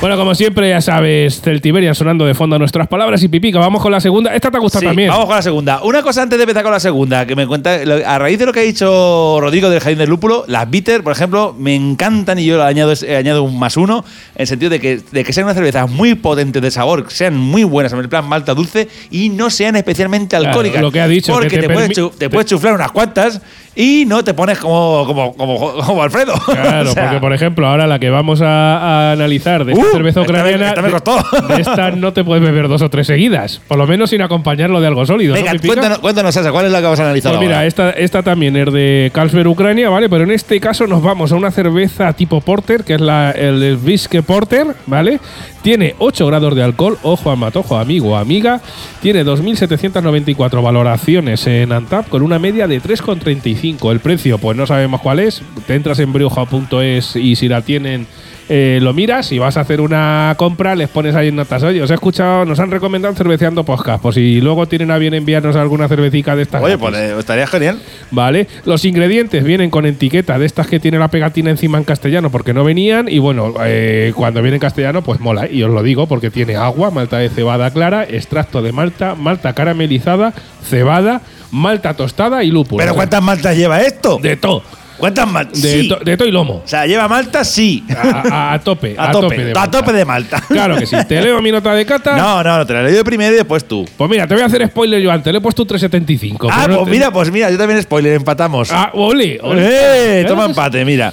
Bueno, 0.00 0.16
como 0.16 0.34
siempre, 0.34 0.70
ya 0.70 0.80
sabes, 0.80 1.42
Celtiberian 1.42 1.94
sonando 1.94 2.24
de 2.24 2.32
fondo 2.32 2.58
nuestras 2.58 2.88
palabras 2.88 3.22
y 3.22 3.28
pipica. 3.28 3.58
Vamos 3.58 3.82
con 3.82 3.92
la 3.92 4.00
segunda. 4.00 4.34
Esta 4.34 4.50
te 4.50 4.56
ha 4.56 4.60
gustado 4.60 4.80
Sí, 4.80 4.86
también. 4.86 5.10
Vamos 5.10 5.26
con 5.26 5.36
la 5.36 5.42
segunda. 5.42 5.82
Una 5.82 6.00
cosa 6.00 6.22
antes 6.22 6.38
de 6.38 6.44
empezar 6.44 6.62
con 6.62 6.72
la 6.72 6.80
segunda, 6.80 7.26
que 7.26 7.36
me 7.36 7.46
cuenta, 7.46 7.74
a 8.06 8.18
raíz 8.18 8.38
de 8.38 8.46
lo 8.46 8.52
que 8.54 8.60
ha 8.60 8.62
dicho 8.62 9.36
Rodrigo 9.42 9.68
del 9.68 9.80
Jardín 9.80 9.98
del 9.98 10.08
Lúpulo, 10.08 10.44
las 10.46 10.70
bitter, 10.70 11.02
por 11.02 11.12
ejemplo, 11.12 11.54
me 11.58 11.74
encantan 11.74 12.38
y 12.38 12.46
yo 12.46 12.56
le 12.56 12.62
añado, 12.62 12.94
he 13.06 13.14
añado 13.14 13.42
un 13.42 13.58
más 13.58 13.76
uno, 13.76 14.02
en 14.36 14.40
el 14.40 14.46
sentido 14.46 14.70
de 14.70 14.80
que, 14.80 15.00
de 15.12 15.22
que 15.22 15.34
sean 15.34 15.44
unas 15.44 15.56
cervezas 15.56 15.90
muy 15.90 16.14
potentes 16.14 16.62
de 16.62 16.70
sabor, 16.70 17.06
que 17.06 17.14
sean 17.14 17.36
muy 17.36 17.64
buenas 17.64 17.92
en 17.92 17.98
el 17.98 18.08
plan 18.08 18.26
malta 18.26 18.54
dulce 18.54 18.88
y 19.10 19.28
no 19.28 19.50
sean 19.50 19.76
especialmente 19.76 20.30
Claro, 20.38 20.48
alcohólicas. 20.48 20.80
lo 20.80 20.90
que 20.92 21.02
ha 21.02 21.08
dicho, 21.08 21.30
Porque 21.34 21.48
que 21.48 21.58
te 21.58 21.68
te, 21.68 21.74
puedes, 21.74 21.90
chu- 21.90 22.10
te 22.16 22.30
puedes 22.30 22.46
chuflar 22.48 22.72
unas 22.72 22.90
cuantas 22.90 23.42
y 23.76 24.04
no 24.06 24.24
te 24.24 24.32
pones 24.32 24.58
como, 24.58 25.04
como, 25.06 25.34
como, 25.36 25.72
como 25.74 26.02
Alfredo. 26.02 26.32
Claro, 26.46 26.90
O 26.90 26.94
sea, 26.94 27.04
porque 27.04 27.20
por 27.20 27.32
ejemplo, 27.34 27.66
ahora 27.66 27.86
la 27.86 27.98
que 27.98 28.08
vamos 28.08 28.40
a, 28.40 28.78
a 29.10 29.12
analizar 29.12 29.64
de 29.66 29.74
Uh, 29.74 29.89
cerveza 29.90 30.20
esta 30.20 30.32
me- 30.32 30.38
ucraniana, 30.40 30.68
esta 30.68 30.82
me 30.82 30.88
de- 30.88 30.92
costó. 30.92 31.46
de 31.48 31.60
esta 31.60 31.90
no 31.92 32.12
te 32.12 32.24
puedes 32.24 32.42
beber 32.42 32.68
dos 32.68 32.82
o 32.82 32.88
tres 32.90 33.06
seguidas, 33.06 33.60
por 33.68 33.78
lo 33.78 33.86
menos 33.86 34.10
sin 34.10 34.22
acompañarlo 34.22 34.80
de 34.80 34.86
algo 34.86 35.04
sólido. 35.06 35.34
¿no, 35.34 35.40
Venga, 35.42 35.58
cuéntanos, 35.58 35.98
cuéntanos, 35.98 36.34
Sasa, 36.34 36.52
¿cuál 36.52 36.66
es 36.66 36.72
la 36.72 36.78
que 36.78 36.84
vamos 36.84 37.00
a 37.00 37.04
analizar 37.04 37.32
Pues 37.32 37.40
mira, 37.40 37.56
ahora? 37.56 37.66
esta, 37.66 37.90
esta 37.90 38.22
también 38.22 38.56
es 38.56 38.72
de 38.72 39.10
Carlsberg, 39.14 39.48
Ucrania, 39.48 39.88
¿vale? 39.90 40.08
Pero 40.08 40.24
en 40.24 40.30
este 40.30 40.60
caso 40.60 40.86
nos 40.86 41.02
vamos 41.02 41.32
a 41.32 41.36
una 41.36 41.50
cerveza 41.50 42.12
tipo 42.12 42.40
porter, 42.40 42.84
que 42.84 42.94
es 42.94 43.00
la, 43.00 43.30
el 43.32 43.76
Viske 43.76 44.22
Porter, 44.22 44.66
¿vale? 44.86 45.20
Tiene 45.62 45.94
8 45.98 46.26
grados 46.26 46.54
de 46.54 46.62
alcohol, 46.62 46.96
ojo 47.02 47.30
al 47.30 47.36
matojo, 47.36 47.76
amigo, 47.76 48.16
amiga. 48.16 48.60
Tiene 49.02 49.24
2.794 49.24 50.62
valoraciones 50.62 51.46
en 51.46 51.72
Antap 51.72 52.08
con 52.08 52.22
una 52.22 52.38
media 52.38 52.66
de 52.66 52.80
3,35. 52.80 53.90
El 53.92 54.00
precio, 54.00 54.38
pues 54.38 54.56
no 54.56 54.66
sabemos 54.66 55.00
cuál 55.02 55.18
es. 55.20 55.42
Te 55.66 55.74
entras 55.74 55.98
en 55.98 56.12
brioja.es 56.12 57.16
y 57.16 57.36
si 57.36 57.48
la 57.48 57.60
tienen 57.62 58.06
eh, 58.52 58.80
lo 58.82 58.92
miras 58.92 59.30
y 59.30 59.38
vas 59.38 59.56
a 59.56 59.60
hacer 59.60 59.80
una 59.80 60.34
compra, 60.36 60.74
les 60.74 60.88
pones 60.88 61.14
ahí 61.14 61.28
en 61.28 61.36
notas. 61.36 61.62
Oye, 61.62 61.80
os 61.80 61.90
he 61.92 61.94
escuchado, 61.94 62.44
nos 62.44 62.58
han 62.58 62.72
recomendado 62.72 63.14
cerveceando 63.14 63.62
podcast. 63.62 64.02
Pues 64.02 64.16
si 64.16 64.40
luego 64.40 64.66
tienen 64.66 64.90
a 64.90 64.98
bien 64.98 65.14
enviarnos 65.14 65.54
alguna 65.54 65.86
cervecica 65.86 66.34
de 66.34 66.42
estas. 66.42 66.60
Oye, 66.60 66.76
gratis. 66.76 66.98
pues 66.98 67.00
eh, 67.00 67.16
estaría 67.16 67.46
genial. 67.46 67.80
Vale, 68.10 68.48
los 68.64 68.84
ingredientes 68.84 69.44
vienen 69.44 69.70
con 69.70 69.86
etiqueta 69.86 70.36
de 70.36 70.46
estas 70.46 70.66
que 70.66 70.80
tiene 70.80 70.98
la 70.98 71.06
pegatina 71.06 71.48
encima 71.50 71.78
en 71.78 71.84
castellano 71.84 72.30
porque 72.30 72.52
no 72.52 72.64
venían 72.64 73.08
y 73.08 73.20
bueno, 73.20 73.54
eh, 73.64 74.12
cuando 74.16 74.42
viene 74.42 74.56
en 74.56 74.60
castellano 74.60 75.02
pues 75.02 75.20
mola 75.20 75.48
y 75.48 75.62
os 75.62 75.70
lo 75.70 75.84
digo 75.84 76.08
porque 76.08 76.32
tiene 76.32 76.56
agua, 76.56 76.90
malta 76.90 77.18
de 77.18 77.28
cebada 77.28 77.70
clara, 77.70 78.02
extracto 78.02 78.62
de 78.62 78.72
malta, 78.72 79.14
malta 79.14 79.52
caramelizada, 79.52 80.34
cebada, 80.68 81.22
malta 81.52 81.94
tostada 81.94 82.42
y 82.42 82.50
lúpulo. 82.50 82.82
Pero 82.82 82.96
¿cuántas 82.96 83.22
maltas 83.22 83.56
lleva 83.56 83.80
esto? 83.82 84.18
De 84.20 84.36
todo, 84.36 84.64
¿Cuántas 85.00 85.26
maltas? 85.26 85.60
de, 85.60 85.80
Sí. 85.82 85.88
to- 85.88 85.96
de 86.04 86.16
todo 86.16 86.28
y 86.28 86.30
lomo. 86.30 86.62
O 86.64 86.68
sea, 86.68 86.86
lleva 86.86 87.08
malta, 87.08 87.42
sí. 87.44 87.82
A, 87.96 88.50
a- 88.50 88.52
a 88.54 88.58
tope, 88.60 88.94
A, 88.98 89.10
tope, 89.10 89.36
de 89.36 89.50
a 89.50 89.54
malta. 89.54 89.70
tope 89.78 89.92
de 89.92 90.04
malta. 90.04 90.42
Claro 90.48 90.76
que 90.76 90.86
sí. 90.86 90.96
Te 91.08 91.20
leo 91.20 91.40
mi 91.42 91.50
nota 91.50 91.74
de 91.74 91.84
cata. 91.86 92.16
No, 92.16 92.42
no, 92.44 92.58
no, 92.58 92.66
te 92.66 92.72
la 92.74 92.82
leo 92.82 92.94
yo 92.94 93.04
primero 93.04 93.32
y 93.32 93.36
después 93.36 93.64
tú. 93.66 93.84
Pues 93.96 94.10
mira, 94.10 94.26
te 94.26 94.34
voy 94.34 94.42
a 94.42 94.46
hacer 94.46 94.66
spoiler 94.68 95.00
yo 95.00 95.10
antes. 95.10 95.32
Le 95.32 95.38
he 95.38 95.40
puesto 95.40 95.62
un 95.62 95.68
375. 95.68 96.48
ah, 96.52 96.66
no 96.68 96.74
pues 96.76 96.84
te- 96.84 96.90
mira, 96.90 97.10
pues 97.12 97.30
mira, 97.32 97.50
yo 97.50 97.58
también 97.58 97.82
spoiler, 97.82 98.12
empatamos. 98.14 98.70
Ah, 98.72 98.90
ole, 98.94 99.38
ole. 99.42 100.20
¡Eh! 100.20 100.24
Toma 100.28 100.42
que 100.42 100.46
sí. 100.46 100.50
empate, 100.50 100.84
mira. 100.84 101.12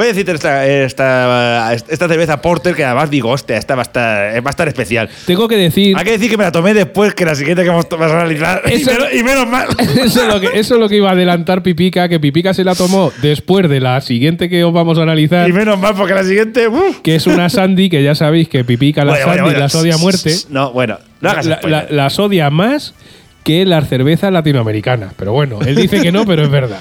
Voy 0.00 0.06
a 0.06 0.12
decirte 0.12 0.32
esta, 0.32 0.66
esta, 0.66 1.74
esta 1.74 2.08
cerveza 2.08 2.40
Porter 2.40 2.74
que 2.74 2.86
además 2.86 3.10
digo, 3.10 3.28
hostia, 3.28 3.58
esta 3.58 3.74
va 3.74 3.82
a 3.82 3.84
estar, 3.84 4.34
va 4.42 4.48
a 4.48 4.50
estar 4.50 4.66
especial. 4.66 5.10
Tengo 5.26 5.46
que 5.46 5.56
decir. 5.58 5.94
Hay 5.94 6.04
que 6.06 6.12
decir 6.12 6.30
que 6.30 6.38
me 6.38 6.44
la 6.44 6.52
tomé 6.52 6.72
después 6.72 7.14
que 7.14 7.26
la 7.26 7.34
siguiente 7.34 7.62
que 7.64 7.68
vamos 7.68 7.86
a 7.90 8.04
analizar. 8.04 8.62
Y 8.72 8.82
menos, 8.82 9.08
y 9.14 9.22
menos 9.22 9.46
mal. 9.46 9.66
Eso 10.02 10.22
es, 10.22 10.28
lo 10.34 10.40
que, 10.40 10.46
eso 10.58 10.74
es 10.76 10.80
lo 10.80 10.88
que 10.88 10.96
iba 10.96 11.10
a 11.10 11.12
adelantar 11.12 11.62
Pipica, 11.62 12.08
que 12.08 12.18
Pipica 12.18 12.54
se 12.54 12.64
la 12.64 12.74
tomó 12.74 13.12
después 13.20 13.68
de 13.68 13.78
la 13.80 14.00
siguiente 14.00 14.48
que 14.48 14.64
os 14.64 14.72
vamos 14.72 14.98
a 14.98 15.02
analizar, 15.02 15.46
Y 15.46 15.52
menos 15.52 15.78
mal 15.78 15.94
porque 15.94 16.14
la 16.14 16.24
siguiente. 16.24 16.66
uf. 16.68 17.00
que 17.02 17.16
es 17.16 17.26
una 17.26 17.50
Sandy, 17.50 17.90
que 17.90 18.02
ya 18.02 18.14
sabéis 18.14 18.48
que 18.48 18.64
Pipica 18.64 19.04
la 19.04 19.12
Bueno, 19.12 19.26
Sandy 19.26 19.40
bueno, 19.42 19.44
bueno. 19.52 19.58
las 19.60 19.74
odia 19.74 19.94
a 19.96 19.98
muerte. 19.98 20.34
No, 20.48 20.72
bueno, 20.72 20.98
no 21.20 21.28
hagas 21.30 21.44
La- 21.44 21.60
la- 21.62 21.86
las 21.90 22.18
odia 22.18 22.48
más 22.48 22.94
que 23.44 23.66
las 23.66 23.86
cervezas 23.88 24.32
latinoamericanas. 24.32 25.12
Pero 25.18 25.32
bueno, 25.32 25.58
él 25.66 25.74
dice 25.76 26.00
que 26.00 26.10
no, 26.10 26.24
pero 26.24 26.42
es 26.44 26.50
verdad. 26.50 26.80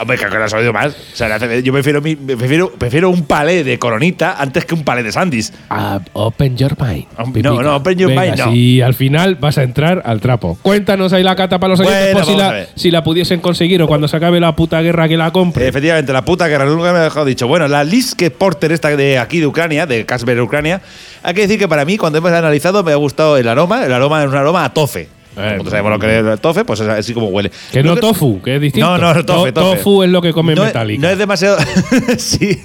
Hombre, 0.00 0.16
que 0.18 0.28
las 0.28 0.52
oído 0.54 0.72
más. 0.72 0.92
O 0.92 1.16
sea, 1.16 1.38
yo 1.60 1.72
prefiero, 1.72 2.00
mi- 2.00 2.16
prefiero, 2.16 2.72
prefiero 2.72 3.10
un 3.10 3.22
palé 3.24 3.64
de 3.64 3.78
coronita 3.78 4.36
antes 4.38 4.64
que 4.64 4.74
un 4.74 4.84
palé 4.84 5.02
de 5.02 5.12
Sandys. 5.12 5.52
Ah, 5.70 6.00
open 6.12 6.56
your 6.56 6.76
mind. 6.80 7.06
No, 7.18 7.24
Pipica. 7.26 7.50
no, 7.62 7.76
open 7.76 7.98
your 7.98 8.08
Venga, 8.10 8.22
mind, 8.22 8.38
no. 8.38 8.52
Si 8.52 8.80
al 8.80 8.94
final 8.94 9.36
vas 9.36 9.58
a 9.58 9.62
entrar 9.62 10.02
al 10.04 10.20
trapo. 10.20 10.58
Cuéntanos 10.62 11.12
ahí 11.12 11.22
la 11.22 11.36
cata 11.36 11.58
para 11.58 11.72
los 11.72 11.80
oyentes 11.80 12.12
Bueno, 12.12 12.18
por 12.26 12.26
si 12.32 12.38
la, 12.38 12.50
ver. 12.52 12.68
si 12.74 12.90
la 12.90 13.04
pudiesen 13.04 13.40
conseguir 13.40 13.82
o 13.82 13.86
cuando 13.86 14.08
se 14.08 14.16
acabe 14.16 14.40
la 14.40 14.54
puta 14.56 14.80
guerra 14.82 15.08
que 15.08 15.16
la 15.16 15.30
compre. 15.30 15.66
Efectivamente, 15.68 16.12
la 16.12 16.24
puta 16.24 16.48
guerra 16.48 16.64
nunca 16.66 16.92
me 16.92 16.98
ha 16.98 17.04
dejado 17.04 17.24
dicho. 17.26 17.46
Bueno, 17.48 17.68
la 17.68 17.84
Liske 17.84 18.30
Porter, 18.30 18.72
esta 18.72 18.88
de 18.96 19.18
aquí 19.18 19.40
de 19.40 19.46
Ucrania, 19.46 19.86
de 19.86 20.04
Kasper, 20.06 20.40
Ucrania, 20.40 20.80
hay 21.22 21.34
que 21.34 21.42
decir 21.42 21.58
que 21.58 21.68
para 21.68 21.84
mí, 21.84 21.96
cuando 21.98 22.18
hemos 22.18 22.32
analizado, 22.32 22.82
me 22.82 22.92
ha 22.92 22.96
gustado 22.96 23.36
el 23.36 23.48
aroma. 23.48 23.84
El 23.84 23.92
aroma 23.92 24.22
es 24.22 24.28
un 24.28 24.36
aroma 24.36 24.64
a 24.64 24.72
tofe. 24.72 25.08
Eh, 25.36 25.58
sabemos 25.68 25.92
lo 25.92 25.98
que 25.98 26.18
es 26.18 26.24
el 26.26 26.38
tofe, 26.40 26.64
pues 26.64 26.80
es 26.80 26.88
así 26.88 27.14
como 27.14 27.28
huele. 27.28 27.50
Que 27.72 27.82
no 27.82 27.96
tofu, 27.96 28.40
que 28.42 28.56
es 28.56 28.60
distinto. 28.60 28.86
No, 28.86 28.98
no, 28.98 29.14
no, 29.14 29.24
tofe, 29.24 29.52
To- 29.52 29.60
tofe. 29.62 29.76
Tofu 29.78 30.02
es 30.02 30.10
lo 30.10 30.20
que 30.20 30.32
come 30.32 30.54
no, 30.54 30.62
es- 30.62 30.68
Metallica. 30.68 31.00
no 31.02 31.08
es 31.08 31.18
demasiado. 31.18 31.56
sí. 32.18 32.58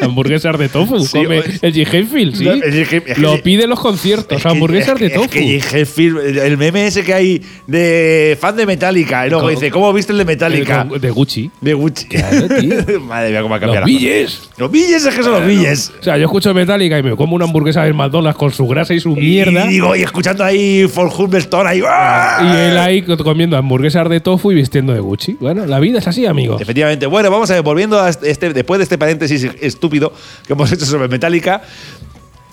Hamburguesas 0.00 0.58
de 0.58 0.68
tofu. 0.68 1.00
Sí, 1.00 1.22
come 1.24 1.38
el 1.62 1.72
G. 1.74 1.88
Hellfield, 1.92 2.36
sí. 2.36 2.44
No, 2.44 2.52
el 2.52 2.86
Lo 3.22 3.42
pide 3.42 3.64
en 3.64 3.70
los 3.70 3.80
conciertos. 3.80 4.36
Es 4.36 4.42
que- 4.42 4.48
hamburguesas 4.48 4.90
es 4.94 4.98
que- 4.98 5.04
de 5.08 5.10
tofu. 5.14 5.28
Es 5.38 5.66
que 5.66 6.46
el- 6.46 6.58
meme 6.58 6.86
ese 6.86 7.02
que 7.02 7.14
hay 7.14 7.42
de 7.66 8.36
fan 8.40 8.56
de 8.56 8.66
Metallica. 8.66 9.26
Y 9.26 9.30
luego 9.30 9.48
dice, 9.48 9.70
¿cómo 9.70 9.92
viste 9.92 10.12
el 10.12 10.18
de 10.18 10.24
Metallica? 10.24 10.84
De 11.00 11.10
Gucci. 11.10 11.50
De 11.60 11.74
Gucci. 11.74 12.06
Claro, 12.08 12.46
tío. 12.48 13.00
Madre 13.00 13.30
mía, 13.30 13.42
cómo 13.42 13.54
ha 13.54 13.58
Los 13.58 13.74
cambiado. 13.74 13.74
la 13.74 13.80
cosa. 13.80 13.84
billes. 13.86 14.50
Los 14.58 14.70
billes 14.70 15.06
es 15.06 15.14
que 15.14 15.22
son 15.22 15.32
los 15.32 15.46
billes. 15.46 15.92
O 15.98 16.02
sea, 16.02 16.16
yo 16.18 16.24
escucho 16.24 16.52
Metallica 16.52 16.98
y 16.98 17.02
me 17.02 17.16
como 17.16 17.36
una 17.36 17.44
hamburguesa 17.46 17.84
del 17.84 17.94
McDonald's 17.94 18.38
con 18.38 18.52
su 18.52 18.66
grasa 18.66 18.92
y 18.94 19.00
su 19.00 19.16
mierda. 19.16 19.64
Y 19.66 19.68
digo, 19.68 19.96
y 19.96 20.02
escuchando 20.02 20.44
ahí 20.44 20.86
For 20.88 21.08
Humberstone 21.16 21.68
ahí. 21.70 21.80
¡ah! 21.88 22.01
Y 22.42 22.56
él 22.56 22.78
ahí 22.78 23.02
comiendo 23.02 23.56
hamburguesas 23.56 24.08
de 24.08 24.20
tofu 24.20 24.52
y 24.52 24.54
vistiendo 24.54 24.92
de 24.92 25.00
Gucci. 25.00 25.36
Bueno, 25.40 25.66
la 25.66 25.78
vida 25.80 25.98
es 25.98 26.08
así, 26.08 26.26
amigo. 26.26 26.58
Efectivamente. 26.60 27.06
Bueno, 27.06 27.30
vamos 27.30 27.50
a 27.50 27.54
ver, 27.54 27.62
volviendo 27.62 28.00
a 28.00 28.08
este, 28.10 28.52
después 28.52 28.78
de 28.78 28.84
este 28.84 28.98
paréntesis 28.98 29.44
estúpido 29.60 30.12
que 30.46 30.52
hemos 30.52 30.70
hecho 30.72 30.86
sobre 30.86 31.08
Metallica. 31.08 31.62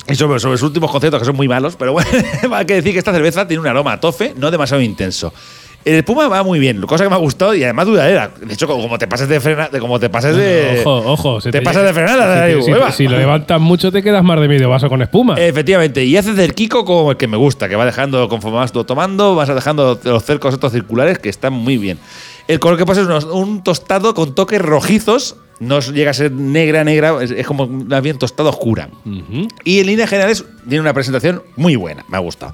Y 0.07 0.15
sobre, 0.15 0.39
sobre 0.39 0.57
sus 0.57 0.67
últimos 0.67 0.89
conciertos 0.89 1.19
que 1.19 1.25
son 1.25 1.35
muy 1.35 1.47
malos, 1.47 1.75
pero 1.75 1.93
bueno, 1.93 2.09
hay 2.51 2.65
que 2.65 2.75
decir 2.75 2.93
que 2.93 2.97
esta 2.97 3.13
cerveza 3.13 3.47
tiene 3.47 3.61
un 3.61 3.67
aroma 3.67 3.93
a 3.93 3.99
tofe, 3.99 4.33
no 4.35 4.49
demasiado 4.49 4.81
intenso. 4.81 5.31
El 5.89 5.95
espuma 5.95 6.27
va 6.27 6.43
muy 6.43 6.59
bien, 6.59 6.79
cosa 6.81 7.03
que 7.03 7.09
me 7.09 7.15
ha 7.15 7.19
gustado 7.19 7.55
y 7.55 7.63
además 7.63 7.87
duradera. 7.87 8.29
De 8.39 8.53
hecho, 8.53 8.67
como 8.67 8.99
te 8.99 9.07
pases 9.07 9.27
de 9.27 9.39
frena, 9.39 9.69
de 9.69 9.79
como 9.79 9.99
te 9.99 10.07
pases 10.07 10.35
de. 10.35 10.83
Ojo, 10.85 11.11
ojo. 11.13 11.41
se 11.41 11.49
te, 11.51 11.63
pasas 11.63 11.83
de 11.83 11.93
frenada. 11.93 12.47
si, 12.91 13.07
lo 13.07 13.17
levantas 13.17 13.59
mucho, 13.59 13.91
te 13.91 14.03
quedas 14.03 14.23
más 14.23 14.39
de 14.39 14.47
medio 14.47 14.69
vaso 14.69 14.87
con 14.87 15.01
espuma. 15.01 15.33
Efectivamente, 15.33 16.05
y 16.05 16.15
hace 16.15 16.35
cerquico 16.35 16.85
como 16.85 17.09
el 17.09 17.17
que 17.17 17.27
me 17.27 17.37
gusta, 17.37 17.67
que 17.67 17.75
va 17.75 17.85
dejando, 17.85 18.29
conforme 18.29 18.57
vas 18.57 18.71
tomando, 18.71 19.33
vas 19.33 19.49
dejando 19.49 19.99
los 20.03 20.23
cercos 20.23 20.53
estos 20.53 20.71
circulares 20.71 21.17
que 21.17 21.29
están 21.29 21.53
muy 21.53 21.79
bien. 21.79 21.97
El 22.47 22.59
color 22.59 22.77
que 22.77 22.85
pasa 22.85 23.01
es 23.01 23.07
unos- 23.07 23.25
un 23.25 23.63
tostado 23.63 24.13
con 24.13 24.35
toques 24.35 24.61
rojizos, 24.61 25.37
no 25.59 25.79
llega 25.79 26.11
a 26.11 26.13
ser 26.13 26.31
negra, 26.31 26.83
negra, 26.83 27.17
es, 27.23 27.47
como 27.47 27.65
más 27.67 28.03
bien 28.03 28.19
tostado 28.19 28.49
oscura. 28.49 28.89
Ujú. 29.05 29.47
Y 29.63 29.79
en 29.79 29.87
líneas 29.87 30.09
generales 30.09 30.45
tiene 30.67 30.81
una 30.81 30.93
presentación 30.93 31.41
muy 31.55 31.75
buena, 31.75 32.05
me 32.09 32.17
ha 32.17 32.19
gustado. 32.19 32.53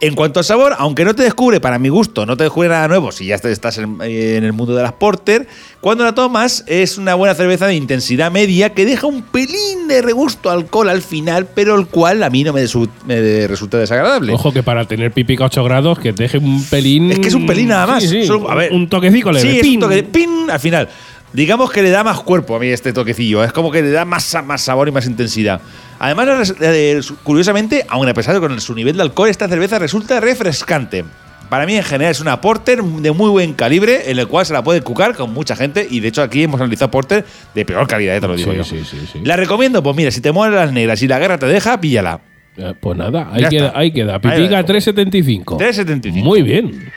En 0.00 0.14
cuanto 0.14 0.40
al 0.40 0.44
sabor, 0.44 0.74
aunque 0.78 1.04
no 1.04 1.14
te 1.14 1.22
descubre, 1.22 1.60
para 1.60 1.78
mi 1.78 1.88
gusto, 1.88 2.26
no 2.26 2.36
te 2.36 2.44
descubre 2.44 2.68
nada 2.68 2.88
nuevo 2.88 3.10
si 3.12 3.26
ya 3.26 3.36
estás 3.36 3.78
en, 3.78 3.96
en 4.02 4.44
el 4.44 4.52
mundo 4.52 4.74
de 4.74 4.82
las 4.82 4.92
porter, 4.92 5.46
cuando 5.80 6.04
la 6.04 6.12
tomas 6.14 6.64
es 6.66 6.98
una 6.98 7.14
buena 7.14 7.34
cerveza 7.34 7.66
de 7.68 7.74
intensidad 7.74 8.30
media 8.30 8.74
que 8.74 8.84
deja 8.84 9.06
un 9.06 9.22
pelín 9.22 9.88
de 9.88 10.02
regusto 10.02 10.50
alcohol 10.50 10.88
al 10.90 11.00
final, 11.00 11.46
pero 11.54 11.78
el 11.78 11.86
cual 11.86 12.22
a 12.22 12.28
mí 12.28 12.42
no 12.44 12.52
me, 12.52 12.64
me 13.06 13.46
resulta 13.46 13.78
desagradable. 13.78 14.32
Ojo 14.32 14.52
que 14.52 14.62
para 14.62 14.84
tener 14.86 15.12
pipica 15.12 15.44
8 15.44 15.64
grados, 15.64 15.98
que 15.98 16.12
deje 16.12 16.38
un 16.38 16.62
pelín. 16.64 17.12
Es 17.12 17.20
que 17.20 17.28
es 17.28 17.34
un 17.34 17.46
pelín 17.46 17.68
nada 17.68 17.86
más. 17.86 18.02
Sí, 18.02 18.08
sí, 18.08 18.26
Solo- 18.26 18.50
a 18.50 18.56
ver. 18.56 18.72
un 18.72 18.88
toquecico 18.88 19.30
leve. 19.32 19.48
Sí, 19.48 19.56
es 19.58 19.62
pin. 19.62 19.74
un 19.76 19.80
toque 19.80 19.94
de 19.96 20.02
pin 20.02 20.50
al 20.50 20.60
final. 20.60 20.88
Digamos 21.34 21.70
que 21.72 21.82
le 21.82 21.90
da 21.90 22.02
más 22.04 22.20
cuerpo 22.20 22.56
a 22.56 22.60
mí 22.60 22.68
este 22.68 22.92
toquecillo. 22.92 23.44
Es 23.44 23.52
como 23.52 23.70
que 23.70 23.82
le 23.82 23.90
da 23.90 24.04
más, 24.06 24.34
más 24.46 24.62
sabor 24.62 24.88
y 24.88 24.92
más 24.92 25.04
intensidad. 25.04 25.60
Además, 25.98 26.54
eh, 26.60 27.00
curiosamente, 27.24 27.84
aun 27.88 28.08
a 28.08 28.14
pesar 28.14 28.34
de 28.34 28.40
con 28.40 28.58
su 28.60 28.74
nivel 28.74 28.96
de 28.96 29.02
alcohol, 29.02 29.28
esta 29.28 29.48
cerveza 29.48 29.78
resulta 29.78 30.20
refrescante. 30.20 31.04
Para 31.50 31.66
mí, 31.66 31.76
en 31.76 31.82
general, 31.82 32.10
es 32.12 32.20
una 32.20 32.40
porter 32.40 32.82
de 32.82 33.10
muy 33.12 33.30
buen 33.30 33.52
calibre, 33.52 34.10
en 34.10 34.18
el 34.18 34.26
cual 34.28 34.46
se 34.46 34.52
la 34.52 34.62
puede 34.64 34.80
cucar 34.80 35.14
con 35.14 35.32
mucha 35.34 35.54
gente. 35.56 35.86
Y 35.90 36.00
de 36.00 36.08
hecho, 36.08 36.22
aquí 36.22 36.44
hemos 36.44 36.60
analizado 36.60 36.90
porter 36.90 37.24
de 37.54 37.64
peor 37.64 37.86
calidad, 37.86 38.16
eh, 38.16 38.20
te 38.20 38.28
lo 38.28 38.36
digo 38.36 38.52
Sí, 38.52 38.56
yo. 38.56 38.64
sí, 38.64 38.82
sí, 38.84 38.96
sí. 39.12 39.20
La 39.24 39.36
recomiendo, 39.36 39.82
pues 39.82 39.94
mira, 39.96 40.10
si 40.10 40.20
te 40.20 40.32
mueven 40.32 40.54
las 40.56 40.72
negras 40.72 41.02
y 41.02 41.08
la 41.08 41.18
guerra 41.18 41.36
te 41.38 41.46
deja, 41.46 41.80
píllala. 41.80 42.20
Eh, 42.56 42.72
Pues 42.80 42.96
nada, 42.96 43.28
ahí 43.32 43.42
Ya 43.42 43.48
queda, 43.48 43.66
está. 43.66 43.78
ahí 43.80 43.92
queda. 43.92 44.12
Ahí 44.14 44.20
Pipica 44.20 44.50
la 44.50 44.56
dejo. 44.58 44.66
375. 44.66 45.58
3,75. 45.58 46.22
Muy 46.24 46.42
bien. 46.42 46.92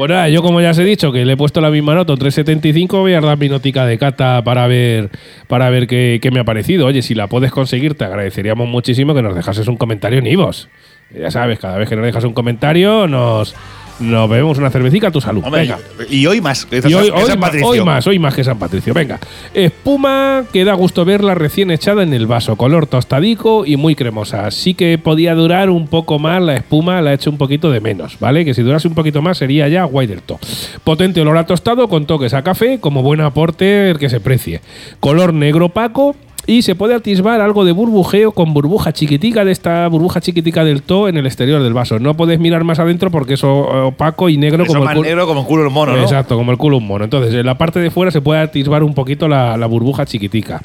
Pues 0.00 0.08
nada, 0.08 0.30
yo 0.30 0.42
como 0.42 0.62
ya 0.62 0.70
os 0.70 0.78
he 0.78 0.84
dicho 0.84 1.12
que 1.12 1.26
le 1.26 1.34
he 1.34 1.36
puesto 1.36 1.60
la 1.60 1.70
misma 1.70 1.94
nota, 1.94 2.14
un 2.14 2.18
375, 2.18 3.00
voy 3.00 3.12
a 3.12 3.20
dar 3.20 3.36
mi 3.36 3.50
notica 3.50 3.84
de 3.84 3.98
cata 3.98 4.42
para 4.42 4.66
ver, 4.66 5.10
para 5.46 5.68
ver 5.68 5.86
qué, 5.86 6.20
qué 6.22 6.30
me 6.30 6.40
ha 6.40 6.44
parecido. 6.44 6.86
Oye, 6.86 7.02
si 7.02 7.14
la 7.14 7.26
puedes 7.26 7.52
conseguir, 7.52 7.94
te 7.96 8.06
agradeceríamos 8.06 8.66
muchísimo 8.66 9.14
que 9.14 9.20
nos 9.20 9.34
dejases 9.34 9.68
un 9.68 9.76
comentario 9.76 10.20
en 10.20 10.26
Ivos. 10.26 10.70
Ya 11.14 11.30
sabes, 11.30 11.58
cada 11.58 11.76
vez 11.76 11.86
que 11.86 11.96
nos 11.96 12.06
dejas 12.06 12.24
un 12.24 12.32
comentario, 12.32 13.06
nos, 13.08 13.54
nos 14.00 14.28
bebemos 14.28 14.58
una 14.58 14.70
cervecita 14.70 15.08
a 15.08 15.10
tu 15.10 15.20
salud. 15.20 15.42
Hombre, 15.44 15.62
Venga. 15.62 15.78
y 16.08 16.26
hoy 16.26 16.40
más. 16.40 16.64
que 16.66 16.76
Y 16.88 16.94
hoy, 16.94 17.08
San 17.08 17.16
hoy 17.18 17.28
ma- 17.36 17.40
Patricio. 17.40 17.68
hoy 17.68 17.80
más, 17.84 18.06
hoy 18.06 18.18
más 18.18 18.34
que 18.34 18.42
San 18.44 18.58
Patricio. 18.58 18.92
Venga. 18.94 19.18
Espuma 19.54 20.44
que 20.52 20.64
da 20.64 20.74
gusto 20.74 21.04
verla 21.04 21.34
recién 21.34 21.70
echada 21.70 22.02
en 22.02 22.12
el 22.14 22.26
vaso. 22.26 22.56
Color 22.56 22.86
tostadico 22.86 23.64
y 23.66 23.76
muy 23.76 23.94
cremosa. 23.94 24.50
Sí 24.50 24.74
que 24.74 24.98
podía 24.98 25.34
durar 25.34 25.70
un 25.70 25.86
poco 25.86 26.18
más 26.18 26.42
la 26.42 26.56
espuma, 26.56 27.00
la 27.02 27.12
he 27.12 27.14
hecho 27.14 27.30
un 27.30 27.38
poquito 27.38 27.70
de 27.70 27.80
menos, 27.80 28.18
¿vale? 28.18 28.44
Que 28.44 28.54
si 28.54 28.62
durase 28.62 28.88
un 28.88 28.94
poquito 28.94 29.22
más 29.22 29.38
sería 29.38 29.68
ya 29.68 29.84
guay 29.84 30.06
del 30.06 30.22
todo. 30.22 30.38
Potente 30.84 31.20
olor 31.20 31.36
a 31.36 31.46
tostado 31.46 31.88
con 31.88 32.06
toques 32.06 32.34
a 32.34 32.42
café, 32.42 32.80
como 32.80 33.02
buen 33.02 33.20
aporte 33.20 33.94
que 34.00 34.08
se 34.08 34.20
precie. 34.20 34.60
Color 35.00 35.34
negro 35.34 35.66
opaco. 35.66 36.16
Y 36.46 36.62
se 36.62 36.74
puede 36.74 36.94
atisbar 36.94 37.40
algo 37.40 37.64
de 37.64 37.72
burbujeo 37.72 38.32
con 38.32 38.54
burbuja 38.54 38.92
chiquitica 38.92 39.44
de 39.44 39.52
esta 39.52 39.86
burbuja 39.88 40.20
chiquitica 40.20 40.64
del 40.64 40.82
to 40.82 41.06
en 41.08 41.16
el 41.16 41.26
exterior 41.26 41.62
del 41.62 41.74
vaso. 41.74 41.98
No 41.98 42.14
puedes 42.16 42.40
mirar 42.40 42.64
más 42.64 42.78
adentro 42.78 43.10
porque 43.10 43.34
es 43.34 43.44
opaco 43.44 44.28
y 44.28 44.36
negro 44.36 44.64
Eso 44.64 44.72
como 44.72 44.90
el 44.90 44.96
culo- 44.96 45.02
negro 45.04 45.26
como 45.26 45.40
el 45.42 45.46
culo 45.46 45.62
del 45.64 45.72
mono, 45.72 45.96
¿no? 45.96 46.02
Exacto, 46.02 46.36
como 46.36 46.50
el 46.50 46.58
culo 46.58 46.76
de 46.78 46.82
un 46.82 46.88
mono. 46.88 47.04
Entonces, 47.04 47.34
en 47.34 47.46
la 47.46 47.56
parte 47.58 47.78
de 47.78 47.90
fuera 47.90 48.10
se 48.10 48.20
puede 48.20 48.40
atisbar 48.40 48.82
un 48.82 48.94
poquito 48.94 49.28
la, 49.28 49.56
la 49.56 49.66
burbuja 49.66 50.06
chiquitica. 50.06 50.62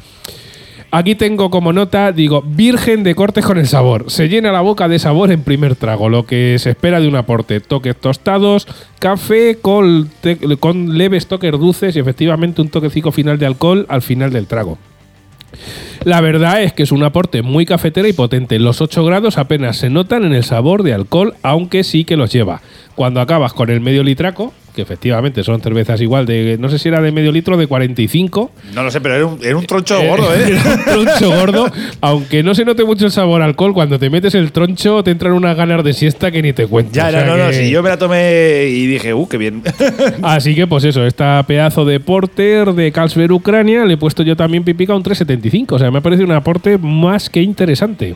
Aquí 0.92 1.14
tengo 1.16 1.50
como 1.50 1.74
nota, 1.74 2.14
digo, 2.14 2.42
virgen 2.42 3.04
de 3.04 3.14
cortes 3.16 3.46
con 3.46 3.58
el 3.58 3.68
sabor. 3.68 4.06
Se 4.08 4.30
llena 4.30 4.54
la 4.54 4.62
boca 4.62 4.88
de 4.88 4.98
sabor 4.98 5.30
en 5.32 5.42
primer 5.44 5.76
trago, 5.76 6.08
lo 6.08 6.26
que 6.26 6.56
se 6.58 6.70
espera 6.70 7.02
de 7.02 7.08
un 7.10 7.18
aporte. 7.18 7.60
Toques 7.60 7.98
tostados, 7.98 8.66
café 9.00 9.58
con, 9.62 10.10
con 10.62 10.98
leves 10.98 11.28
toques 11.28 11.52
dulces 11.52 11.96
y 11.96 12.00
efectivamente 12.00 12.62
un 12.62 12.70
toquecico 12.70 13.12
final 13.12 13.38
de 13.38 13.46
alcohol 13.46 13.86
al 13.90 14.02
final 14.02 14.32
del 14.32 14.48
trago. 14.48 14.78
La 16.04 16.22
verdad 16.22 16.62
es 16.64 16.74
que 16.74 16.84
es 16.84 16.92
un 16.92 17.04
aporte 17.04 17.42
muy 17.42 17.66
cafetera 17.66 18.08
y 18.08 18.14
potente. 18.14 18.60
Los 18.60 18.82
8 18.82 19.04
grados 19.06 19.38
apenas 19.38 19.78
se 19.78 19.90
notan 19.90 20.24
en 20.24 20.34
el 20.34 20.44
sabor 20.44 20.84
de 20.84 20.94
alcohol, 20.94 21.36
aunque 21.44 21.84
sí 21.84 22.06
que 22.06 22.18
los 22.18 22.32
lleva. 22.32 22.62
Cuando 22.96 23.22
acabas 23.22 23.54
con 23.54 23.70
el 23.70 23.82
medio 23.82 24.04
litraco, 24.04 24.54
que 24.76 24.82
efectivamente 24.82 25.44
son 25.44 25.62
cervezas 25.62 26.02
igual 26.02 26.26
de, 26.26 26.58
no 26.60 26.70
sé 26.70 26.78
si 26.78 26.90
era 26.90 27.02
de 27.02 27.12
medio 27.12 27.32
litro, 27.32 27.56
de 27.58 27.66
45. 27.68 28.52
No 28.74 28.84
lo 28.84 28.92
sé, 28.92 29.02
pero 29.02 29.16
era 29.16 29.26
un, 29.26 29.40
era 29.44 29.56
un 29.58 29.66
troncho 29.66 30.00
gordo, 30.04 30.34
¿eh? 30.36 30.46
Era 30.60 30.74
un 30.76 30.84
troncho 31.06 31.30
gordo. 31.32 31.72
Aunque 32.02 32.44
no 32.44 32.54
se 32.54 32.66
note 32.66 32.84
mucho 32.84 33.06
el 33.06 33.12
sabor 33.12 33.42
alcohol, 33.42 33.74
cuando 33.74 33.98
te 33.98 34.10
metes 34.10 34.36
el 34.36 34.52
troncho 34.52 35.04
te 35.04 35.12
entran 35.12 35.34
unas 35.34 35.56
ganas 35.56 35.84
de 35.84 35.94
siesta 35.94 36.30
que 36.32 36.42
ni 36.42 36.54
te 36.54 36.68
cuento. 36.68 36.92
ya, 36.94 37.08
O 37.08 37.12
ya, 37.12 37.20
sea 37.22 37.26
no, 37.28 37.38
no, 37.38 37.50
que- 37.50 37.54
si 37.56 37.70
yo 37.72 37.82
me 37.82 37.90
la 37.90 37.98
tomé 37.98 38.66
y 38.70 38.86
dije, 38.86 39.14
uh, 39.14 39.28
qué 39.28 39.38
bien. 39.38 39.64
Así 40.22 40.54
que, 40.56 40.68
pues 40.68 40.84
eso, 40.84 41.06
esta 41.06 41.42
pedazo 41.48 41.86
de 41.86 42.00
porter 42.00 42.74
de 42.74 42.92
Carlsberg 42.92 43.32
Ucrania 43.32 43.86
le 43.86 43.94
he 43.94 43.98
puesto 43.98 44.24
yo 44.24 44.36
también 44.36 44.64
pipica 44.64 44.94
un 44.94 45.04
375. 45.04 45.76
O 45.76 45.80
sea, 45.80 45.90
me 45.92 46.02
parece 46.02 46.24
un 46.24 46.32
aporte 46.32 46.78
más 46.78 47.30
que 47.30 47.42
interesante. 47.42 48.16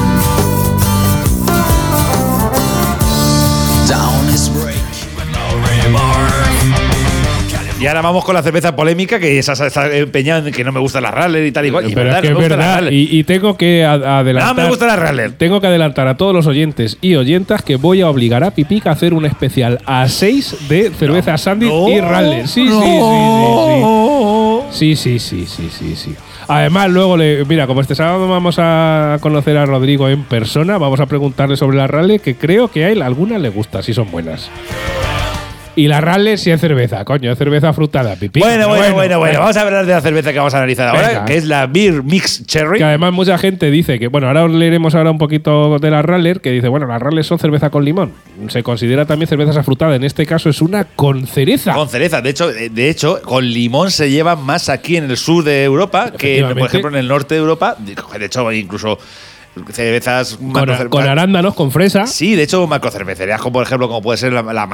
Y 7.81 7.87
ahora 7.87 8.03
vamos 8.03 8.23
con 8.23 8.35
la 8.35 8.43
cerveza 8.43 8.75
polémica, 8.75 9.19
que 9.19 9.39
esa 9.39 9.53
está 9.53 9.91
empeñada 9.91 10.47
en 10.47 10.53
que 10.53 10.63
no 10.63 10.71
me 10.71 10.79
gusta 10.79 11.01
la 11.01 11.09
Raller 11.09 11.43
y 11.43 11.51
tal 11.51 11.65
y 11.65 11.71
cual. 11.71 11.89
Y 11.89 11.95
Pero 11.95 12.11
es 12.11 12.21
que 12.21 12.29
no 12.29 12.33
es 12.33 12.37
me 12.37 12.47
gusta 12.47 12.57
la 12.57 12.75
verdad. 12.75 12.91
Y, 12.91 13.19
y 13.19 13.23
tengo 13.23 13.57
que 13.57 13.83
adelantar. 13.83 14.55
No 14.55 14.61
me 14.61 14.69
gusta 14.69 14.85
la 14.85 14.95
Raller. 14.97 15.31
Tengo 15.31 15.59
que 15.59 15.65
adelantar 15.65 16.07
a 16.07 16.15
todos 16.15 16.31
los 16.31 16.45
oyentes 16.45 16.99
y 17.01 17.15
oyentas 17.15 17.63
que 17.63 17.77
voy 17.77 18.01
a 18.01 18.07
obligar 18.07 18.43
a 18.43 18.51
Pipica 18.51 18.91
a 18.91 18.93
hacer 18.93 19.15
un 19.15 19.25
especial 19.25 19.79
a 19.87 20.07
6 20.07 20.69
de 20.69 20.91
cerveza 20.91 21.35
Sandy 21.39 21.69
No, 21.69 21.89
y 21.89 21.99
Raller. 21.99 22.47
Sí, 22.47 22.67
sí, 22.67 22.71
sí, 22.71 22.99
sí, 24.77 24.95
sí. 24.95 24.95
Sí, 24.95 24.95
sí, 24.95 25.19
sí, 25.19 25.45
sí, 25.47 25.69
sí, 25.71 25.95
sí. 25.95 26.15
Además, 26.47 26.91
luego, 26.91 27.17
le, 27.17 27.45
mira, 27.45 27.65
como 27.65 27.81
este 27.81 27.95
sábado 27.95 28.27
vamos 28.27 28.57
a 28.59 29.17
conocer 29.21 29.57
a 29.57 29.65
Rodrigo 29.65 30.07
en 30.07 30.23
persona, 30.25 30.77
vamos 30.77 30.99
a 30.99 31.07
preguntarle 31.07 31.57
sobre 31.57 31.77
la 31.77 31.87
Raller, 31.87 32.21
que 32.21 32.35
creo 32.35 32.67
que 32.67 32.85
a 32.85 32.91
él 32.91 33.01
algunas 33.01 33.41
le 33.41 33.49
gusta, 33.49 33.81
si 33.81 33.95
son 33.95 34.11
buenas. 34.11 34.51
Y 35.75 35.87
la 35.87 36.01
Raller 36.01 36.37
sí 36.37 36.51
es 36.51 36.59
cerveza, 36.59 37.05
coño, 37.05 37.31
es 37.31 37.37
cerveza 37.37 37.71
frutada, 37.71 38.15
Pipica. 38.15 38.45
Bueno, 38.45 38.67
bueno, 38.67 38.93
bueno, 38.93 39.19
bueno. 39.19 39.39
Vamos 39.39 39.55
a 39.55 39.61
hablar 39.61 39.85
de 39.85 39.93
la 39.93 40.01
cerveza 40.01 40.33
que 40.33 40.37
vamos 40.37 40.53
a 40.53 40.57
analizar 40.57 40.89
ahora, 40.89 41.07
Venga. 41.07 41.25
que 41.25 41.37
es 41.37 41.45
la 41.45 41.67
Beer 41.67 42.03
Mix 42.03 42.45
Cherry. 42.45 42.77
Que 42.77 42.83
además 42.83 43.13
mucha 43.13 43.37
gente 43.37 43.71
dice 43.71 43.97
que, 43.97 44.07
bueno, 44.07 44.27
ahora 44.27 44.43
os 44.43 44.51
leeremos 44.51 44.95
ahora 44.95 45.11
un 45.11 45.17
poquito 45.17 45.79
de 45.79 45.89
la 45.89 46.01
Raller, 46.01 46.41
que 46.41 46.51
dice, 46.51 46.67
bueno, 46.67 46.87
las 46.87 47.01
Raller 47.01 47.23
son 47.23 47.39
cerveza 47.39 47.69
con 47.69 47.85
limón. 47.85 48.11
Se 48.49 48.63
considera 48.63 49.05
también 49.05 49.27
cerveza 49.27 49.59
afrutada. 49.59 49.95
En 49.95 50.03
este 50.03 50.25
caso 50.25 50.49
es 50.49 50.61
una 50.61 50.83
con 50.83 51.25
cereza. 51.25 51.73
Con 51.73 51.87
cereza. 51.87 52.21
De 52.21 52.31
hecho, 52.31 52.51
de 52.51 52.89
hecho, 52.89 53.21
con 53.23 53.45
limón 53.49 53.91
se 53.91 54.09
lleva 54.09 54.35
más 54.35 54.67
aquí 54.67 54.97
en 54.97 55.09
el 55.09 55.17
sur 55.17 55.43
de 55.43 55.63
Europa 55.63 56.11
que, 56.17 56.45
por 56.57 56.67
ejemplo, 56.67 56.89
en 56.89 56.97
el 56.97 57.07
norte 57.07 57.35
de 57.35 57.41
Europa. 57.41 57.77
De 57.79 58.25
hecho, 58.25 58.51
incluso 58.51 58.99
cervezas 59.71 60.37
con, 60.37 60.53
con 60.89 61.01
arándanos, 61.11 61.53
con 61.55 61.71
fresa. 61.71 62.07
Sí, 62.07 62.35
de 62.35 62.43
hecho, 62.43 62.65
macrocervecerías, 62.67 63.39
como 63.41 63.53
por 63.53 63.63
ejemplo, 63.63 63.87
como 63.87 64.01
puede 64.01 64.17
ser 64.17 64.33
la, 64.33 64.41
la 64.41 64.67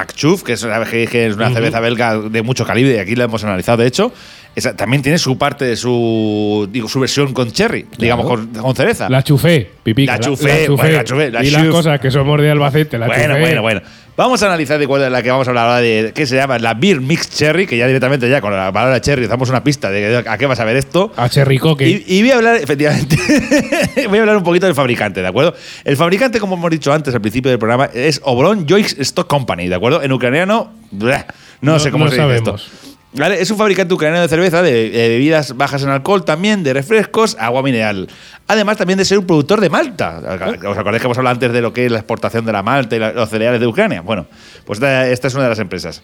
que 0.44 0.54
es, 0.54 0.64
una- 0.64 0.84
que- 0.86 1.08
que 1.08 1.28
es 1.28 1.36
una 1.36 1.48
cerveza 1.54 1.80
belga 1.80 2.18
de 2.18 2.42
mucho 2.42 2.66
calibre, 2.66 2.96
y 2.96 3.00
aquí 3.00 3.16
la 3.16 3.26
hemos 3.26 3.44
analizado, 3.44 3.78
de 3.82 3.88
hecho. 3.88 4.12
Esa, 4.58 4.76
también 4.76 5.04
tiene 5.04 5.20
su 5.20 5.38
parte 5.38 5.66
de 5.66 5.76
su 5.76 6.68
digo 6.72 6.90
su 6.90 7.00
versión 7.00 7.32
con 7.32 7.52
cherry, 7.52 7.86
digamos, 8.00 8.26
con, 8.26 8.48
con 8.48 8.76
cereza. 8.76 9.08
La 9.08 9.22
chufé, 9.24 9.70
pipica. 9.84 10.14
La 10.14 10.20
chufé, 10.20 10.68
bueno, 10.68 10.98
la 10.98 11.04
chufé, 11.04 11.30
la 11.30 11.44
y 11.44 11.52
las 11.52 11.68
cosas 11.68 12.00
que 12.00 12.10
somos 12.10 12.42
de 12.42 12.50
Albacete, 12.50 12.98
la 12.98 13.06
bueno, 13.06 13.24
chufé. 13.36 13.40
bueno, 13.40 13.62
bueno. 13.62 13.82
Vamos 14.18 14.42
a 14.42 14.48
analizar 14.48 14.80
de 14.80 14.88
cuál 14.88 15.04
es 15.04 15.12
la 15.12 15.22
que 15.22 15.30
vamos 15.30 15.48
a 15.48 15.52
hablar 15.52 15.66
ahora 15.66 15.80
de 15.82 16.12
que 16.12 16.26
se 16.26 16.36
llama 16.38 16.58
la 16.58 16.74
Beer 16.74 17.00
Mix 17.02 17.30
Cherry, 17.30 17.68
que 17.68 17.78
ya 17.78 17.86
directamente 17.86 18.28
ya 18.28 18.42
con 18.42 18.52
la 18.52 18.72
palabra 18.72 19.00
cherry 19.00 19.28
damos 19.28 19.48
una 19.52 19.64
pista 19.64 19.92
de 19.92 20.24
a 20.28 20.38
qué 20.40 20.48
vas 20.48 20.60
a 20.60 20.66
ver 20.66 20.76
esto. 20.76 21.12
A 21.16 21.30
Cherry 21.30 21.60
Coque. 21.60 21.88
Y, 21.88 22.04
y 22.18 22.22
voy 22.24 22.32
a 22.32 22.36
hablar, 22.38 22.56
efectivamente, 22.56 23.16
voy 24.10 24.18
a 24.18 24.22
hablar 24.22 24.38
un 24.38 24.44
poquito 24.44 24.66
del 24.66 24.74
fabricante, 24.74 25.22
¿de 25.22 25.28
acuerdo? 25.28 25.54
El 25.86 25.96
fabricante, 25.98 26.40
como 26.40 26.56
hemos 26.56 26.72
dicho 26.72 26.92
antes 26.92 27.14
al 27.14 27.22
principio 27.22 27.52
del 27.52 27.60
programa, 27.60 27.92
es 27.94 28.20
Obron 28.24 28.68
Joix 28.68 28.96
Stock 28.98 29.28
Company, 29.28 29.68
¿de 29.68 29.76
acuerdo? 29.76 30.02
En 30.02 30.12
ucraniano, 30.12 30.72
bleh, 30.90 31.24
no, 31.62 31.74
No- 31.74 31.80
sé 31.80 31.92
cómo 31.92 32.06
no 32.06 32.10
se 32.10 32.16
dice 32.16 32.28
sabemos. 32.28 32.66
esto. 32.66 32.87
¿Vale? 33.18 33.42
Es 33.42 33.50
un 33.52 33.58
fabricante 33.58 33.94
ucraniano 33.94 34.22
de 34.22 34.28
cerveza, 34.30 34.62
de, 34.62 34.90
de 34.90 35.10
bebidas 35.10 35.58
bajas 35.58 35.82
en 35.84 35.90
alcohol 35.90 36.24
también, 36.24 36.64
de 36.64 36.74
refrescos, 36.74 37.36
agua 37.40 37.64
mineral. 37.64 38.08
Además 38.48 38.78
también 38.78 38.98
de 39.00 39.06
ser 39.06 39.18
un 39.18 39.26
productor 39.26 39.60
de 39.60 39.70
malta. 39.70 40.20
¿Os 40.68 40.78
acordáis 40.78 41.02
que 41.02 41.08
hemos 41.08 41.18
hablado 41.18 41.34
antes 41.34 41.52
de 41.52 41.62
lo 41.62 41.74
que 41.74 41.86
es 41.86 41.92
la 41.92 41.98
exportación 42.00 42.46
de 42.46 42.52
la 42.52 42.62
malta 42.64 42.96
y 42.96 43.00
la- 43.00 43.12
los 43.14 43.30
cereales 43.30 43.60
de 43.60 43.68
Ucrania? 43.68 44.02
Bueno, 44.02 44.28
pues 44.66 44.78
esta, 44.78 45.10
esta 45.10 45.28
es 45.28 45.34
una 45.34 45.44
de 45.44 45.50
las 45.50 45.60
empresas. 45.60 46.02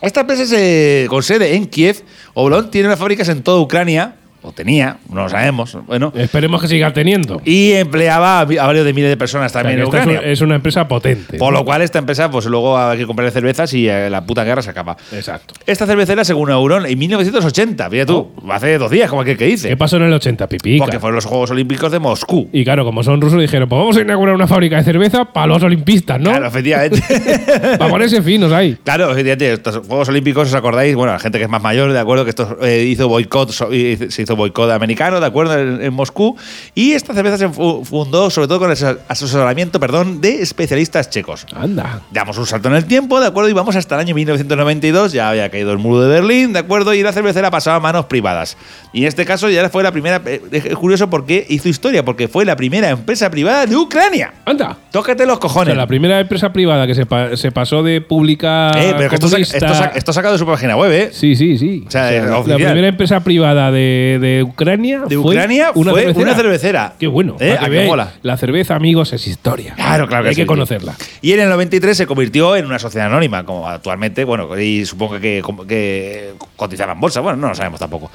Esta 0.00 0.20
empresa 0.20 0.44
se, 0.46 1.06
con 1.08 1.22
sede 1.22 1.54
en 1.56 1.66
Kiev, 1.66 2.02
Oblon 2.34 2.70
tiene 2.70 2.88
unas 2.88 2.98
fábricas 2.98 3.28
en 3.30 3.42
toda 3.42 3.60
Ucrania, 3.60 4.16
o 4.44 4.52
tenía, 4.52 4.98
no 5.10 5.22
lo 5.22 5.28
sabemos, 5.28 5.76
bueno, 5.86 6.12
Esperemos 6.14 6.60
que 6.60 6.68
siga 6.68 6.92
teniendo. 6.92 7.40
y 7.44 7.72
empleaba 7.72 8.40
a 8.40 8.44
varios 8.44 8.84
de 8.84 8.92
miles 8.92 9.10
de 9.10 9.16
personas 9.16 9.50
O 9.50 9.52
sea, 9.52 9.62
también 9.62 9.80
en 9.80 9.86
Ucrania. 9.86 10.20
es 10.22 10.40
una 10.42 10.54
empresa 10.56 10.86
potente. 10.86 11.38
Por 11.38 11.52
lo 11.52 11.64
cual 11.64 11.82
esta 11.82 11.98
empresa, 11.98 12.30
pues 12.30 12.46
luego 12.46 12.78
hay 12.78 12.98
que 12.98 13.06
comprar 13.06 13.30
cervezas 13.30 13.72
y 13.74 13.88
eh, 13.88 14.08
la 14.10 14.24
puta 14.24 14.44
guerra 14.44 14.62
se 14.62 14.70
acaba. 14.70 14.96
Exacto. 15.12 15.54
Esta 15.66 15.86
cervecera, 15.86 16.24
según 16.24 16.50
Euron, 16.50 16.86
en 16.86 16.98
1980, 16.98 17.90
fíjate 17.90 18.06
tú, 18.06 18.30
hace 18.50 18.78
dos 18.78 18.90
días, 18.90 19.08
como 19.10 19.22
aquel 19.22 19.36
que 19.36 19.46
dice. 19.46 19.68
¿Qué 19.68 19.76
pasó 19.76 19.96
en 19.96 20.02
el 20.04 20.12
80, 20.12 20.46
pipica? 20.48 20.84
Porque 20.84 21.00
fueron 21.00 21.16
los 21.16 21.24
Juegos 21.24 21.50
Olímpicos 21.50 21.90
de 21.90 21.98
Moscú. 21.98 22.48
Y 22.52 22.64
claro, 22.64 22.84
como 22.84 23.02
son 23.02 23.20
rusos, 23.20 23.40
dijeron, 23.40 23.68
pues 23.68 23.78
vamos 23.78 23.96
a 23.96 24.00
inaugurar 24.02 24.34
una 24.34 24.46
fábrica 24.46 24.76
de 24.76 24.84
cerveza 24.84 25.24
para 25.26 25.46
los 25.46 25.62
olimpistas, 25.62 26.20
¿no? 26.20 26.30
Claro, 26.30 26.46
efectivamente. 26.46 27.02
Para 27.78 27.90
ponerse 27.90 28.22
finos 28.22 28.52
ahí. 28.52 28.76
Claro, 28.84 29.10
efectivamente, 29.10 29.52
estos 29.54 29.86
Juegos 29.86 30.08
Olímpicos, 30.08 30.48
¿os 30.48 30.54
acordáis? 30.54 30.94
Bueno, 30.94 31.12
la 31.12 31.18
gente 31.18 31.38
que 31.38 31.44
es 31.44 31.50
más 31.50 31.62
mayor, 31.62 31.92
de 31.92 31.98
acuerdo, 31.98 32.24
que 32.24 32.30
esto 32.30 32.58
eh, 32.62 32.84
hizo 32.88 33.08
boicot, 33.08 33.50
so- 33.50 33.72
y 33.72 33.96
se 34.10 34.22
hizo 34.22 34.33
boicot 34.36 34.70
americano, 34.70 35.20
¿de 35.20 35.26
acuerdo? 35.26 35.58
En, 35.58 35.82
en 35.82 35.92
Moscú. 35.92 36.36
Y 36.74 36.92
esta 36.92 37.14
cerveza 37.14 37.38
se 37.38 37.48
fu- 37.48 37.84
fundó 37.84 38.30
sobre 38.30 38.48
todo 38.48 38.58
con 38.60 38.70
el 38.70 38.76
asesoramiento, 39.08 39.80
perdón, 39.80 40.20
de 40.20 40.42
especialistas 40.42 41.10
checos. 41.10 41.46
Anda. 41.54 42.00
Damos 42.10 42.38
un 42.38 42.46
salto 42.46 42.68
en 42.68 42.74
el 42.74 42.84
tiempo, 42.86 43.20
¿de 43.20 43.26
acuerdo? 43.26 43.48
Y 43.50 43.52
vamos 43.52 43.76
hasta 43.76 43.94
el 43.96 44.00
año 44.02 44.14
1992, 44.14 45.12
ya 45.12 45.28
había 45.30 45.48
caído 45.50 45.72
el 45.72 45.78
muro 45.78 46.00
de 46.02 46.08
Berlín, 46.08 46.52
¿de 46.52 46.58
acuerdo? 46.60 46.94
Y 46.94 47.02
la 47.02 47.12
cervecera 47.12 47.50
pasaba 47.50 47.76
a 47.76 47.80
manos 47.80 48.06
privadas. 48.06 48.56
Y 48.92 49.02
en 49.02 49.08
este 49.08 49.24
caso 49.24 49.48
ya 49.50 49.68
fue 49.70 49.82
la 49.82 49.92
primera. 49.92 50.20
eh, 50.26 50.40
Es 50.52 50.74
curioso 50.76 51.10
porque 51.10 51.44
hizo 51.48 51.68
historia, 51.68 52.04
porque 52.04 52.28
fue 52.28 52.44
la 52.44 52.56
primera 52.56 52.90
empresa 52.90 53.30
privada 53.30 53.66
de 53.66 53.76
Ucrania. 53.76 54.32
Anda. 54.44 54.76
Tócate 54.90 55.26
los 55.26 55.36
O 55.36 55.40
cojones. 55.40 55.66
sea, 55.68 55.74
la 55.74 55.86
primera 55.86 56.20
empresa 56.20 56.52
privada 56.52 56.86
que 56.86 56.94
se, 56.94 57.06
pa- 57.06 57.36
se 57.36 57.50
pasó 57.52 57.82
de 57.82 58.00
pública. 58.00 58.70
Eh, 58.76 58.94
pero 58.96 59.08
que 59.10 59.16
esto, 59.16 59.36
esto 59.36 59.66
esto 59.94 60.12
sacado 60.12 60.32
de 60.34 60.38
su 60.38 60.46
página 60.46 60.76
web, 60.76 60.92
¿eh? 60.92 61.10
Sí, 61.12 61.34
sí, 61.36 61.58
sí. 61.58 61.84
O 61.86 61.90
sea, 61.90 62.10
la, 62.10 62.38
oficial. 62.38 62.58
la 62.60 62.66
primera 62.66 62.88
empresa 62.88 63.20
privada 63.20 63.70
de, 63.70 64.18
de 64.24 64.42
Ucrania. 64.42 65.00
De 65.08 65.16
fue 65.16 65.30
Ucrania 65.32 65.72
fue 65.72 65.82
una 66.22 66.34
cervecera. 66.34 66.94
Qué 66.98 67.06
bueno. 67.06 67.36
¿Eh? 67.38 67.50
para 67.50 67.58
que 67.58 67.64
¿A 67.64 67.68
qué 67.68 67.70
veáis, 67.70 67.88
mola? 67.90 68.12
La 68.22 68.36
cerveza, 68.36 68.74
amigos, 68.74 69.12
es 69.12 69.26
historia. 69.26 69.74
Claro, 69.74 70.06
claro 70.08 70.24
que 70.24 70.28
Hay 70.30 70.34
sí, 70.34 70.40
que 70.42 70.46
conocerla. 70.46 70.94
Y 71.22 71.32
en 71.32 71.40
el 71.40 71.48
93 71.48 71.96
se 71.96 72.06
convirtió 72.06 72.56
en 72.56 72.66
una 72.66 72.78
sociedad 72.78 73.06
anónima, 73.08 73.44
como 73.44 73.68
actualmente, 73.68 74.24
bueno, 74.24 74.58
y 74.58 74.84
supongo 74.86 75.20
que, 75.20 75.42
que 75.68 76.32
cotizaba 76.56 76.92
en 76.92 77.00
bolsa, 77.00 77.20
bueno, 77.20 77.36
no 77.38 77.48
lo 77.48 77.54
sabemos 77.54 77.78
tampoco. 77.80 78.10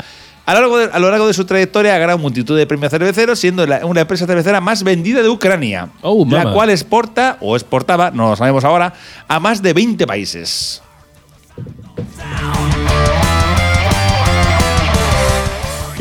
A 0.46 0.54
lo, 0.56 0.62
largo 0.62 0.78
de, 0.80 0.90
a 0.92 0.98
lo 0.98 1.12
largo 1.12 1.28
de 1.28 1.34
su 1.36 1.46
trayectoria 1.46 1.94
ha 1.94 2.00
ganado 2.00 2.18
multitud 2.18 2.58
de 2.58 2.66
premios 2.66 2.90
cerveceros, 2.90 3.38
siendo 3.38 3.68
la- 3.68 3.86
una 3.86 4.02
empresa 4.02 4.26
cervecera 4.26 4.60
más 4.60 4.84
vendida 4.84 5.22
de 5.22 5.30
Ucrania, 5.30 5.90
Oh, 6.02 6.26
la 6.28 6.52
cual 6.52 6.72
exporta, 6.72 7.38
o 7.40 7.56
exportaba, 7.56 8.10
no 8.10 8.30
lo 8.32 8.36
sabemos 8.36 8.64
ahora, 8.64 8.94
a 9.28 9.40
más 9.40 9.62
de 9.62 9.74
20 9.74 10.08
países. 10.08 10.82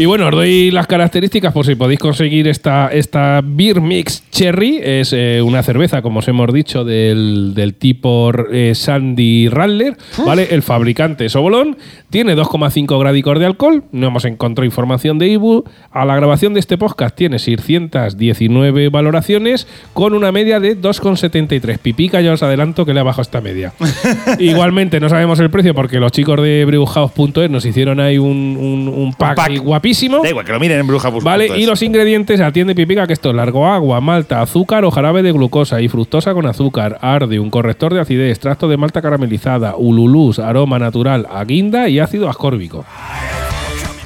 Y 0.01 0.07
bueno, 0.07 0.29
os 0.29 0.31
doy 0.33 0.71
las 0.71 0.87
características 0.87 1.53
por 1.53 1.67
si 1.67 1.75
podéis 1.75 1.99
conseguir 1.99 2.47
esta, 2.47 2.87
esta 2.87 3.41
Beer 3.45 3.81
Mix 3.81 4.23
Cherry. 4.31 4.79
Es 4.81 5.13
eh, 5.13 5.43
una 5.43 5.65
cerveza, 5.65 6.03
como 6.03 6.21
os 6.21 6.29
hemos 6.29 6.53
dicho, 6.53 6.85
del, 6.85 7.53
del 7.53 7.75
tipo 7.75 8.31
eh, 8.53 8.77
Sandy 8.77 9.49
Radler. 9.49 9.97
¿vale? 10.25 10.47
El 10.53 10.63
fabricante 10.63 11.25
es 11.27 11.35
Obolón. 11.35 11.77
Tiene 12.11 12.37
2,5 12.37 12.97
gradicos 13.01 13.41
de 13.41 13.47
alcohol. 13.47 13.83
No 13.91 14.07
hemos 14.07 14.25
encontrado 14.25 14.65
información 14.67 15.19
de 15.19 15.31
Ibu. 15.31 15.65
A 15.91 16.05
la 16.05 16.15
grabación 16.15 16.55
de 16.55 16.61
este 16.61 16.79
podcast 16.79 17.17
tiene 17.17 17.41
619 17.41 18.91
valoraciones 18.91 19.67
con 19.95 20.15
una 20.15 20.31
media 20.31 20.61
de 20.61 20.81
2,73. 20.81 21.77
Pipica, 21.79 22.21
ya 22.21 22.33
os 22.35 22.43
adelanto 22.45 22.87
que 22.87 22.95
le 22.95 23.01
ha 23.01 23.03
bajado 23.03 23.23
esta 23.23 23.41
media. 23.41 23.73
Igualmente, 24.39 25.01
no 25.01 25.09
sabemos 25.09 25.41
el 25.41 25.51
precio 25.51 25.75
porque 25.75 25.99
los 25.99 26.13
chicos 26.13 26.41
de 26.41 26.65
brewhouse.es 26.67 27.51
nos 27.51 27.65
hicieron 27.67 27.99
ahí 27.99 28.17
un, 28.17 28.57
un- 28.57 28.87
un 28.89 29.13
pack, 29.13 29.35
pack. 29.35 29.49
ahí 29.51 29.59
guapísimo. 29.89 30.23
Da 30.23 30.29
igual, 30.29 30.45
que 30.45 30.53
lo 30.53 30.61
miren 30.61 30.81
en 30.81 30.87
Bruja 30.87 31.11
Vale, 31.11 31.59
y 31.59 31.67
los 31.67 31.83
ingredientes 31.83 32.41
atiende 32.41 32.75
Pipica, 32.75 33.07
que 33.07 33.13
esto 33.13 33.31
es 33.31 33.37
largo 33.37 33.67
agua, 33.67 34.01
malta, 34.01 34.43
azúcar 34.43 34.85
o 34.85 34.91
jarabe 34.91 35.23
de 35.23 35.33
glucosa 35.33 35.81
y 35.81 35.89
fructosa 35.89 36.35
con 36.35 36.47
azúcar, 36.47 36.99
arde, 37.01 37.39
un 37.39 37.51
corrector 37.51 37.95
de 37.95 38.01
acidez, 38.01 38.31
extracto 38.31 38.69
de 38.69 38.77
malta 38.77 39.03
caramelizada, 39.03 39.77
ululús, 39.77 40.39
aroma 40.39 40.79
natural, 40.79 41.27
aguinda 41.31 41.89
y 41.89 41.99
ácido 41.99 42.29
ascórbico. 42.29 42.85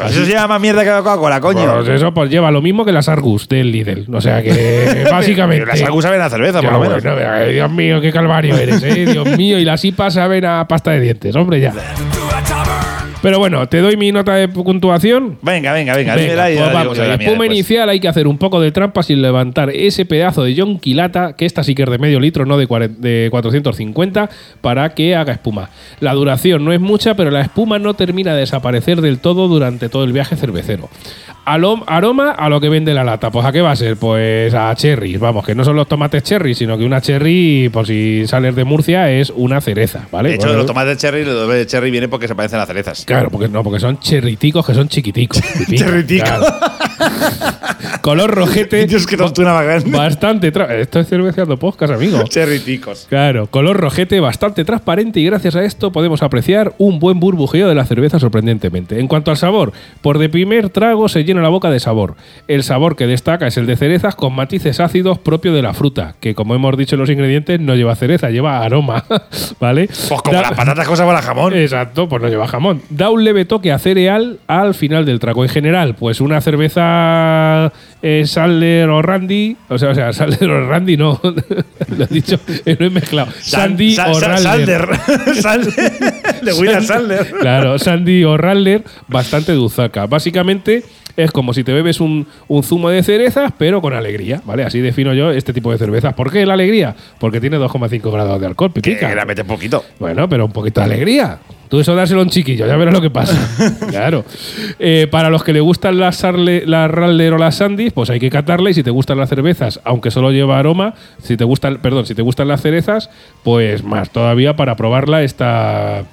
Eso 0.05 0.25
se 0.25 0.33
llama 0.33 0.59
mierda 0.59 0.83
que 0.83 0.91
la 0.91 0.99
Coca-Cola, 0.99 1.41
coño. 1.41 1.75
Pues 1.75 1.89
eso 1.91 2.13
pues 2.13 2.29
lleva 2.29 2.51
lo 2.51 2.61
mismo 2.61 2.85
que 2.85 2.91
las 2.91 3.09
Argus 3.09 3.49
del 3.49 3.71
Lidl. 3.71 4.13
O 4.13 4.21
sea 4.21 4.43
que 4.43 5.05
básicamente. 5.11 5.65
Las 5.65 5.81
Argus 5.83 6.03
saben 6.03 6.21
a 6.21 6.29
cerveza, 6.29 6.61
por 6.61 6.73
lo 6.73 6.81
menos. 6.81 7.03
bueno, 7.03 7.17
venga, 7.17 7.45
Dios 7.45 7.71
mío, 7.71 8.01
qué 8.01 8.11
calvario 8.11 8.57
eres, 8.57 8.83
¿eh? 8.83 9.07
Dios 9.07 9.37
mío, 9.37 9.61
y 9.61 9.65
las 9.65 9.85
IPAs 9.85 10.15
saben 10.15 10.45
a 10.45 10.67
pasta 10.67 10.91
de 10.91 11.01
dientes, 11.01 11.37
hombre, 11.37 11.61
ya. 11.61 11.73
Pero 13.23 13.39
bueno, 13.39 13.69
te 13.69 13.79
doy 13.79 13.97
mi 13.97 14.11
nota 14.13 14.35
de 14.35 14.49
puntuación. 14.49 15.39
Venga, 15.43 15.73
venga, 15.73 15.95
venga, 15.97 16.17
Venga, 16.17 16.23
dímela 16.33 16.51
y 16.51 16.57
pues 16.57 16.73
vamos, 16.75 16.99
la 16.99 17.15
espuma 17.25 17.47
inicial 17.55 17.89
hay 17.89 18.01
que 18.01 18.09
hacer 18.09 18.27
un 18.27 18.37
poco 18.37 18.61
de 18.61 18.73
trampa 18.73 19.03
sin 19.05 19.23
levantar 19.23 19.71
ese 19.71 20.05
pedazo 20.05 20.43
de 20.43 20.55
John 20.57 20.79
Quilata, 20.81 21.35
que 21.37 21.47
esta 21.47 21.63
sí 21.63 21.75
que 21.77 21.85
es 21.85 21.91
de 21.91 21.99
medio 21.99 22.19
litro, 22.19 22.45
no 22.47 22.57
de, 22.59 22.67
cuare- 22.69 22.89
de 22.89 23.29
450, 23.31 24.29
para 24.61 24.89
que 24.95 25.15
haga 25.15 25.33
espuma. 25.33 25.71
La 26.01 26.15
duración 26.15 26.65
no 26.65 26.73
es 26.73 26.81
mucha, 26.81 27.15
pero 27.15 27.31
la 27.31 27.41
espuma 27.43 27.79
no 27.79 27.95
termina 27.95 28.35
de 28.35 28.41
desaparecer 28.41 29.01
del 29.01 29.21
todo 29.21 29.47
durante 29.47 29.89
todo 29.89 30.05
el 30.05 30.13
viaje 30.13 30.35
cervecero. 30.37 30.89
Aroma 31.45 32.31
a 32.33 32.49
lo 32.49 32.61
que 32.61 32.69
vende 32.69 32.95
la 32.95 33.05
lata. 33.05 33.31
Pues 33.31 33.45
a 33.45 33.53
qué 33.53 33.61
va 33.61 33.73
a 33.73 33.77
ser? 33.77 33.97
Pues 33.97 34.55
a 34.55 34.75
cherries. 34.75 35.19
Vamos, 35.19 35.45
que 35.45 35.55
no 35.55 35.65
son 35.65 35.77
los 35.77 35.89
tomates 35.89 36.23
cherry, 36.23 36.55
sino 36.55 36.79
que 36.79 36.85
una 36.85 37.01
cherry, 37.01 37.69
por 37.73 37.87
si 37.87 38.27
sales 38.27 38.55
de 38.55 38.65
Murcia, 38.65 39.11
es 39.11 39.33
una 39.35 39.61
cereza, 39.61 40.07
¿vale? 40.11 40.31
De 40.31 40.35
hecho, 40.37 40.47
Bueno, 40.47 40.59
los 40.59 40.67
tomates 40.67 40.99
cherry, 40.99 41.25
los 41.25 41.49
de 41.49 41.67
cherry 41.67 41.91
viene 41.91 42.09
porque 42.09 42.29
se 42.29 42.35
parecen 42.35 42.61
a 42.61 42.67
cerezas. 42.67 43.05
Claro, 43.05 43.31
porque 43.31 43.49
no, 43.49 43.63
porque 43.63 43.81
son 43.81 43.99
cherriticos 43.99 44.65
que 44.67 44.75
son 44.75 44.89
chiquiticos. 44.89 45.41
Claro. 46.23 46.45
Color 48.03 48.31
rojete. 48.35 48.87
Más 48.89 49.65
grande. 49.65 49.91
Bastante. 49.97 50.53
Esto 50.81 51.01
es 51.01 51.09
cerveceando 51.09 51.57
podcast, 51.57 51.93
amigo. 51.95 52.23
Cherriticos. 52.29 53.07
Claro, 53.09 53.47
color 53.47 53.77
rojete 53.77 54.19
bastante 54.21 54.65
transparente 54.65 55.21
y 55.21 55.25
gracias 55.25 55.55
a 55.57 55.63
esto 55.65 55.93
podemos 55.93 56.23
apreciar 56.23 56.75
un 56.79 56.99
buen 56.99 57.21
burbujeo 57.21 57.69
de 57.69 57.75
la 57.75 57.85
cerveza 57.85 58.19
sorprendentemente. 58.19 58.99
En 58.99 59.07
cuanto 59.09 59.31
al 59.31 59.37
sabor, 59.37 59.73
por 60.01 60.19
de 60.19 60.29
primer 60.29 60.71
trago 60.71 61.09
se 61.09 61.25
llena 61.25 61.43
la 61.43 61.49
boca 61.49 61.71
de 61.71 61.81
sabor. 61.81 62.17
El 62.49 62.63
sabor 62.65 62.97
que 62.97 63.07
destaca 63.07 63.47
es 63.47 63.57
el 63.57 63.67
de 63.67 63.77
cerezas 63.77 64.15
con 64.17 64.35
matices 64.35 64.81
ácidos 64.81 65.19
propio 65.19 65.53
de 65.53 65.63
la 65.63 65.75
fruta, 65.75 66.15
que 66.21 66.35
como 66.35 66.55
hemos 66.55 66.77
dicho 66.77 66.97
en 66.97 67.01
los 67.01 67.11
ingredientes 67.11 67.61
no 67.61 67.75
lleva 67.77 67.95
cereza, 67.95 68.31
lleva 68.31 68.63
aroma, 68.65 69.05
¿vale? 69.61 69.87
Pues 69.87 70.23
como 70.23 70.33
Da- 70.37 70.43
las 70.43 70.53
patatas 70.53 70.89
cosas 70.89 71.07
para 71.07 71.23
jamón. 71.23 71.55
Exacto, 71.55 72.09
pues 72.09 72.21
no 72.23 72.29
lleva 72.29 72.49
jamón. 72.49 72.83
Da 72.91 73.11
un 73.11 73.25
leve 73.25 73.45
toque 73.45 73.71
a 73.73 73.79
cereal 73.79 74.39
al 74.47 74.75
final 74.75 75.05
del 75.05 75.21
trago. 75.21 75.45
En 75.45 75.51
general, 75.51 75.95
pues 75.95 76.21
una 76.21 76.41
cerveza 76.41 76.82
eh, 78.03 78.25
Sadler 78.27 78.89
o 78.91 79.03
Randy, 79.03 79.57
o 79.69 79.79
sea, 79.79 79.91
o 79.91 79.95
sea, 79.95 80.13
Sadler 80.13 80.51
o 80.51 80.69
Randy 80.69 80.97
no, 80.97 81.21
lo 81.97 82.05
he 82.05 82.09
dicho, 82.09 82.39
eh, 82.65 82.77
lo 82.79 82.87
he 82.87 82.91
mezclado. 82.91 83.31
Sandy 83.41 83.95
Sa- 83.95 84.11
o 84.11 84.15
sa- 84.15 84.29
Radler. 84.37 84.89
Salder. 84.97 85.35
Salder. 85.43 86.43
De 86.43 86.53
William. 86.55 86.85
Claro, 87.41 87.79
Sandy 87.79 88.25
o 88.25 88.37
Radler, 88.37 88.83
bastante 89.09 89.53
dulzaca. 89.53 90.07
Básicamente 90.07 90.83
es 91.17 91.31
como 91.31 91.53
si 91.55 91.65
te 91.65 91.73
bebes 91.73 92.01
un, 92.01 92.27
un 92.49 92.63
zumo 92.63 92.89
de 92.91 93.03
cerezas, 93.03 93.53
pero 93.59 93.81
con 93.81 93.93
alegría, 93.95 94.41
¿vale? 94.45 94.65
Así 94.65 94.81
defino 94.81 95.15
yo 95.15 95.31
este 95.31 95.53
tipo 95.53 95.71
de 95.73 95.79
cervezas. 95.79 96.15
¿Por 96.15 96.31
qué 96.31 96.47
la 96.47 96.55
alegría? 96.55 96.95
Porque 97.19 97.41
tiene 97.41 97.59
2,5 97.59 98.13
grados 98.13 98.41
de 98.41 98.47
alcohol, 98.47 98.73
Que 98.73 98.81
pipica. 98.81 99.15
la 99.15 99.25
mete 99.25 99.45
poquito. 99.45 99.85
Bueno, 99.99 100.29
pero 100.29 100.47
un 100.47 100.53
poquito 100.53 100.81
de 100.81 100.87
alegría. 100.87 101.39
Tú 101.69 101.81
eso 101.81 101.95
dárselo 101.95 102.21
a 102.21 102.25
un 102.25 102.29
chiquillo, 102.29 102.67
ya 102.67 102.77
verás 102.77 102.93
lo 102.93 103.01
que 103.01 103.09
pasa. 103.09 103.35
claro. 103.89 104.27
Eh, 104.79 105.07
para 105.11 105.31
los 105.31 105.43
que 105.43 105.55
le 105.55 105.61
gustan 105.61 105.99
las, 105.99 106.17
Sarle, 106.17 106.65
las 106.67 106.91
Radler 106.91 107.33
o 107.33 107.39
las 107.39 107.55
Sandys, 107.57 107.95
pues 107.95 108.11
hay 108.11 108.21
que 108.21 108.29
catarla. 108.29 108.69
Y 108.69 108.75
si 108.75 108.83
te 108.83 108.91
gustan 108.91 109.17
las 109.17 109.31
cervezas, 109.31 109.81
aunque 109.85 110.11
solo 110.11 110.33
lleva 110.33 110.59
aroma, 110.59 110.93
si 111.23 111.39
te 111.39 111.45
gustan, 111.45 111.79
perdón, 111.79 112.05
si 112.05 112.15
te 112.15 112.21
gustan 112.21 112.49
las 112.49 112.61
cerezas, 112.61 113.09
pues 113.43 113.83
más 113.85 114.11
todavía 114.11 114.55
para 114.55 114.77
probarla 114.77 115.23
esta, 115.23 116.05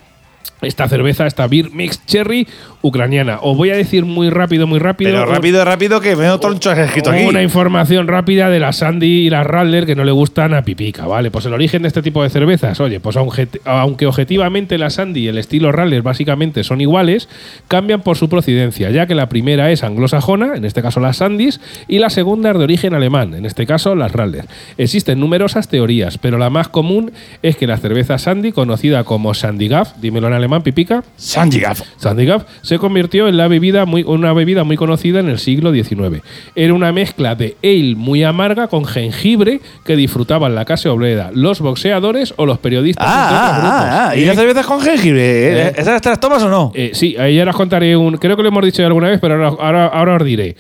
esta 0.62 0.88
cerveza, 0.90 1.26
esta 1.26 1.48
Beer 1.48 1.72
Mix 1.72 2.06
Cherry 2.06 2.48
ucraniana. 2.82 3.40
Os 3.42 3.58
voy 3.58 3.72
a 3.72 3.76
decir 3.76 4.06
muy 4.06 4.30
rápido, 4.30 4.68
muy 4.68 4.80
rápido. 4.80 5.12
Pero 5.12 5.26
rápido, 5.26 5.66
rápido, 5.66 6.02
que 6.02 6.16
veo 6.16 6.40
tronchos 6.40 6.78
escrito 6.78 7.12
aquí. 7.12 7.24
una 7.24 7.42
información 7.42 8.08
rápida 8.08 8.50
de 8.50 8.60
la 8.60 8.72
Sandy 8.72 9.26
y 9.26 9.30
la 9.30 9.44
Radler 9.44 9.86
que 9.86 9.96
no 9.96 10.04
le 10.04 10.12
gustan 10.12 10.54
a 10.54 10.64
Pipica, 10.64 11.06
¿vale? 11.06 11.32
Pues 11.32 11.46
el 11.46 11.54
origen 11.54 11.82
de 11.82 11.90
este 11.90 12.02
tipo 12.02 12.24
de 12.24 12.30
cervezas, 12.30 12.80
oye, 12.80 13.00
pues 13.00 13.18
aunque, 13.18 13.48
aunque 13.66 14.06
objetivamente 14.06 14.78
la 14.78 14.90
Sandy 14.90 15.22
y 15.22 15.28
el 15.28 15.38
estilo 15.38 15.72
Radler 15.72 16.02
básicamente 16.02 16.64
son 16.64 16.80
iguales, 16.80 17.28
cambian 17.68 18.02
por 18.02 18.18
su 18.18 18.30
procedencia, 18.30 18.90
ya 18.92 19.08
que 19.08 19.16
la 19.16 19.30
primera 19.30 19.72
es 19.72 19.84
anglosajona, 19.84 20.56
en 20.56 20.64
este 20.64 20.82
caso 20.82 21.00
las 21.00 21.18
Sandys, 21.18 21.60
y 21.88 22.00
la 22.00 22.10
segunda 22.10 22.52
es 22.52 22.58
de 22.58 22.64
origen 22.64 22.94
alemán, 22.94 23.34
en 23.34 23.46
este 23.46 23.66
caso 23.66 23.96
las 23.96 24.12
Radler. 24.14 24.46
Existen 24.78 25.20
numerosas 25.20 25.68
teorías, 25.68 26.18
pero 26.18 26.38
la 26.38 26.50
más 26.50 26.70
común 26.70 27.12
es 27.42 27.58
que 27.58 27.68
la 27.68 27.78
cerveza 27.78 28.18
Sandy, 28.18 28.54
conocida 28.54 29.04
como 29.04 29.34
Sandy 29.34 29.68
Gaff, 29.68 29.94
dímelo 30.02 30.29
en 30.30 30.36
alemán, 30.36 30.62
pipica. 30.64 31.04
Sanjigaf. 31.18 31.82
Sandigaf 31.98 32.44
se 32.62 32.78
convirtió 32.80 33.28
en 33.28 33.38
la 33.38 33.48
bebida 33.48 33.86
muy, 33.86 34.04
una 34.04 34.32
bebida 34.34 34.64
muy 34.64 34.78
conocida 34.78 35.20
en 35.20 35.28
el 35.30 35.40
siglo 35.40 35.74
XIX. 35.74 36.22
Era 36.56 36.74
una 36.74 36.92
mezcla 36.92 37.36
de 37.36 37.58
ale 37.64 37.96
muy 37.96 38.24
amarga 38.24 38.68
con 38.68 38.86
jengibre 38.86 39.60
que 39.86 39.96
disfrutaban 39.96 40.56
la 40.56 40.66
clase 40.66 40.90
obrera, 40.90 41.32
los 41.34 41.60
boxeadores 41.60 42.34
o 42.38 42.46
los 42.46 42.58
periodistas. 42.60 43.06
Ah, 43.08 43.30
ah, 43.32 43.62
ah, 43.64 44.10
ah. 44.10 44.16
¿Y 44.16 44.24
Eh, 44.24 44.26
las 44.28 44.36
cervezas 44.36 44.66
con 44.66 44.80
jengibre? 44.82 45.68
Eh. 45.68 45.74
¿Esas 45.78 46.02
te 46.02 46.10
las 46.10 46.20
tomas 46.20 46.42
o 46.44 46.50
no? 46.50 46.72
eh, 46.76 46.92
sí, 46.94 47.16
ahí 47.18 47.38
ahora 47.40 47.52
os 47.52 47.58
contaré 47.58 47.96
un. 47.98 48.18
Creo 48.18 48.36
que 48.38 48.44
lo 48.44 48.50
hemos 48.50 48.64
dicho 48.64 48.82
ya 48.82 48.88
alguna 48.88 49.10
vez, 49.10 49.20
pero 49.20 49.34
ahora, 49.36 49.48
ahora, 49.60 49.86
ahora 49.88 50.16
os 50.18 50.24
diré. 50.24 50.56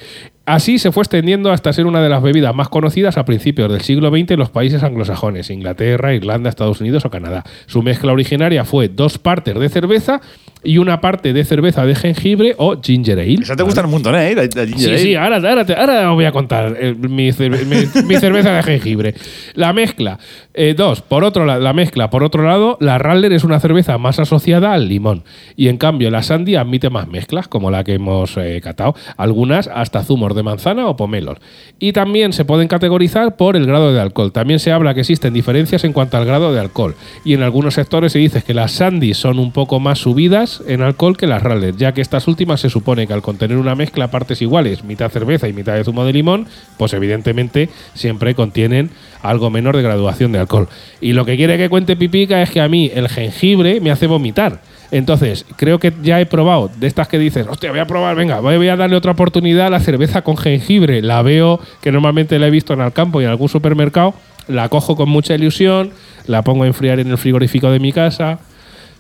Así 0.49 0.79
se 0.79 0.91
fue 0.91 1.03
extendiendo 1.03 1.51
hasta 1.51 1.71
ser 1.73 1.85
una 1.85 2.01
de 2.01 2.09
las 2.09 2.23
bebidas 2.23 2.55
más 2.55 2.69
conocidas 2.69 3.19
a 3.19 3.23
principios 3.23 3.71
del 3.71 3.81
siglo 3.81 4.09
XX 4.09 4.31
en 4.31 4.39
los 4.39 4.49
países 4.49 4.81
anglosajones, 4.81 5.51
Inglaterra, 5.51 6.15
Irlanda, 6.15 6.49
Estados 6.49 6.81
Unidos 6.81 7.05
o 7.05 7.11
Canadá. 7.11 7.43
Su 7.67 7.83
mezcla 7.83 8.11
originaria 8.11 8.65
fue 8.65 8.89
dos 8.89 9.19
partes 9.19 9.53
de 9.53 9.69
cerveza 9.69 10.21
y 10.63 10.77
una 10.77 10.99
parte 10.99 11.31
de 11.33 11.45
cerveza 11.45 11.85
de 11.85 11.95
jengibre 11.95 12.53
o 12.57 12.79
ginger 12.81 13.17
ale. 13.19 13.33
Esas 13.35 13.55
te 13.55 13.63
gustan 13.63 13.85
un 13.85 13.91
montón, 13.91 14.13
¿eh? 14.15 14.35
La- 14.35 14.43
la 14.43 14.65
ginger 14.67 14.77
Sí, 14.77 14.85
ale. 14.89 14.97
sí, 14.99 15.15
ahora, 15.15 15.35
ahora, 15.37 15.65
te- 15.65 15.75
ahora 15.75 16.09
os 16.11 16.15
voy 16.15 16.25
a 16.25 16.31
contar 16.33 16.75
eh, 16.79 16.93
mi, 16.97 17.29
cerve- 17.31 17.63
mi- 17.65 18.03
mi 18.03 18.15
cerveza 18.17 18.51
de 18.53 18.63
jengibre. 18.63 19.13
La 19.55 19.71
mezcla. 19.73 20.19
eh, 20.61 20.73
dos, 20.75 21.01
por 21.01 21.23
otro 21.23 21.45
lado, 21.45 21.61
la 21.61 21.71
mezcla. 21.71 22.09
Por 22.09 22.21
otro 22.23 22.43
lado, 22.43 22.75
la 22.81 22.97
Radler 22.97 23.31
es 23.31 23.45
una 23.45 23.61
cerveza 23.61 23.97
más 23.97 24.19
asociada 24.19 24.73
al 24.73 24.89
limón. 24.89 25.23
Y 25.55 25.69
en 25.69 25.77
cambio, 25.77 26.11
la 26.11 26.21
Sandy 26.21 26.55
admite 26.57 26.89
más 26.89 27.07
mezclas, 27.07 27.47
como 27.47 27.71
la 27.71 27.85
que 27.85 27.93
hemos 27.93 28.35
eh, 28.35 28.59
catado. 28.61 28.93
Algunas 29.15 29.69
hasta 29.73 30.03
zumos 30.03 30.35
de 30.35 30.43
manzana 30.43 30.87
o 30.87 30.97
pomelos. 30.97 31.37
Y 31.79 31.93
también 31.93 32.33
se 32.33 32.43
pueden 32.43 32.67
categorizar 32.67 33.37
por 33.37 33.55
el 33.55 33.65
grado 33.65 33.93
de 33.93 34.01
alcohol. 34.01 34.33
También 34.33 34.59
se 34.59 34.73
habla 34.73 34.93
que 34.93 34.99
existen 35.01 35.33
diferencias 35.33 35.85
en 35.85 35.93
cuanto 35.93 36.17
al 36.17 36.25
grado 36.25 36.51
de 36.51 36.59
alcohol. 36.59 36.95
Y 37.23 37.35
en 37.35 37.43
algunos 37.43 37.75
sectores 37.75 38.11
se 38.11 38.19
dice 38.19 38.41
que 38.41 38.53
las 38.53 38.73
Sandy 38.73 39.13
son 39.13 39.39
un 39.39 39.53
poco 39.53 39.79
más 39.79 39.99
subidas 39.99 40.48
en 40.67 40.81
alcohol 40.81 41.17
que 41.17 41.27
las 41.27 41.43
Radler, 41.43 41.75
ya 41.75 41.93
que 41.93 42.01
estas 42.01 42.27
últimas 42.27 42.61
se 42.61 42.69
supone 42.69 43.07
que 43.07 43.13
al 43.13 43.21
contener 43.21 43.57
una 43.57 43.75
mezcla 43.75 44.11
partes 44.11 44.41
iguales, 44.41 44.83
mitad 44.83 45.11
cerveza 45.11 45.47
y 45.47 45.53
mitad 45.53 45.75
de 45.75 45.83
zumo 45.83 46.05
de 46.05 46.13
limón, 46.13 46.47
pues 46.77 46.93
evidentemente 46.93 47.69
siempre 47.93 48.35
contienen 48.35 48.89
algo 49.21 49.49
menor 49.49 49.75
de 49.75 49.83
graduación 49.83 50.31
de 50.31 50.39
alcohol. 50.39 50.67
Y 51.01 51.13
lo 51.13 51.25
que 51.25 51.37
quiere 51.37 51.57
que 51.57 51.69
cuente 51.69 51.95
Pipica 51.95 52.41
es 52.41 52.49
que 52.49 52.61
a 52.61 52.67
mí 52.67 52.91
el 52.93 53.09
jengibre 53.09 53.81
me 53.81 53.91
hace 53.91 54.07
vomitar. 54.07 54.61
Entonces, 54.91 55.45
creo 55.55 55.79
que 55.79 55.93
ya 56.01 56.19
he 56.19 56.25
probado 56.25 56.71
de 56.77 56.87
estas 56.87 57.07
que 57.07 57.19
dices, 57.19 57.45
hostia, 57.47 57.69
voy 57.69 57.79
a 57.79 57.85
probar, 57.85 58.15
venga, 58.15 58.39
voy 58.39 58.67
a 58.67 58.75
darle 58.75 58.95
otra 58.95 59.11
oportunidad 59.11 59.67
a 59.67 59.69
la 59.69 59.79
cerveza 59.79 60.23
con 60.23 60.37
jengibre. 60.37 61.01
La 61.01 61.21
veo, 61.21 61.59
que 61.81 61.91
normalmente 61.91 62.39
la 62.39 62.47
he 62.47 62.51
visto 62.51 62.73
en 62.73 62.81
el 62.81 62.91
campo 62.91 63.21
y 63.21 63.25
en 63.25 63.29
algún 63.29 63.49
supermercado, 63.49 64.15
la 64.47 64.67
cojo 64.69 64.95
con 64.95 65.09
mucha 65.09 65.35
ilusión, 65.35 65.91
la 66.25 66.41
pongo 66.41 66.63
a 66.63 66.67
enfriar 66.67 66.99
en 66.99 67.11
el 67.11 67.17
frigorífico 67.17 67.69
de 67.69 67.79
mi 67.79 67.93
casa, 67.93 68.39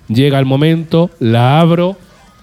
llega 0.09 0.39
el 0.39 0.45
momento, 0.45 1.09
la 1.19 1.61
abro, 1.61 1.95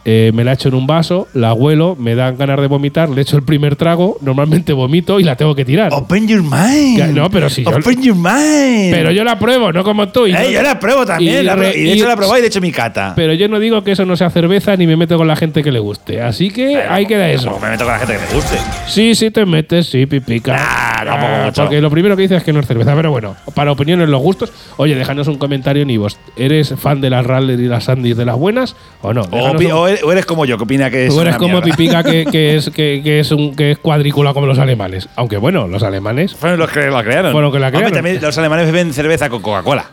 eh, 0.09 0.31
me 0.33 0.45
la 0.45 0.53
echo 0.53 0.69
en 0.69 0.77
un 0.77 0.87
vaso, 0.87 1.27
la 1.35 1.53
huelo, 1.53 1.97
me 1.99 2.15
dan 2.15 2.37
ganas 2.39 2.61
de 2.61 2.69
vomitar, 2.69 3.09
le 3.11 3.23
echo 3.23 3.37
el 3.37 3.43
primer 3.43 3.75
trago, 3.75 4.19
normalmente 4.21 4.73
vomito 4.73 5.19
y 5.19 5.25
la 5.25 5.35
tengo 5.35 5.55
que 5.57 5.65
tirar. 5.65 5.93
Open 5.93 6.29
your 6.29 6.43
mind. 6.43 6.97
Ya, 6.99 7.09
no, 7.09 7.29
pero 7.29 7.51
si 7.51 7.65
yo- 7.65 7.71
Open 7.71 8.01
your 8.03 8.15
mind. 8.15 8.93
Pero 8.95 9.11
yo 9.11 9.25
la 9.25 9.37
pruebo, 9.39 9.73
no 9.73 9.83
como 9.83 10.09
tú. 10.11 10.29
Y 10.29 10.33
Eh, 10.37 10.53
yo 10.53 10.63
la 10.63 10.79
pruebo 10.79 11.05
también. 11.05 11.41
y 11.41 11.43
la 11.43 11.57
pruebo- 11.57 11.75
y 11.77 11.83
de 11.83 11.89
y- 11.89 11.93
hecho 11.93 12.07
la 12.07 12.13
he 12.13 12.17
probado 12.17 12.39
y 12.39 12.43
de 12.43 12.47
hecho 12.47 12.61
mi 12.61 12.71
cata. 12.71 13.15
Pero 13.17 13.33
yo 13.35 13.49
no 13.49 13.59
digo 13.59 13.83
que 13.83 13.91
eso 13.93 14.07
no 14.07 14.17
sea 14.17 14.31
cerveza 14.31 14.77
ni 14.77 14.87
me 14.87 14.97
meto 14.97 15.17
con 15.19 15.27
la 15.27 15.35
gente 15.35 15.65
que 15.65 15.73
le 15.73 15.81
guste. 15.81 16.23
Así 16.23 16.51
que 16.51 16.79
Pero 16.81 16.93
ahí 16.93 17.07
queda 17.07 17.29
eso. 17.29 17.59
Me 17.61 17.71
meto 17.71 17.83
con 17.85 17.93
la 17.93 17.99
gente 17.99 18.15
que 18.15 18.21
me 18.29 18.35
guste. 18.35 18.57
Sí, 18.87 19.15
sí 19.17 19.33
te 19.33 19.45
metes, 19.45 19.87
sí, 19.89 20.07
pipica. 20.07 20.53
Nah, 20.53 20.87
Ah, 21.09 21.43
mucho. 21.47 21.63
Porque 21.63 21.81
lo 21.81 21.91
primero 21.91 22.17
que 22.17 22.23
dices 22.23 22.39
es 22.39 22.43
que 22.45 22.53
no 22.53 22.61
es 22.61 22.67
cerveza. 22.67 22.95
Pero 22.95 23.11
bueno, 23.11 23.37
para 23.55 23.71
opiniones, 23.73 24.09
los 24.09 24.21
gustos. 24.23 24.53
Oye, 24.77 24.95
déjanos 24.95 25.29
un 25.29 25.37
comentario 25.39 25.83
en 25.83 25.91
Ivos. 25.91 26.19
¿Eres 26.37 26.75
fan 26.79 27.01
de 27.01 27.11
las 27.11 27.25
Radler 27.27 27.59
y 27.61 27.67
las 27.69 27.85
Sandys 27.85 28.17
de 28.17 28.25
las 28.25 28.37
buenas 28.37 28.77
o 29.03 29.13
no? 29.13 29.23
O, 29.23 29.27
Déjanos 29.27 29.55
opi- 29.63 29.67
un- 29.67 29.73
o 29.73 29.89
eres, 29.97 30.05
o 30.05 30.13
eres 30.13 30.27
como 30.27 30.45
yo, 30.45 30.57
que 30.57 30.65
opina 30.65 30.91
que 30.91 31.07
es. 31.07 31.15
Tú 31.15 31.21
eres 31.21 31.33
una 31.33 31.39
como 31.39 31.61
mierda. 31.61 31.77
Pipica 31.77 32.03
que, 32.05 32.25
que 32.25 32.57
es, 32.57 32.71
que, 32.71 33.01
que 33.03 33.21
es 33.21 33.31
un, 33.33 33.55
que 33.55 33.73
es 33.73 33.79
cuadrícula 33.79 34.33
como 34.33 34.47
los 34.47 34.59
alemanes. 34.59 35.09
Aunque 35.17 35.37
bueno, 35.37 35.67
los 35.69 35.83
alemanes. 35.83 36.35
Fueron 36.35 36.59
los 36.59 36.71
que 36.71 36.89
la 36.91 37.03
crearon. 37.03 37.33
Fueron 37.33 37.51
los 37.51 37.53
que 37.53 37.59
la 37.61 37.67
Hombre, 37.67 37.81
crearon. 37.81 37.97
también 37.97 38.23
los 38.23 38.37
alemanes 38.39 38.67
beben 38.73 38.93
cerveza 38.93 39.29
con 39.29 39.43
Coca-Cola. 39.43 39.87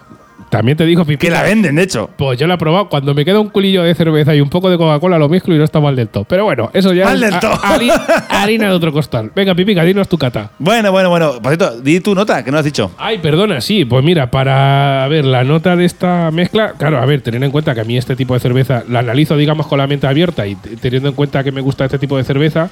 También 0.58 0.78
te 0.78 0.86
digo, 0.86 1.04
Pipica. 1.04 1.22
Que 1.22 1.32
la 1.32 1.42
venden, 1.44 1.76
de 1.76 1.84
hecho. 1.84 2.10
Pues 2.16 2.38
yo 2.40 2.46
la 2.48 2.54
he 2.54 2.58
probado. 2.58 2.88
Cuando 2.90 3.14
me 3.14 3.26
queda 3.26 3.40
un 3.40 3.50
culillo 3.50 3.84
de 3.84 3.96
cerveza 3.96 4.36
y 4.36 4.42
un 4.42 4.50
poco 4.50 4.70
de 4.70 4.78
Coca-Cola, 4.78 5.18
lo 5.18 5.28
mezclo 5.28 5.56
y 5.56 5.58
no 5.58 5.64
está 5.64 5.80
mal 5.80 5.96
del 5.96 6.10
todo. 6.10 6.26
Pero 6.26 6.44
bueno, 6.46 6.70
eso 6.74 6.94
ya 6.94 7.06
Mal 7.06 7.16
es 7.24 7.32
del 7.32 7.40
todo. 7.40 7.54
hari- 7.54 7.92
harina 8.30 8.70
de 8.70 8.76
otro 8.76 8.94
costal. 8.94 9.32
Venga, 9.36 9.56
Pipica, 9.56 9.84
dinos 9.84 10.08
tu 10.08 10.18
cata. 10.18 10.52
Bueno, 10.60 10.92
bueno, 10.92 11.10
bueno. 11.10 11.34
Por 11.42 11.56
cierto, 11.56 11.82
di 11.82 12.00
tu 12.02 12.14
nota, 12.14 12.44
que 12.44 12.52
no 12.52 12.58
has 12.60 12.66
dicho. 12.66 12.92
Ay, 12.98 13.18
perdona, 13.18 13.62
sí. 13.62 13.86
Pues 13.86 14.04
mira, 14.04 14.30
para 14.30 15.08
ver 15.10 15.26
la 15.26 15.44
nota 15.44 15.76
de 15.76 15.86
esta 15.86 16.30
mezcla, 16.32 16.74
claro, 16.78 17.00
a 17.00 17.06
ver, 17.06 17.22
teniendo 17.22 17.46
en 17.48 17.52
cuenta 17.52 17.74
que 17.74 17.82
a 17.82 17.84
mí 17.84 17.98
este 17.98 18.16
tipo 18.16 18.34
de 18.36 18.40
cerveza 18.40 18.84
la 18.88 19.00
analizo, 19.00 19.36
digamos, 19.36 19.68
con 19.68 19.78
la 19.80 19.88
mente 19.88 20.08
abierta 20.08 20.46
y 20.46 20.56
teniendo 20.56 21.10
en 21.10 21.16
cuenta 21.16 21.44
que 21.44 21.52
me 21.52 21.62
gusta 21.62 21.86
este 21.86 21.98
tipo 21.98 22.16
de 22.18 22.24
cerveza, 22.24 22.70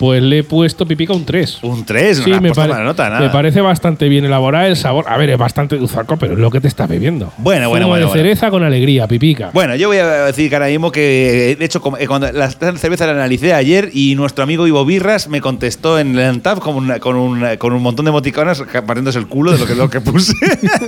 pues 0.00 0.22
le 0.22 0.38
he 0.38 0.42
puesto 0.44 0.86
Pipica 0.86 1.12
un 1.12 1.26
3. 1.26 1.58
Un 1.62 1.84
3, 1.84 2.22
Sí, 2.24 2.30
no 2.30 2.40
me, 2.40 2.52
pare- 2.52 2.82
nota, 2.82 3.10
nada. 3.10 3.20
me 3.20 3.28
parece 3.28 3.60
bastante 3.60 4.08
bien 4.08 4.24
elaborada 4.24 4.66
el 4.66 4.76
sabor. 4.76 5.04
A 5.06 5.18
ver, 5.18 5.28
es 5.28 5.36
bastante 5.36 5.76
dulzaco, 5.76 6.16
pero 6.16 6.32
es 6.32 6.38
lo 6.38 6.50
que 6.50 6.58
te 6.62 6.68
estás 6.68 6.88
bebiendo. 6.88 7.34
Bueno, 7.36 7.68
bueno, 7.68 7.84
Zumo 7.84 7.88
bueno, 7.90 8.06
de 8.06 8.06
bueno. 8.06 8.22
cereza 8.22 8.50
con 8.50 8.64
alegría, 8.64 9.06
Pipica. 9.06 9.50
Bueno, 9.52 9.76
yo 9.76 9.88
voy 9.88 9.98
a 9.98 10.24
decir 10.24 10.48
que 10.48 10.56
ahora 10.56 10.68
mismo 10.68 10.90
que, 10.90 11.54
de 11.58 11.64
hecho, 11.66 11.82
eh, 11.98 12.06
cuando 12.06 12.32
la 12.32 12.50
cerveza 12.50 13.04
la 13.04 13.12
analicé 13.12 13.52
ayer 13.52 13.90
y 13.92 14.14
nuestro 14.14 14.42
amigo 14.42 14.66
Ivo 14.66 14.86
Birras 14.86 15.28
me 15.28 15.42
contestó 15.42 15.98
en 15.98 16.18
el 16.18 16.24
Antap 16.24 16.60
con, 16.60 16.76
una- 16.76 16.98
con, 16.98 17.16
un, 17.16 17.44
con 17.58 17.74
un 17.74 17.82
montón 17.82 18.06
de 18.06 18.08
emoticonas 18.08 18.64
partiéndose 18.86 19.18
el 19.18 19.26
culo 19.26 19.52
de 19.52 19.58
lo 19.58 19.66
que, 19.66 19.74
lo 19.74 19.90
que 19.90 20.00
puse. 20.00 20.32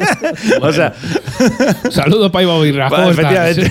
o 0.63 0.73
sea, 0.73 0.95
Saludos, 1.91 2.31
Paiva 2.31 2.59
Birra. 2.63 2.89
¿Cómo 2.89 3.03
bueno, 3.05 3.21
efectivamente. 3.21 3.71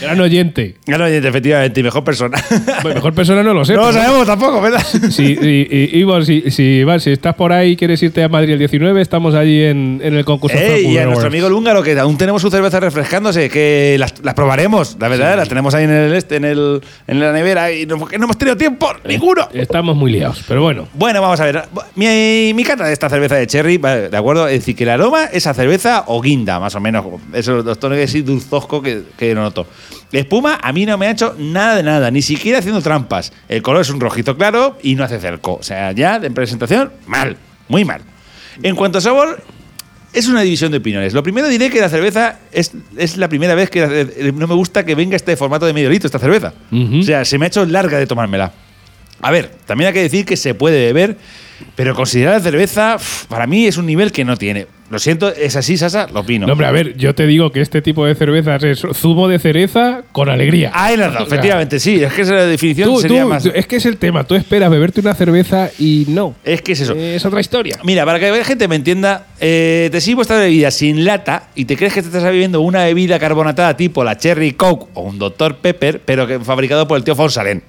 Gran 0.00 0.20
oyente. 0.20 0.76
Claro, 0.84 1.06
efectivamente, 1.06 1.78
y 1.78 1.82
mejor 1.84 2.02
persona. 2.02 2.42
Bueno, 2.82 2.96
mejor 2.96 3.14
persona 3.14 3.42
no 3.42 3.54
lo 3.54 3.64
sé. 3.64 3.74
no 3.74 3.82
lo 3.86 3.92
sabemos 3.92 4.26
tampoco, 4.38 4.60
¿verdad? 4.60 4.82
Si, 5.10 5.36
y- 5.40 5.68
y- 5.70 5.98
Ivo, 6.00 6.20
si, 6.22 6.50
si, 6.50 6.84
si 6.98 7.10
estás 7.10 7.34
por 7.34 7.52
ahí 7.52 7.72
y 7.72 7.76
quieres 7.76 8.02
irte 8.02 8.22
a 8.22 8.28
Madrid 8.28 8.52
el 8.54 8.58
19, 8.58 9.00
estamos 9.00 9.34
allí 9.34 9.62
en, 9.62 10.00
en 10.02 10.14
el 10.14 10.24
concurso. 10.24 10.56
Eh, 10.56 10.66
Frank 10.66 10.80
y 10.92 10.98
a 10.98 11.04
nuestro 11.06 11.26
amigo 11.28 11.46
el 11.46 11.52
húngaro, 11.52 11.82
que 11.82 11.98
aún 11.98 12.16
tenemos 12.16 12.40
su 12.42 12.50
cerveza 12.50 12.80
refrescándose, 12.80 13.48
que 13.50 13.96
las, 13.98 14.14
las 14.22 14.34
probaremos, 14.34 14.96
la 15.00 15.08
verdad, 15.08 15.36
las 15.36 15.48
tenemos 15.48 15.74
ahí 15.74 15.84
en 15.84 15.90
el 15.90 16.12
este, 16.14 16.36
en, 16.36 16.44
el, 16.44 16.80
en 17.06 17.20
la 17.20 17.32
nevera, 17.32 17.72
y 17.72 17.86
no, 17.86 17.96
hemos 18.10 18.36
tenido 18.38 18.56
tiempo, 18.56 18.88
ninguno. 19.06 19.48
Estamos 19.52 19.96
muy 19.96 20.12
liados, 20.12 20.42
pero 20.48 20.62
bueno. 20.62 20.88
Bueno, 20.94 21.20
vamos 21.20 21.40
a 21.40 21.44
ver. 21.44 21.62
Mi, 21.94 22.52
mi 22.54 22.64
cata 22.64 22.84
de 22.86 22.92
esta 22.92 23.08
cerveza 23.08 23.36
de 23.36 23.46
cherry, 23.46 23.78
¿de 23.78 24.16
acuerdo? 24.16 24.48
Es 24.48 24.60
decir, 24.60 24.76
que 24.76 24.84
el 24.84 24.90
aroma 24.90 25.24
es 25.26 25.46
a 25.46 25.54
cerveza 25.54 26.04
o 26.06 26.20
guinda, 26.20 26.58
más 26.58 26.74
o 26.74 26.80
menos. 26.80 27.04
Eso, 27.32 27.62
los 27.62 27.78
tonos 27.78 27.98
así 27.98 28.22
dulzosco 28.22 28.80
que, 28.82 29.02
que 29.18 29.34
noto. 29.34 29.66
La 30.12 30.20
espuma 30.20 30.58
a 30.62 30.72
mí 30.72 30.86
no 30.86 30.96
me 30.98 31.06
ha 31.06 31.10
hecho 31.10 31.34
nada 31.38 31.76
de 31.76 31.82
nada, 31.82 32.10
ni 32.10 32.22
siquiera 32.22 32.58
haciendo 32.58 32.82
trampas. 32.82 33.32
El 33.48 33.62
color 33.62 33.80
es 33.80 33.90
un 33.90 33.98
rojito 33.98 34.36
claro 34.36 34.78
y 34.82 34.94
no 34.94 35.04
hace 35.04 35.18
cerco. 35.18 35.54
O 35.54 35.62
sea, 35.62 35.92
ya 35.92 36.18
de 36.18 36.30
presentación, 36.30 36.92
mal, 37.06 37.36
muy 37.68 37.84
mal. 37.84 38.02
En 38.62 38.76
cuanto 38.76 38.98
a 38.98 39.00
sabor, 39.00 39.42
es 40.12 40.28
una 40.28 40.42
división 40.42 40.70
de 40.70 40.78
opiniones. 40.78 41.14
Lo 41.14 41.22
primero 41.22 41.48
diré 41.48 41.70
que 41.70 41.80
la 41.80 41.88
cerveza 41.88 42.38
es, 42.52 42.72
es 42.98 43.16
la 43.16 43.28
primera 43.28 43.54
vez 43.54 43.70
que 43.70 43.82
eh, 43.82 44.32
no 44.34 44.46
me 44.46 44.54
gusta 44.54 44.84
que 44.84 44.94
venga 44.94 45.16
este 45.16 45.36
formato 45.36 45.64
de 45.64 45.72
medio 45.72 45.88
litro, 45.88 46.06
esta 46.06 46.18
cerveza. 46.18 46.52
O 46.70 47.02
sea, 47.02 47.24
se 47.24 47.38
me 47.38 47.46
ha 47.46 47.48
hecho 47.48 47.64
larga 47.64 47.98
de 47.98 48.06
tomármela. 48.06 48.52
A 49.22 49.30
ver, 49.30 49.52
también 49.66 49.88
hay 49.88 49.94
que 49.94 50.02
decir 50.02 50.26
que 50.26 50.36
se 50.36 50.54
puede 50.54 50.84
beber, 50.92 51.16
pero 51.74 51.94
considerar 51.94 52.34
la 52.34 52.40
cerveza, 52.40 52.96
para 53.28 53.46
mí 53.46 53.66
es 53.66 53.76
un 53.76 53.86
nivel 53.86 54.12
que 54.12 54.24
no 54.24 54.36
tiene. 54.36 54.66
Lo 54.90 54.98
siento, 54.98 55.32
es 55.34 55.56
así, 55.56 55.78
Sasa, 55.78 56.06
lo 56.12 56.20
opino. 56.20 56.46
No, 56.46 56.52
hombre, 56.52 56.66
a 56.66 56.70
ver, 56.70 56.94
yo 56.98 57.14
te 57.14 57.26
digo 57.26 57.50
que 57.50 57.62
este 57.62 57.80
tipo 57.80 58.04
de 58.04 58.14
cervezas 58.14 58.62
es 58.62 58.82
zumo 58.92 59.26
de 59.26 59.38
cereza 59.38 60.02
con 60.12 60.28
alegría. 60.28 60.70
Ahí 60.74 60.98
la 60.98 61.06
has 61.06 61.12
dado, 61.14 61.24
O 61.24 61.28
sea, 61.28 61.34
efectivamente, 61.38 61.80
sí. 61.80 62.02
Es 62.04 62.12
que 62.12 62.20
esa 62.20 62.34
definición 62.44 62.90
tú- 62.90 63.00
sería 63.00 63.22
tú- 63.22 63.28
más. 63.30 63.46
es 63.46 63.66
que 63.66 63.76
es 63.76 63.86
el 63.86 63.96
tema. 63.96 64.24
Tú 64.24 64.34
esperas 64.34 64.70
beberte 64.70 65.00
una 65.00 65.14
cerveza 65.14 65.70
y 65.78 66.04
no. 66.08 66.34
Es 66.44 66.60
que 66.60 66.72
es 66.72 66.80
eso. 66.82 66.92
Es 66.94 67.24
otra 67.24 67.40
historia. 67.40 67.78
Mira, 67.84 68.04
para 68.04 68.20
que 68.20 68.30
la 68.30 68.44
gente 68.44 68.68
me 68.68 68.76
entienda, 68.76 69.28
eh, 69.40 69.88
te 69.90 69.98
sirvo 70.02 70.20
esta 70.20 70.36
bebida 70.38 70.70
sin 70.70 71.06
lata 71.06 71.48
y 71.54 71.64
te 71.64 71.78
crees 71.78 71.94
que 71.94 72.02
te 72.02 72.08
estás 72.08 72.24
bebiendo 72.24 72.60
una 72.60 72.84
bebida 72.84 73.18
carbonatada 73.18 73.74
tipo 73.78 74.04
la 74.04 74.18
Cherry 74.18 74.52
Coke 74.52 74.90
o 74.92 75.04
un 75.04 75.18
Dr. 75.18 75.56
Pepper, 75.56 76.02
pero 76.04 76.26
que 76.26 76.38
fabricado 76.38 76.86
por 76.86 76.98
el 76.98 77.04
tío 77.04 77.16
Fonsalén. 77.16 77.62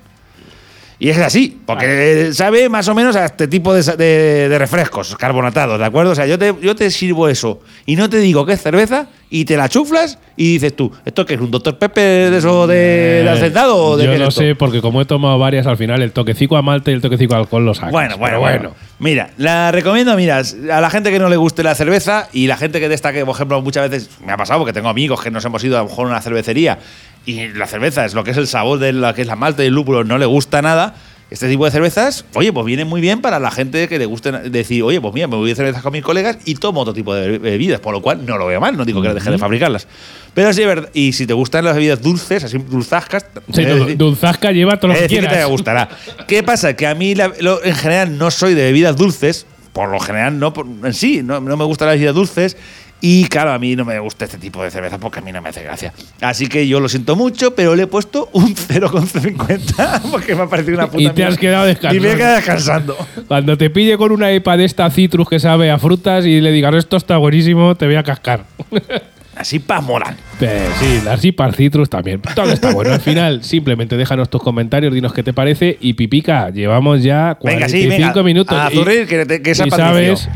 Y 1.04 1.10
es 1.10 1.18
así, 1.18 1.60
porque 1.66 2.30
sabe 2.32 2.70
más 2.70 2.88
o 2.88 2.96
menos 2.96 3.18
a 3.18 3.26
este 3.26 3.50
tipo 3.50 3.74
de, 3.74 3.84
de- 3.98 4.48
de 4.48 4.58
refrescos 4.58 5.18
carbonatados, 5.18 5.78
¿de 5.78 5.84
acuerdo? 5.84 6.12
O 6.12 6.16
sea, 6.16 6.26
yo 6.26 6.40
te, 6.40 6.56
yo 6.62 6.78
te 6.78 6.90
sirvo 6.92 7.28
eso 7.28 7.60
y 7.86 7.98
no 7.98 8.10
te 8.10 8.20
digo 8.20 8.46
que 8.46 8.54
es 8.54 8.62
cerveza 8.62 9.08
y 9.30 9.44
te 9.44 9.58
la 9.58 9.68
chuflas 9.68 10.18
y 10.38 10.54
dices 10.54 10.74
tú, 10.78 10.94
¿esto 11.04 11.26
qué 11.26 11.34
es 11.34 11.42
un 11.42 11.52
Dr. 11.52 11.78
Pepper 11.78 12.32
de 12.32 12.38
eso 12.38 12.68
de, 12.68 12.76
de 13.24 13.30
hacendado 13.30 13.76
o 13.76 13.98
de 13.98 14.06
Eh, 14.06 14.14
Yo 14.14 14.18
no 14.18 14.30
esto? 14.30 14.40
sé, 14.42 14.56
porque 14.56 14.80
como 14.80 15.02
he 15.02 15.06
tomado 15.06 15.38
varias, 15.38 15.68
al 15.68 15.76
final 15.76 16.02
el 16.02 16.14
toquecico 16.14 16.56
a 16.56 16.62
malte 16.62 16.92
y 16.92 16.94
el 16.94 17.02
toquecico 17.02 17.34
a 17.36 17.40
alcohol 17.40 17.66
lo 17.66 17.74
sacas. 17.74 17.92
Bueno, 17.92 18.18
bueno, 18.18 18.40
Pero 18.42 18.60
bueno. 18.60 18.76
Mira, 19.00 19.32
la 19.36 19.74
recomiendo, 19.74 20.16
mira, 20.16 20.38
a 20.72 20.80
la 20.80 20.90
gente 20.90 21.12
que 21.12 21.20
no 21.20 21.28
le 21.28 21.36
guste 21.36 21.64
la 21.64 21.76
cerveza 21.76 22.30
y 22.32 22.48
la 22.48 22.56
gente 22.56 22.80
que 22.80 22.88
destaque, 22.88 23.26
por 23.26 23.36
ejemplo, 23.36 23.62
muchas 23.62 23.90
veces 23.90 24.10
me 24.26 24.32
ha 24.32 24.38
pasado 24.38 24.60
porque 24.60 24.72
tengo 24.72 24.88
amigos 24.88 25.22
que 25.22 25.32
nos 25.32 25.44
hemos 25.44 25.62
ido 25.66 25.78
a 25.78 25.82
lo 25.84 25.90
mejor 25.90 26.06
a 26.08 26.12
una 26.12 26.22
cervecería 26.22 26.80
y 27.26 27.48
la 27.50 27.68
cerveza 27.68 28.06
es 28.06 28.14
lo 28.14 28.24
que 28.24 28.32
es 28.32 28.38
el 28.38 28.48
sabor 28.48 28.80
de 28.80 28.94
lo 28.94 29.14
que 29.14 29.22
es 29.22 29.28
la 29.28 29.36
malta 29.36 29.64
y 29.64 29.68
el 29.68 29.74
lúpulo, 29.74 30.04
no 30.04 30.18
le 30.18 30.26
gusta 30.26 30.62
nada. 30.62 30.96
este 31.32 31.50
tipo 31.50 31.66
de 31.66 31.72
cervezas, 31.72 32.26
oye, 32.36 32.54
pues 32.54 32.64
viene 32.64 32.86
muy 32.86 33.02
bien 33.02 33.20
para 33.20 33.40
la 33.40 33.50
gente 33.50 33.88
que 33.88 33.98
le 33.98 34.06
guste 34.06 34.32
decir, 34.32 34.84
oye, 34.84 35.02
pues 35.02 35.16
mira, 35.16 35.26
me 35.28 35.36
voy 35.36 35.50
a 35.50 35.56
cervezas 35.56 35.82
con 35.82 35.92
mis 35.92 36.04
colegas 36.04 36.38
y 36.46 36.54
tomo 36.54 36.82
otro 36.82 36.94
tipo 36.94 37.16
de 37.16 37.40
bebidas, 37.40 37.80
por 37.80 37.92
lo 37.92 38.04
cual 38.04 38.24
no 38.24 38.38
lo 38.38 38.46
veo 38.46 38.62
mal, 38.62 38.78
no 38.78 38.86
digo 38.86 39.02
que 39.02 39.12
deje 39.12 39.32
de 39.32 39.40
fabricarlas. 39.40 39.88
Pero 40.36 40.54
sí, 40.54 40.62
es 40.62 40.68
verdad, 40.68 40.90
y 40.94 41.12
si 41.14 41.26
te 41.26 41.34
gustan 41.34 41.66
las 41.66 41.74
bebidas 41.74 42.04
dulces, 42.04 42.44
así 42.44 42.60
dulzascas, 42.60 43.26
Sí, 43.52 43.64
decir- 43.66 43.98
Dulzasca 43.98 44.52
lleva 44.52 44.78
todo 44.78 44.90
lo 44.90 44.94
que 44.94 45.08
que 45.08 45.08
te 45.08 45.20
quieras. 45.28 45.48
gustará. 45.48 45.90
¿Qué 46.28 46.44
pasa? 46.44 46.76
Que 46.76 46.86
a 46.86 46.94
mí, 46.94 47.16
la- 47.16 47.32
lo- 47.40 47.64
en 47.64 47.74
general, 47.76 48.16
no 48.16 48.30
soy 48.30 48.54
de 48.54 48.62
bebidas 48.66 48.96
dulces, 48.96 49.48
por 49.72 49.90
lo 49.90 50.00
general, 50.00 50.38
no 50.38 50.54
por- 50.54 50.68
en 50.84 50.94
sí, 50.94 51.22
no, 51.24 51.40
no 51.40 51.58
me 51.58 51.64
gustan 51.64 51.88
las 51.88 51.96
bebidas 51.96 52.14
dulces. 52.14 52.58
Y 53.06 53.26
claro, 53.26 53.52
a 53.52 53.60
mí 53.60 53.76
no 53.76 53.84
me 53.84 54.00
gusta 54.00 54.24
este 54.24 54.38
tipo 54.38 54.64
de 54.64 54.72
cerveza 54.72 54.98
porque 54.98 55.20
a 55.20 55.22
mí 55.22 55.34
no 55.34 55.42
me 55.42 55.50
hace 55.50 55.62
gracia. 55.62 55.92
Así 56.22 56.48
que 56.48 56.66
yo 56.70 56.80
lo 56.80 56.88
siento 56.88 57.18
mucho, 57.18 57.54
pero 57.54 57.76
le 57.76 57.84
he 57.84 57.88
puesto 57.88 58.30
un 58.32 58.56
0,50 58.56 60.02
porque 60.12 60.34
me 60.36 60.44
ha 60.44 60.48
parecido 60.48 60.78
una 60.78 60.88
puta 60.88 61.04
Y 61.04 61.10
te 61.10 61.26
has 61.26 61.38
quedado 61.38 61.66
descansando. 61.66 61.98
Y 61.98 62.08
me 62.08 62.14
he 62.14 62.16
quedado 62.16 62.36
descansando. 62.38 62.98
Cuando 63.28 63.58
te 63.58 63.70
pille 63.70 63.98
con 63.98 64.14
una 64.14 64.32
EPA 64.32 64.56
de 64.56 64.64
esta 64.64 64.90
citrus 64.90 65.28
que 65.28 65.38
sabe 65.40 65.70
a 65.70 65.78
frutas 65.80 66.26
y 66.26 66.40
le 66.40 66.54
digas 66.54 66.74
esto 66.76 66.96
está 66.96 67.18
buenísimo, 67.18 67.76
te 67.76 67.88
voy 67.88 67.96
a 67.96 68.04
cascar. 68.04 68.46
Así 69.36 69.60
pa' 69.60 69.82
molar. 69.82 70.16
Eh, 70.40 70.68
sí, 70.80 71.02
las 71.04 71.26
IPAR 71.26 71.56
Citrus 71.56 71.90
también. 71.90 72.22
Todo 72.36 72.52
está 72.52 72.72
bueno. 72.72 72.94
Al 72.94 73.02
final, 73.02 73.44
simplemente 73.44 73.98
déjanos 73.98 74.30
tus 74.30 74.42
comentarios, 74.44 74.94
dinos 74.94 75.12
qué 75.12 75.24
te 75.24 75.34
parece. 75.34 75.76
Y 75.82 75.94
Pipica, 75.94 76.52
llevamos 76.52 77.02
ya 77.02 77.36
45 77.40 77.44
Venga, 77.44 77.68
sí, 77.68 77.88
venga. 77.88 78.24
minutos. 78.24 78.56
A 78.58 78.72
Y- 78.72 79.06
que, 79.08 79.42
que 79.42 79.52
y 79.52 79.56
sabes 79.72 80.30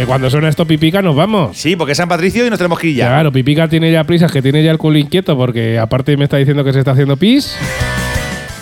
que 0.00 0.06
cuando 0.06 0.30
suena 0.30 0.48
esto 0.48 0.66
Pipica 0.66 1.02
nos 1.02 1.14
vamos. 1.14 1.58
Sí, 1.58 1.76
porque 1.76 1.92
es 1.92 1.98
San 1.98 2.08
Patricio 2.08 2.46
y 2.46 2.50
nos 2.50 2.58
tenemos 2.58 2.78
que 2.78 2.88
ir 2.88 2.96
ya. 2.96 3.08
Claro, 3.08 3.30
Pipica 3.32 3.68
tiene 3.68 3.92
ya 3.92 4.04
prisas, 4.04 4.32
que 4.32 4.40
tiene 4.40 4.64
ya 4.64 4.70
el 4.70 4.78
culo 4.78 4.98
inquieto 4.98 5.36
porque 5.36 5.78
aparte 5.78 6.16
me 6.16 6.24
está 6.24 6.38
diciendo 6.38 6.64
que 6.64 6.72
se 6.72 6.78
está 6.78 6.92
haciendo 6.92 7.18
pis. 7.18 7.54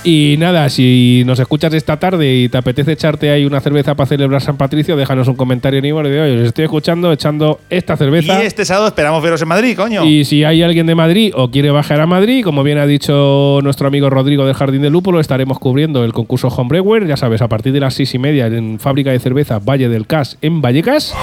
Y 0.04 0.36
nada, 0.38 0.68
si 0.70 1.22
nos 1.26 1.38
escuchas 1.40 1.74
esta 1.74 1.98
tarde 1.98 2.32
y 2.34 2.48
te 2.48 2.56
apetece 2.56 2.92
echarte 2.92 3.30
ahí 3.30 3.44
una 3.44 3.60
cerveza 3.60 3.94
para 3.94 4.06
celebrar 4.06 4.40
San 4.40 4.56
Patricio, 4.56 4.96
déjanos 4.96 5.28
un 5.28 5.34
comentario 5.34 5.80
en 5.80 5.84
Ivo 5.84 6.02
de 6.02 6.20
hoy. 6.20 6.38
Os 6.38 6.46
estoy 6.46 6.64
escuchando 6.64 7.12
echando 7.12 7.60
esta 7.68 7.94
Y 7.94 7.96
cerveza. 7.96 8.42
este 8.42 8.64
sábado 8.64 8.86
esperamos 8.86 9.22
veros 9.22 9.42
en 9.42 9.48
Madrid, 9.48 9.76
coño. 9.76 10.04
Y 10.04 10.24
si 10.24 10.44
hay 10.44 10.62
alguien 10.62 10.86
de 10.86 10.94
Madrid 10.94 11.32
o 11.34 11.50
quiere 11.50 11.70
bajar 11.70 12.00
a 12.00 12.06
Madrid, 12.06 12.42
como 12.44 12.62
bien 12.62 12.78
ha 12.78 12.86
dicho 12.86 13.58
nuestro 13.62 13.88
amigo 13.88 14.08
Rodrigo 14.08 14.46
del 14.46 14.54
Jardín 14.54 14.82
de 14.82 14.88
Lúpulo, 14.90 15.20
estaremos 15.20 15.58
cubriendo 15.58 16.04
el 16.04 16.12
concurso 16.12 16.48
Homebrewer, 16.48 17.06
ya 17.06 17.16
sabes, 17.16 17.42
a 17.42 17.48
partir 17.48 17.72
de 17.72 17.80
las 17.80 17.94
seis 17.94 18.14
y 18.14 18.18
media 18.18 18.46
en 18.46 18.78
Fábrica 18.78 19.10
de 19.10 19.18
Cerveza 19.18 19.58
Valle 19.58 19.88
del 19.88 20.06
Cas 20.06 20.38
en 20.40 20.62
Vallecas. 20.62 21.14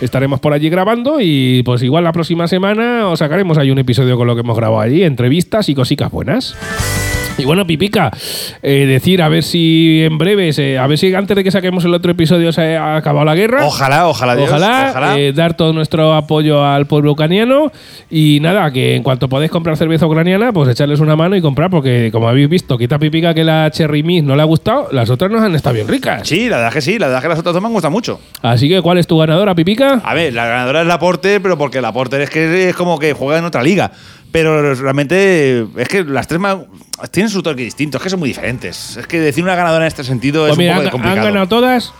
Estaremos 0.00 0.40
por 0.40 0.52
allí 0.52 0.68
grabando 0.68 1.20
y 1.20 1.62
pues 1.62 1.82
igual 1.82 2.04
la 2.04 2.12
próxima 2.12 2.48
semana 2.48 3.06
os 3.08 3.18
sacaremos 3.20 3.56
ahí 3.56 3.70
un 3.70 3.78
episodio 3.78 4.16
con 4.16 4.26
lo 4.26 4.34
que 4.34 4.40
hemos 4.40 4.56
grabado 4.56 4.80
allí, 4.80 5.04
entrevistas 5.04 5.68
y 5.68 5.74
cositas 5.74 6.10
buenas. 6.10 6.56
Y 7.40 7.44
bueno, 7.44 7.66
Pipica, 7.66 8.10
eh, 8.62 8.84
decir 8.86 9.22
a 9.22 9.28
ver 9.28 9.42
si 9.42 10.02
en 10.02 10.18
breves, 10.18 10.58
eh, 10.58 10.78
a 10.78 10.86
ver 10.86 10.98
si 10.98 11.14
antes 11.14 11.34
de 11.36 11.42
que 11.42 11.50
saquemos 11.50 11.84
el 11.84 11.94
otro 11.94 12.12
episodio 12.12 12.52
se 12.52 12.76
ha 12.76 12.96
acabado 12.96 13.24
la 13.24 13.34
guerra. 13.34 13.64
Ojalá, 13.64 14.06
ojalá, 14.08 14.36
Dios. 14.36 14.48
Ojalá, 14.50 14.88
ojalá. 14.90 15.18
eh, 15.18 15.32
dar 15.32 15.54
todo 15.56 15.72
nuestro 15.72 16.14
apoyo 16.14 16.64
al 16.64 16.86
pueblo 16.86 17.12
ucraniano 17.12 17.72
y 18.10 18.38
nada, 18.40 18.70
que 18.72 18.94
en 18.94 19.02
cuanto 19.02 19.28
podáis 19.28 19.50
comprar 19.50 19.76
cerveza 19.76 20.06
ucraniana, 20.06 20.52
pues 20.52 20.68
echarles 20.68 21.00
una 21.00 21.16
mano 21.16 21.34
y 21.36 21.40
comprar, 21.40 21.70
porque 21.70 22.10
como 22.12 22.28
habéis 22.28 22.48
visto, 22.48 22.76
quita 22.76 22.98
pipica 22.98 23.32
que 23.32 23.44
la 23.44 23.70
Cherry 23.70 24.02
Mist 24.02 24.26
no 24.26 24.36
le 24.36 24.42
ha 24.42 24.46
gustado, 24.46 24.88
las 24.92 25.08
otras 25.08 25.30
nos 25.30 25.40
han 25.42 25.54
estado 25.54 25.74
bien 25.74 25.88
ricas. 25.88 26.28
Sí, 26.28 26.48
la 26.48 26.58
verdad 26.58 26.72
que 26.72 26.80
sí, 26.82 26.98
la 26.98 27.06
verdad 27.06 27.22
que 27.22 27.28
las 27.28 27.38
otras 27.38 27.54
dos 27.54 27.62
me 27.62 27.68
han 27.68 27.72
gustado 27.72 27.92
mucho. 27.92 28.20
Así 28.42 28.68
que, 28.68 28.82
¿cuál 28.82 28.98
es 28.98 29.06
tu 29.06 29.16
ganadora, 29.18 29.54
pipica? 29.54 30.00
A 30.04 30.14
ver, 30.14 30.34
la 30.34 30.46
ganadora 30.46 30.82
es 30.82 30.86
la 30.86 30.98
Porter, 30.98 31.40
pero 31.40 31.56
porque 31.56 31.80
la 31.80 31.92
Porter 31.92 32.20
es 32.20 32.30
que 32.30 32.68
es 32.68 32.76
como 32.76 32.98
que 32.98 33.12
juega 33.14 33.38
en 33.38 33.44
otra 33.46 33.62
liga. 33.62 33.90
Pero 34.32 34.74
realmente 34.74 35.66
es 35.76 35.88
que 35.88 36.04
las 36.04 36.28
tres 36.28 36.40
tienen 37.10 37.30
su 37.30 37.42
toque 37.42 37.62
distinto, 37.62 37.96
es 37.98 38.02
que 38.02 38.10
son 38.10 38.18
muy 38.20 38.28
diferentes. 38.28 38.96
Es 38.96 39.06
que 39.06 39.18
decir 39.18 39.42
una 39.42 39.54
ganadora 39.56 39.84
en 39.84 39.88
este 39.88 40.04
sentido 40.04 40.42
Pues 40.42 40.52
es 40.52 40.58
mira, 40.58 40.72
un 40.74 40.78
han, 40.78 40.84
poco 40.84 40.96
han 40.98 41.02
complicado. 41.02 41.26
ganado 41.26 41.48
todas. 41.48 41.92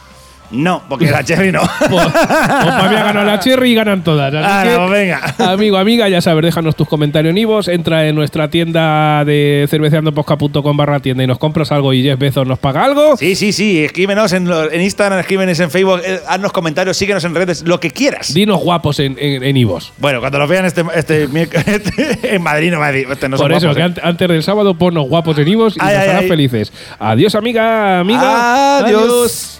No, 0.53 0.83
porque 0.89 1.11
la 1.11 1.23
Cherry 1.25 1.53
no. 1.53 1.61
Pues, 1.91 1.91
pues 1.91 2.13
para 2.15 2.89
mí 2.89 2.97
ha 2.97 3.05
ganado 3.05 3.27
la 3.27 3.39
Cherry 3.41 3.71
y 3.73 3.75
ganan 3.75 4.03
todas. 4.05 4.33
Ah, 4.35 4.65
no, 4.67 4.89
venga. 4.89 5.21
Amigo, 5.39 5.77
amiga, 5.77 6.09
ya 6.09 6.21
sabes, 6.21 6.43
déjanos 6.45 6.75
tus 6.77 6.89
comentarios 6.89 7.31
en 7.33 7.39
Ivos, 7.39 7.69
entra 7.69 8.07
en 8.07 8.15
nuestra 8.15 8.49
tienda 8.51 9.25
de 9.25 9.67
cerveceandoposca.com 9.71 10.77
barra 10.77 11.01
tienda 11.01 11.25
y 11.25 11.27
nos 11.27 11.39
compras 11.39 11.71
algo 11.73 11.93
y 11.93 12.03
Jeff 12.03 12.19
Bezos 12.19 12.47
nos 12.47 12.59
paga 12.59 12.85
algo. 12.85 13.17
Sí, 13.17 13.35
sí, 13.37 13.53
sí. 13.53 13.85
Escríbenos 13.85 14.33
en, 14.33 14.49
lo- 14.49 14.71
en 14.71 14.81
Instagram, 14.83 15.19
escríbenos 15.21 15.59
en 15.61 15.71
Facebook, 15.71 16.01
eh, 16.05 16.21
haznos 16.29 16.53
comentarios, 16.53 16.97
síguenos 16.97 17.25
en 17.25 17.35
redes, 17.35 17.63
lo 17.67 17.79
que 17.81 17.91
quieras. 17.91 18.33
Dinos 18.35 18.61
guapos 18.61 18.99
en, 19.01 19.17
en, 19.19 19.43
en 19.43 19.57
Ivos. 19.57 19.93
Bueno, 19.99 20.21
cuando 20.21 20.39
lo 20.39 20.47
vean 20.49 20.65
este, 20.67 20.85
este, 20.95 21.25
este- 21.67 22.35
en 22.35 22.43
Madrid 22.43 22.71
no. 22.73 22.85
Este 22.85 23.29
no 23.29 23.37
son 23.37 23.45
Por 23.45 23.53
eso, 23.53 23.69
guapos, 23.69 23.77
que 23.77 23.83
¿eh? 23.83 23.95
ant- 23.95 24.01
antes 24.03 24.29
del 24.29 24.43
sábado 24.43 24.75
ponnos 24.75 25.07
guapos 25.09 25.39
en 25.39 25.49
Ivos 25.49 25.77
y 25.77 25.81
Ay, 25.81 25.95
nos 25.95 26.03
ay, 26.03 26.09
harán 26.11 26.23
ay. 26.25 26.29
felices. 26.29 26.73
Adiós, 26.99 27.35
amiga, 27.35 28.01
amiga. 28.01 28.79
Adiós. 28.79 29.59